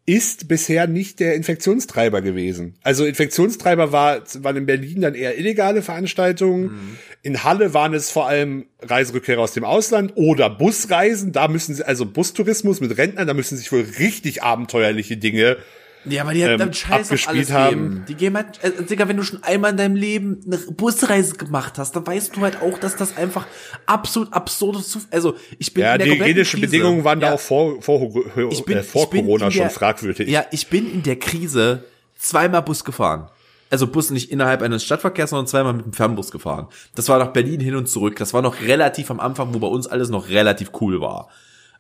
[0.08, 2.76] ist bisher nicht der Infektionstreiber gewesen.
[2.82, 6.62] Also Infektionstreiber war, waren in Berlin dann eher illegale Veranstaltungen.
[6.62, 6.98] Mhm.
[7.20, 11.32] In Halle waren es vor allem Reiserückkehrer aus dem Ausland oder Busreisen.
[11.32, 15.58] Da müssen sie, also Bustourismus mit Rentnern, da müssen sich wohl richtig abenteuerliche Dinge
[16.04, 17.70] ja, aber die hat ähm, dann Scheiß auf alles haben.
[17.70, 18.04] Leben.
[18.08, 21.78] Die gehen halt, äh, Digga, wenn du schon einmal in deinem Leben eine Busreise gemacht
[21.78, 23.46] hast, dann weißt du halt auch, dass das einfach
[23.86, 25.08] absolut absurd ist.
[25.10, 27.28] Also, ich bin ja, in der die hygienischen Bedingungen waren ja.
[27.28, 28.10] da auch vor, vor,
[28.50, 30.28] ich bin, äh, vor Corona schon der, fragwürdig.
[30.28, 31.84] Ja, ich bin in der Krise
[32.16, 33.28] zweimal Bus gefahren.
[33.70, 36.68] Also Bus nicht innerhalb eines Stadtverkehrs, sondern zweimal mit dem Fernbus gefahren.
[36.94, 38.16] Das war nach Berlin hin und zurück.
[38.16, 41.28] Das war noch relativ am Anfang, wo bei uns alles noch relativ cool war.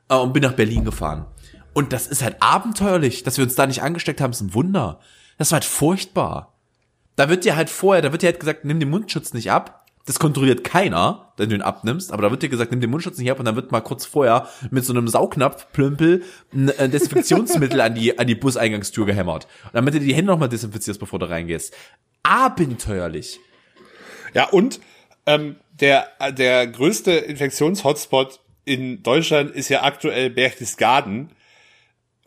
[0.08, 1.26] Äh, und bin nach Berlin gefahren.
[1.78, 4.98] Und das ist halt abenteuerlich, dass wir uns da nicht angesteckt haben, ist ein Wunder.
[5.36, 6.58] Das war halt furchtbar.
[7.14, 9.86] Da wird dir halt vorher, da wird dir halt gesagt, nimm den Mundschutz nicht ab.
[10.04, 13.16] Das kontrolliert keiner, wenn du ihn abnimmst, aber da wird dir gesagt, nimm den Mundschutz
[13.18, 17.94] nicht ab und dann wird mal kurz vorher mit so einem Saugnapf-Plümpel ein Desinfektionsmittel an
[17.94, 19.46] die, an die Buseingangstür gehämmert.
[19.66, 21.72] Und damit du die Hände nochmal desinfizierst, bevor du reingehst.
[22.24, 23.38] Abenteuerlich.
[24.34, 24.80] Ja, und
[25.26, 31.30] ähm, der, der größte Infektions-Hotspot in Deutschland ist ja aktuell Berchtesgaden.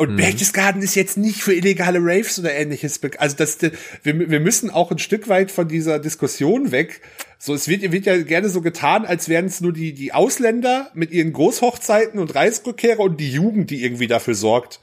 [0.02, 0.16] Und mhm.
[0.16, 3.00] Berchtesgaden ist jetzt nicht für illegale Raves oder ähnliches.
[3.20, 7.02] Also das, wir, wir müssen auch ein Stück weit von dieser Diskussion weg.
[7.38, 10.90] So, es wird, wird ja gerne so getan, als wären es nur die, die Ausländer
[10.96, 14.80] mit ihren Großhochzeiten und Reiserückkehrer und die Jugend, die irgendwie dafür sorgt,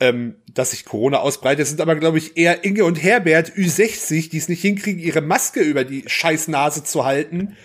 [0.00, 1.62] ähm, dass sich Corona ausbreitet.
[1.62, 5.22] Es sind aber, glaube ich, eher Inge und Herbert, Ü60, die es nicht hinkriegen, ihre
[5.22, 7.56] Maske über die Scheißnase zu halten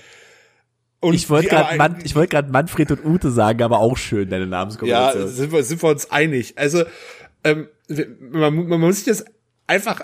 [1.00, 4.30] und ich wollte gerade Man, ich wollte gerade Manfred und Ute sagen, aber auch schön
[4.30, 5.24] deine Namenskombination.
[5.24, 6.58] Ja, sind wir, sind wir uns einig.
[6.58, 6.84] Also
[7.44, 7.68] ähm,
[8.20, 9.26] man, man muss sich das
[9.68, 10.02] einfach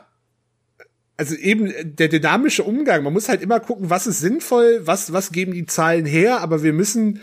[1.18, 3.04] also eben der dynamische Umgang.
[3.04, 6.64] Man muss halt immer gucken, was ist sinnvoll, was was geben die Zahlen her, aber
[6.64, 7.22] wir müssen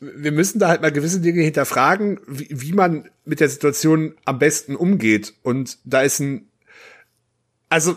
[0.00, 4.38] wir müssen da halt mal gewisse Dinge hinterfragen, wie, wie man mit der Situation am
[4.38, 5.34] besten umgeht.
[5.42, 6.48] Und da ist ein
[7.68, 7.96] also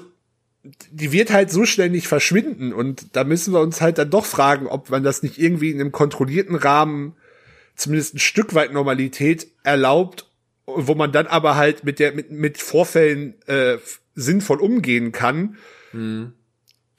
[0.64, 4.26] die wird halt so schnell nicht verschwinden und da müssen wir uns halt dann doch
[4.26, 7.15] fragen, ob man das nicht irgendwie in einem kontrollierten Rahmen
[7.76, 10.30] zumindest ein Stück weit Normalität erlaubt,
[10.65, 13.77] wo man dann aber halt mit der mit, mit Vorfällen äh,
[14.15, 15.57] sinnvoll umgehen kann.
[15.91, 16.34] Mhm.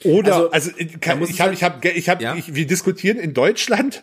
[0.04, 2.36] Oder also, also kann, ich habe ich habe ich habe ja?
[2.46, 4.02] wir diskutieren in Deutschland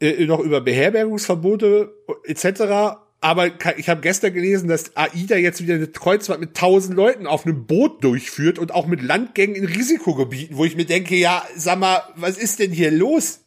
[0.00, 1.92] äh, noch über Beherbergungsverbote
[2.24, 7.26] etc aber ich habe gestern gelesen, dass AIDA jetzt wieder eine Kreuzfahrt mit tausend Leuten
[7.26, 11.42] auf einem Boot durchführt und auch mit Landgängen in Risikogebieten, wo ich mir denke, ja,
[11.56, 13.40] sag mal, was ist denn hier los?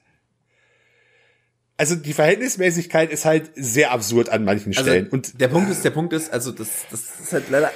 [1.78, 5.10] Also die Verhältnismäßigkeit ist halt sehr absurd an manchen also Stellen.
[5.10, 7.72] Und der Punkt ist, der Punkt ist, also das, das ist halt leider,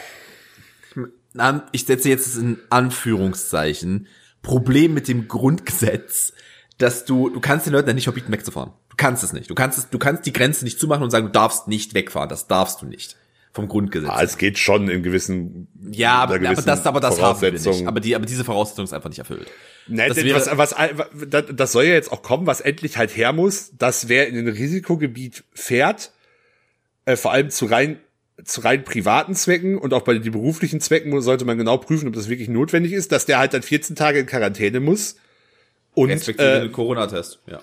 [1.71, 4.07] ich setze jetzt in Anführungszeichen,
[4.41, 6.33] Problem mit dem Grundgesetz,
[6.81, 8.71] dass du, du kannst den Leuten ja nicht verbieten, wegzufahren.
[8.89, 9.49] Du kannst es nicht.
[9.49, 12.29] Du kannst es, du kannst die Grenze nicht zumachen und sagen, du darfst nicht wegfahren.
[12.29, 13.17] Das darfst du nicht.
[13.53, 14.09] Vom Grundgesetz.
[14.09, 15.67] Ah, es geht schon in gewissen.
[15.91, 17.87] Ja, aber, aber das, aber das haben wir nicht.
[17.87, 19.47] Aber die, aber diese Voraussetzung ist einfach nicht erfüllt.
[19.87, 23.33] Nee, das, wäre, was, was, das soll ja jetzt auch kommen, was endlich halt her
[23.33, 26.11] muss, dass wer in ein Risikogebiet fährt,
[27.03, 27.99] äh, vor allem zu rein
[28.43, 32.13] zu rein privaten Zwecken und auch bei den beruflichen Zwecken sollte man genau prüfen, ob
[32.13, 35.17] das wirklich notwendig ist, dass der halt dann 14 Tage in Quarantäne muss.
[35.93, 37.61] Und äh, Corona-Test, ja.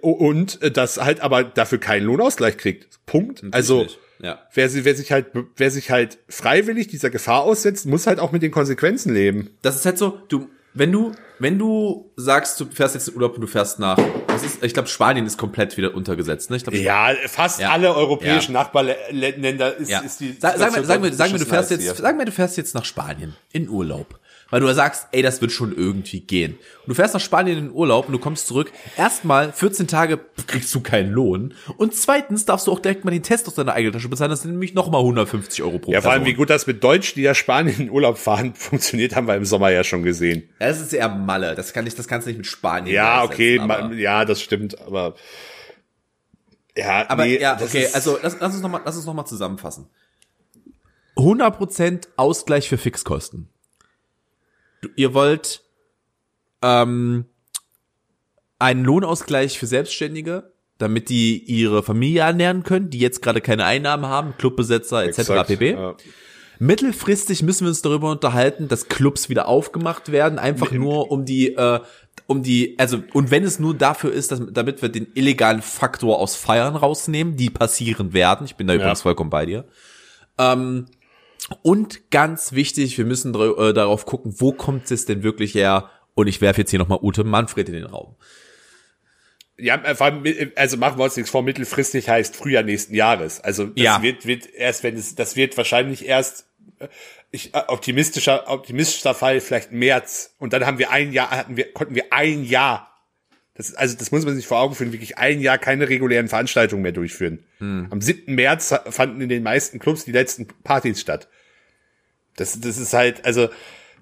[0.00, 2.98] Und äh, das halt aber dafür keinen Lohnausgleich kriegt.
[3.06, 3.42] Punkt.
[3.42, 3.86] Natürlich also
[4.20, 4.38] ja.
[4.54, 8.42] wer, wer sich halt, wer sich halt freiwillig dieser Gefahr aussetzt, muss halt auch mit
[8.42, 9.50] den Konsequenzen leben.
[9.62, 13.34] Das ist halt so, du, wenn du, wenn du sagst, du fährst jetzt in Urlaub
[13.34, 13.98] und du fährst nach,
[14.28, 16.56] das ist, ich glaube, Spanien ist komplett wieder untergesetzt, ne?
[16.56, 17.70] Ich glaub, ja, fast ja.
[17.70, 18.60] alle europäischen ja.
[18.60, 20.00] Nachbarländer ist, ja.
[20.00, 20.36] ist die.
[20.38, 22.74] Sag, sag, mir, sag, mir, sag mir, du fährst jetzt, sag mir, du fährst jetzt
[22.74, 24.18] nach Spanien in Urlaub
[24.52, 26.58] weil du sagst, ey, das wird schon irgendwie gehen.
[26.82, 28.70] Und du fährst nach Spanien in den Urlaub und du kommst zurück.
[28.98, 31.54] Erstmal 14 Tage kriegst du keinen Lohn.
[31.78, 34.30] Und zweitens darfst du auch direkt mal den Test aus deiner eigenen Tasche bezahlen.
[34.30, 37.14] Das sind nämlich nochmal 150 Euro pro Ja, vor allem, wie gut das mit Deutschen,
[37.14, 40.50] die ja Spanien in den Urlaub fahren, funktioniert, haben wir im Sommer ja schon gesehen.
[40.58, 41.54] Das ist eher Malle.
[41.54, 42.94] Das kann ich, das kannst du nicht mit Spanien.
[42.94, 43.58] Ja, okay,
[43.96, 45.14] ja, das stimmt, aber
[46.76, 49.88] ja, aber nee, ja, okay, also lass, lass uns nochmal, lass uns noch mal zusammenfassen.
[51.16, 53.51] 100% Ausgleich für Fixkosten
[54.96, 55.62] ihr wollt
[56.62, 57.26] ähm,
[58.58, 64.06] einen Lohnausgleich für Selbstständige, damit die ihre Familie ernähren können, die jetzt gerade keine Einnahmen
[64.06, 65.18] haben, Clubbesetzer etc.
[65.18, 65.70] Exakt, pp.
[65.72, 65.96] Ja.
[66.58, 71.54] Mittelfristig müssen wir uns darüber unterhalten, dass Clubs wieder aufgemacht werden, einfach nur um die,
[71.54, 71.80] äh,
[72.28, 76.20] um die, also und wenn es nur dafür ist, dass, damit wir den illegalen Faktor
[76.20, 78.44] aus Feiern rausnehmen, die passieren werden.
[78.46, 78.80] Ich bin da ja.
[78.80, 79.64] übrigens vollkommen bei dir.
[80.38, 80.86] Ähm,
[81.62, 85.90] und ganz wichtig, wir müssen äh, darauf gucken, wo kommt es denn wirklich her?
[86.14, 88.16] Und ich werfe jetzt hier nochmal Ute Manfred in den Raum.
[89.56, 92.94] Ja, äh, vor allem, äh, also machen wir uns nichts vor, mittelfristig heißt Frühjahr nächsten
[92.94, 93.40] Jahres.
[93.40, 94.02] Also das Ja.
[94.02, 96.46] wird, wird erst, wenn es, das wird wahrscheinlich erst
[97.30, 100.34] ich, optimistischer, optimistischer Fall vielleicht März.
[100.38, 102.91] Und dann haben wir ein Jahr, hatten wir, konnten wir ein Jahr.
[103.54, 106.82] Das, also das muss man sich vor Augen führen, wirklich ein Jahr keine regulären Veranstaltungen
[106.82, 107.40] mehr durchführen.
[107.90, 108.34] Am 7.
[108.34, 111.28] März fanden in den meisten Clubs die letzten Partys statt.
[112.36, 113.50] Das, das ist halt, also,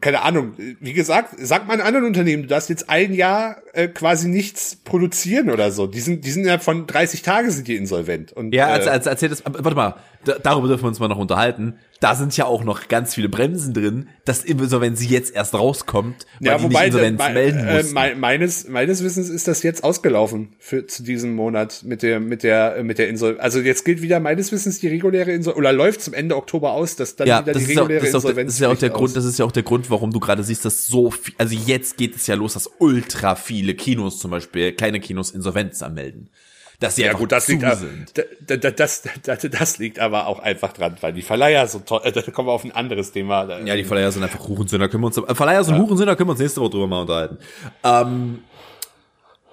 [0.01, 3.89] keine Ahnung, wie gesagt, sag mal einem anderen Unternehmen, du darfst jetzt ein Jahr äh,
[3.89, 5.87] quasi nichts produzieren oder so.
[5.87, 8.33] Die sind, die sind ja von 30 Tagen sind die insolvent.
[8.33, 9.95] Und, Ja, äh, als, als erzählt das, aber warte mal,
[10.25, 11.75] da, darüber dürfen wir uns mal noch unterhalten.
[12.01, 16.49] Da sind ja auch noch ganz viele Bremsen drin, dass Insolvenz jetzt erst rauskommt, weil
[16.49, 17.95] ja, die wobei, nicht Insolvenz me- melden äh, mussten.
[17.95, 22.43] me- meines, meines Wissens ist das jetzt ausgelaufen für, zu diesem Monat mit der, mit
[22.43, 23.39] der, äh, mit der Insol.
[23.39, 26.97] Also jetzt gilt wieder meines Wissens die reguläre Insol, oder läuft zum Ende Oktober aus,
[26.97, 28.69] dass dann ja, wieder das die ist, auch, reguläre das, ist auch, das ist ja
[28.69, 30.87] auch der Insolvenz Grund, das ist ja auch der Grund, warum du gerade siehst, dass
[30.87, 35.01] so viel, also jetzt geht es ja los, dass ultra viele Kinos zum Beispiel, kleine
[35.01, 36.31] Kinos Insolvenz anmelden.
[36.79, 41.13] Dass sie Ja gut, das liegt, das, das, das liegt aber auch einfach dran, weil
[41.13, 43.61] die Verleiher so toll, äh, da kommen wir auf ein anderes Thema.
[43.67, 46.33] Ja, die Verleiher sind einfach Hurensöhner, können wir uns, äh, Verleiher sind Hurensöhner, können wir
[46.33, 47.37] uns nächste Woche drüber mal unterhalten.
[47.85, 48.39] Ähm,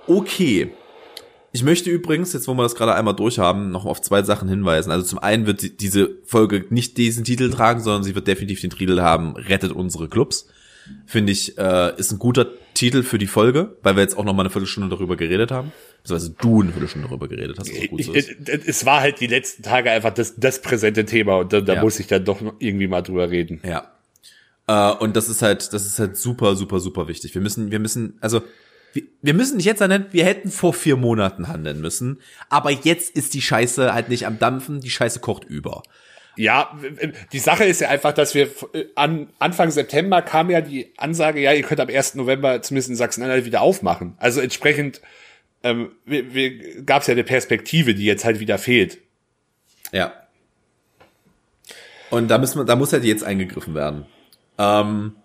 [0.08, 0.72] okay.
[1.52, 4.90] Ich möchte übrigens, jetzt wo wir das gerade einmal durchhaben, noch auf zwei Sachen hinweisen.
[4.90, 8.62] Also zum einen wird die, diese Folge nicht diesen Titel tragen, sondern sie wird definitiv
[8.62, 10.48] den Titel haben, rettet unsere Clubs.
[11.06, 12.48] Finde ich, äh, ist ein guter
[12.78, 15.72] Titel für die Folge, weil wir jetzt auch noch mal eine Viertelstunde darüber geredet haben.
[16.04, 18.30] Beziehungsweise du eine Viertelstunde darüber geredet hast, was gut Ich, ist.
[18.30, 21.76] ich, es war halt die letzten Tage einfach das, das präsente Thema und da, da
[21.76, 21.82] Ja.
[21.82, 23.62] muss ich dann doch noch irgendwie mal drüber reden.
[23.66, 23.92] Ja.
[24.68, 27.34] Äh, und das ist halt, das ist halt super, super, super wichtig.
[27.34, 28.42] Wir müssen, wir müssen, also
[28.94, 33.16] wir, wir müssen nicht jetzt handeln, wir hätten vor vier Monaten handeln müssen, aber jetzt
[33.16, 35.84] ist die Scheiße halt nicht am Dampfen, die Scheiße kocht über.
[36.38, 36.78] Ja,
[37.32, 41.42] die Sache ist ja einfach, dass wir äh, an Anfang September kam ja die Ansage,
[41.42, 42.16] ja, ihr könnt am 1.
[42.16, 44.16] November zumindest in Sachsen-Anhalt wieder aufmachen.
[44.20, 45.02] Also entsprechend
[45.64, 49.00] ähm, wir, wir, gab es ja eine Perspektive, die jetzt halt wieder fehlt.
[49.92, 50.14] Ja.
[52.10, 54.06] Und da müssen wir, da muss halt jetzt eingegriffen werden.
[54.58, 55.16] Ähm,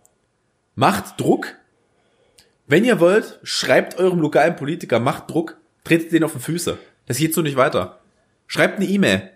[0.75, 1.57] macht Druck.
[2.67, 6.79] Wenn ihr wollt, schreibt eurem lokalen Politiker, macht Druck, tretet den auf die Füße.
[7.07, 8.01] Das geht so nicht weiter.
[8.47, 9.31] Schreibt eine E-Mail.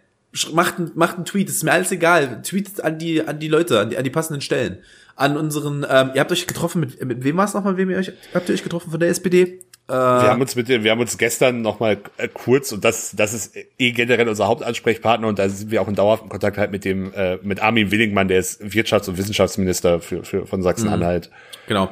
[0.53, 2.43] Macht, ein- macht einen Tweet, ist mir alles egal.
[2.43, 4.79] Tweetet an die, an die Leute, an die, an die passenden Stellen.
[5.15, 7.97] An unseren, ähm, ihr habt euch getroffen mit, mit wem war es nochmal, wem ihr
[7.97, 9.61] euch, habt ihr euch getroffen von der SPD?
[9.89, 13.33] wir haben uns mit wir haben uns gestern noch mal äh, kurz und das, das
[13.33, 16.85] ist eh generell unser Hauptansprechpartner und da sind wir auch in dauerhaftem Kontakt halt mit
[16.85, 21.31] dem, äh, mit Armin Willingmann, der ist Wirtschafts- und Wissenschaftsminister für, für, von Sachsen-Anhalt.
[21.69, 21.89] Genau.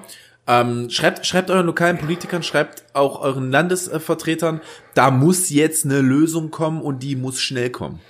[0.48, 4.60] Ähm, schreibt, schreibt euren lokalen Politikern, schreibt auch euren Landesvertretern,
[4.94, 8.00] da muss jetzt eine Lösung kommen und die muss schnell kommen.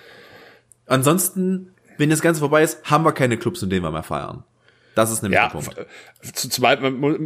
[0.86, 4.44] Ansonsten, wenn das Ganze vorbei ist, haben wir keine Clubs, in denen wir mehr feiern.
[4.94, 5.74] Das ist nämlich Ja, der Punkt.
[6.34, 6.78] zu- zumal,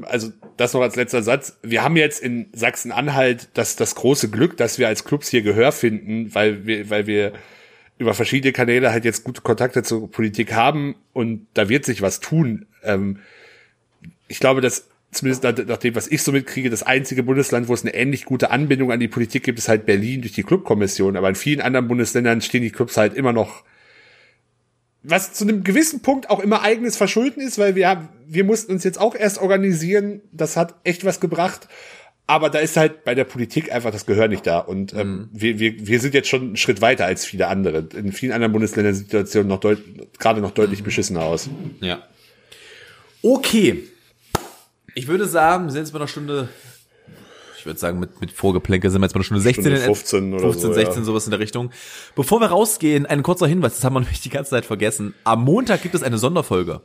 [0.07, 1.59] also das noch als letzter Satz.
[1.63, 5.73] Wir haben jetzt in Sachsen-Anhalt das, das große Glück, dass wir als Clubs hier Gehör
[5.73, 7.33] finden, weil wir, weil wir
[7.99, 12.21] über verschiedene Kanäle halt jetzt gute Kontakte zur Politik haben und da wird sich was
[12.21, 12.65] tun.
[12.85, 13.19] Ähm,
[14.29, 17.83] ich glaube, dass zumindest nach, dem, was ich so mitkriege, das einzige Bundesland, wo es
[17.83, 21.17] eine ähnlich gute Anbindung an die Politik gibt, ist halt Berlin durch die Clubkommission.
[21.17, 23.65] Aber in vielen anderen Bundesländern stehen die Clubs halt immer noch
[25.03, 28.73] was zu einem gewissen Punkt auch immer eigenes Verschulden ist, weil wir haben, wir mussten
[28.73, 30.21] uns jetzt auch erst organisieren.
[30.33, 31.69] Das hat echt was gebracht.
[32.27, 34.59] Aber da ist halt bei der Politik einfach das Gehör nicht da.
[34.59, 37.89] Und ähm, wir, wir, wir sind jetzt schon einen Schritt weiter als viele andere.
[37.97, 39.79] In vielen anderen Bundesländern sieht die Situation noch deut
[40.19, 41.49] gerade noch deutlich beschissener aus.
[41.81, 42.03] Ja.
[43.23, 43.85] Okay.
[44.95, 46.49] Ich würde sagen, wir sind jetzt bei einer Stunde,
[47.59, 49.63] ich würde sagen, mit, mit Vorgeplänke sind wir jetzt bei einer Stunde 16.
[49.65, 51.05] Stunde in- 15 oder 15, so, 16, ja.
[51.05, 51.71] sowas in der Richtung.
[52.15, 55.15] Bevor wir rausgehen, ein kurzer Hinweis, das haben wir nämlich die ganze Zeit vergessen.
[55.25, 56.83] Am Montag gibt es eine Sonderfolge.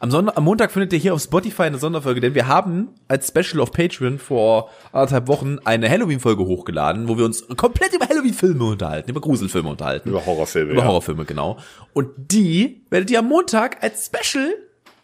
[0.00, 3.28] Am, Sonder am Montag findet ihr hier auf Spotify eine Sonderfolge, denn wir haben als
[3.28, 8.64] Special auf Patreon vor anderthalb Wochen eine Halloween-Folge hochgeladen, wo wir uns komplett über Halloween-Filme
[8.64, 10.10] unterhalten, über Gruselfilme unterhalten.
[10.10, 10.72] Über Horrorfilme.
[10.72, 10.88] Über ja.
[10.88, 11.58] Horrorfilme, genau.
[11.94, 14.52] Und die werdet ihr am Montag als Special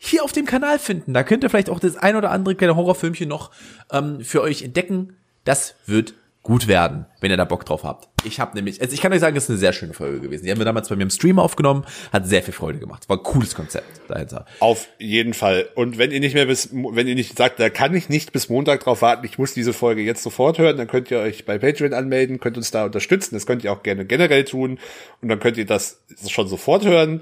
[0.02, 1.12] hier auf dem Kanal finden.
[1.12, 3.50] Da könnt ihr vielleicht auch das ein oder andere kleine Horrorfilmchen noch
[3.92, 5.16] ähm, für euch entdecken.
[5.44, 8.08] Das wird gut werden, wenn ihr da Bock drauf habt.
[8.24, 10.46] Ich habe nämlich, also ich kann euch sagen, es ist eine sehr schöne Folge gewesen.
[10.46, 13.10] Die haben wir damals bei mir im Stream aufgenommen, hat sehr viel Freude gemacht.
[13.10, 14.46] War ein cooles Konzept dahinter.
[14.58, 15.68] Auf jeden Fall.
[15.74, 18.48] Und wenn ihr nicht mehr bis, wenn ihr nicht sagt, da kann ich nicht bis
[18.48, 21.58] Montag drauf warten, ich muss diese Folge jetzt sofort hören, dann könnt ihr euch bei
[21.58, 23.34] Patreon anmelden, könnt uns da unterstützen.
[23.34, 24.78] Das könnt ihr auch gerne generell tun.
[25.20, 27.20] Und dann könnt ihr das schon sofort hören.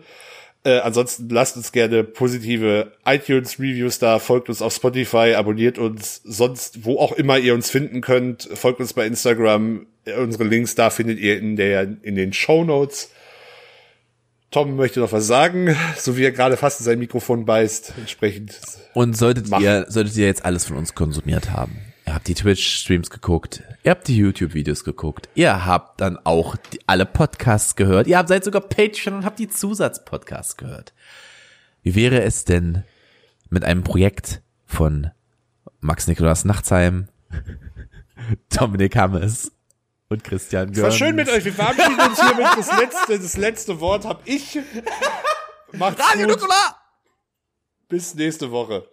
[0.65, 6.85] Äh, ansonsten lasst uns gerne positive iTunes-Reviews da, folgt uns auf Spotify, abonniert uns sonst,
[6.85, 9.87] wo auch immer ihr uns finden könnt, folgt uns bei Instagram.
[10.19, 13.11] Unsere Links da findet ihr in der, in den Show Notes.
[14.51, 17.93] Tom möchte noch was sagen, so wie er gerade fast in sein Mikrofon beißt.
[17.99, 18.59] Entsprechend.
[18.95, 19.61] Und solltet Mach.
[19.61, 21.79] ihr, solltet ihr jetzt alles von uns konsumiert haben,
[22.09, 26.81] erhaltet habt die Twitch-Streams geguckt, ihr habt die YouTube-Videos geguckt, ihr habt dann auch die,
[26.87, 30.95] alle Podcasts gehört, ihr habt seid sogar Patreon und habt die Zusatzpodcasts gehört.
[31.83, 32.85] Wie wäre es denn
[33.51, 35.11] mit einem Projekt von
[35.81, 37.09] Max Nikolaus Nachtsheim,
[38.59, 39.53] Dominik Hammes
[40.09, 41.45] und Christian Es war schön mit euch.
[41.45, 42.47] Wir verabschieden uns hiermit.
[42.57, 44.59] Das letzte, das letzte Wort hab ich.
[45.73, 46.37] Macht's Radio gut.
[46.37, 46.77] Nukular!
[47.89, 48.89] Bis nächste Woche.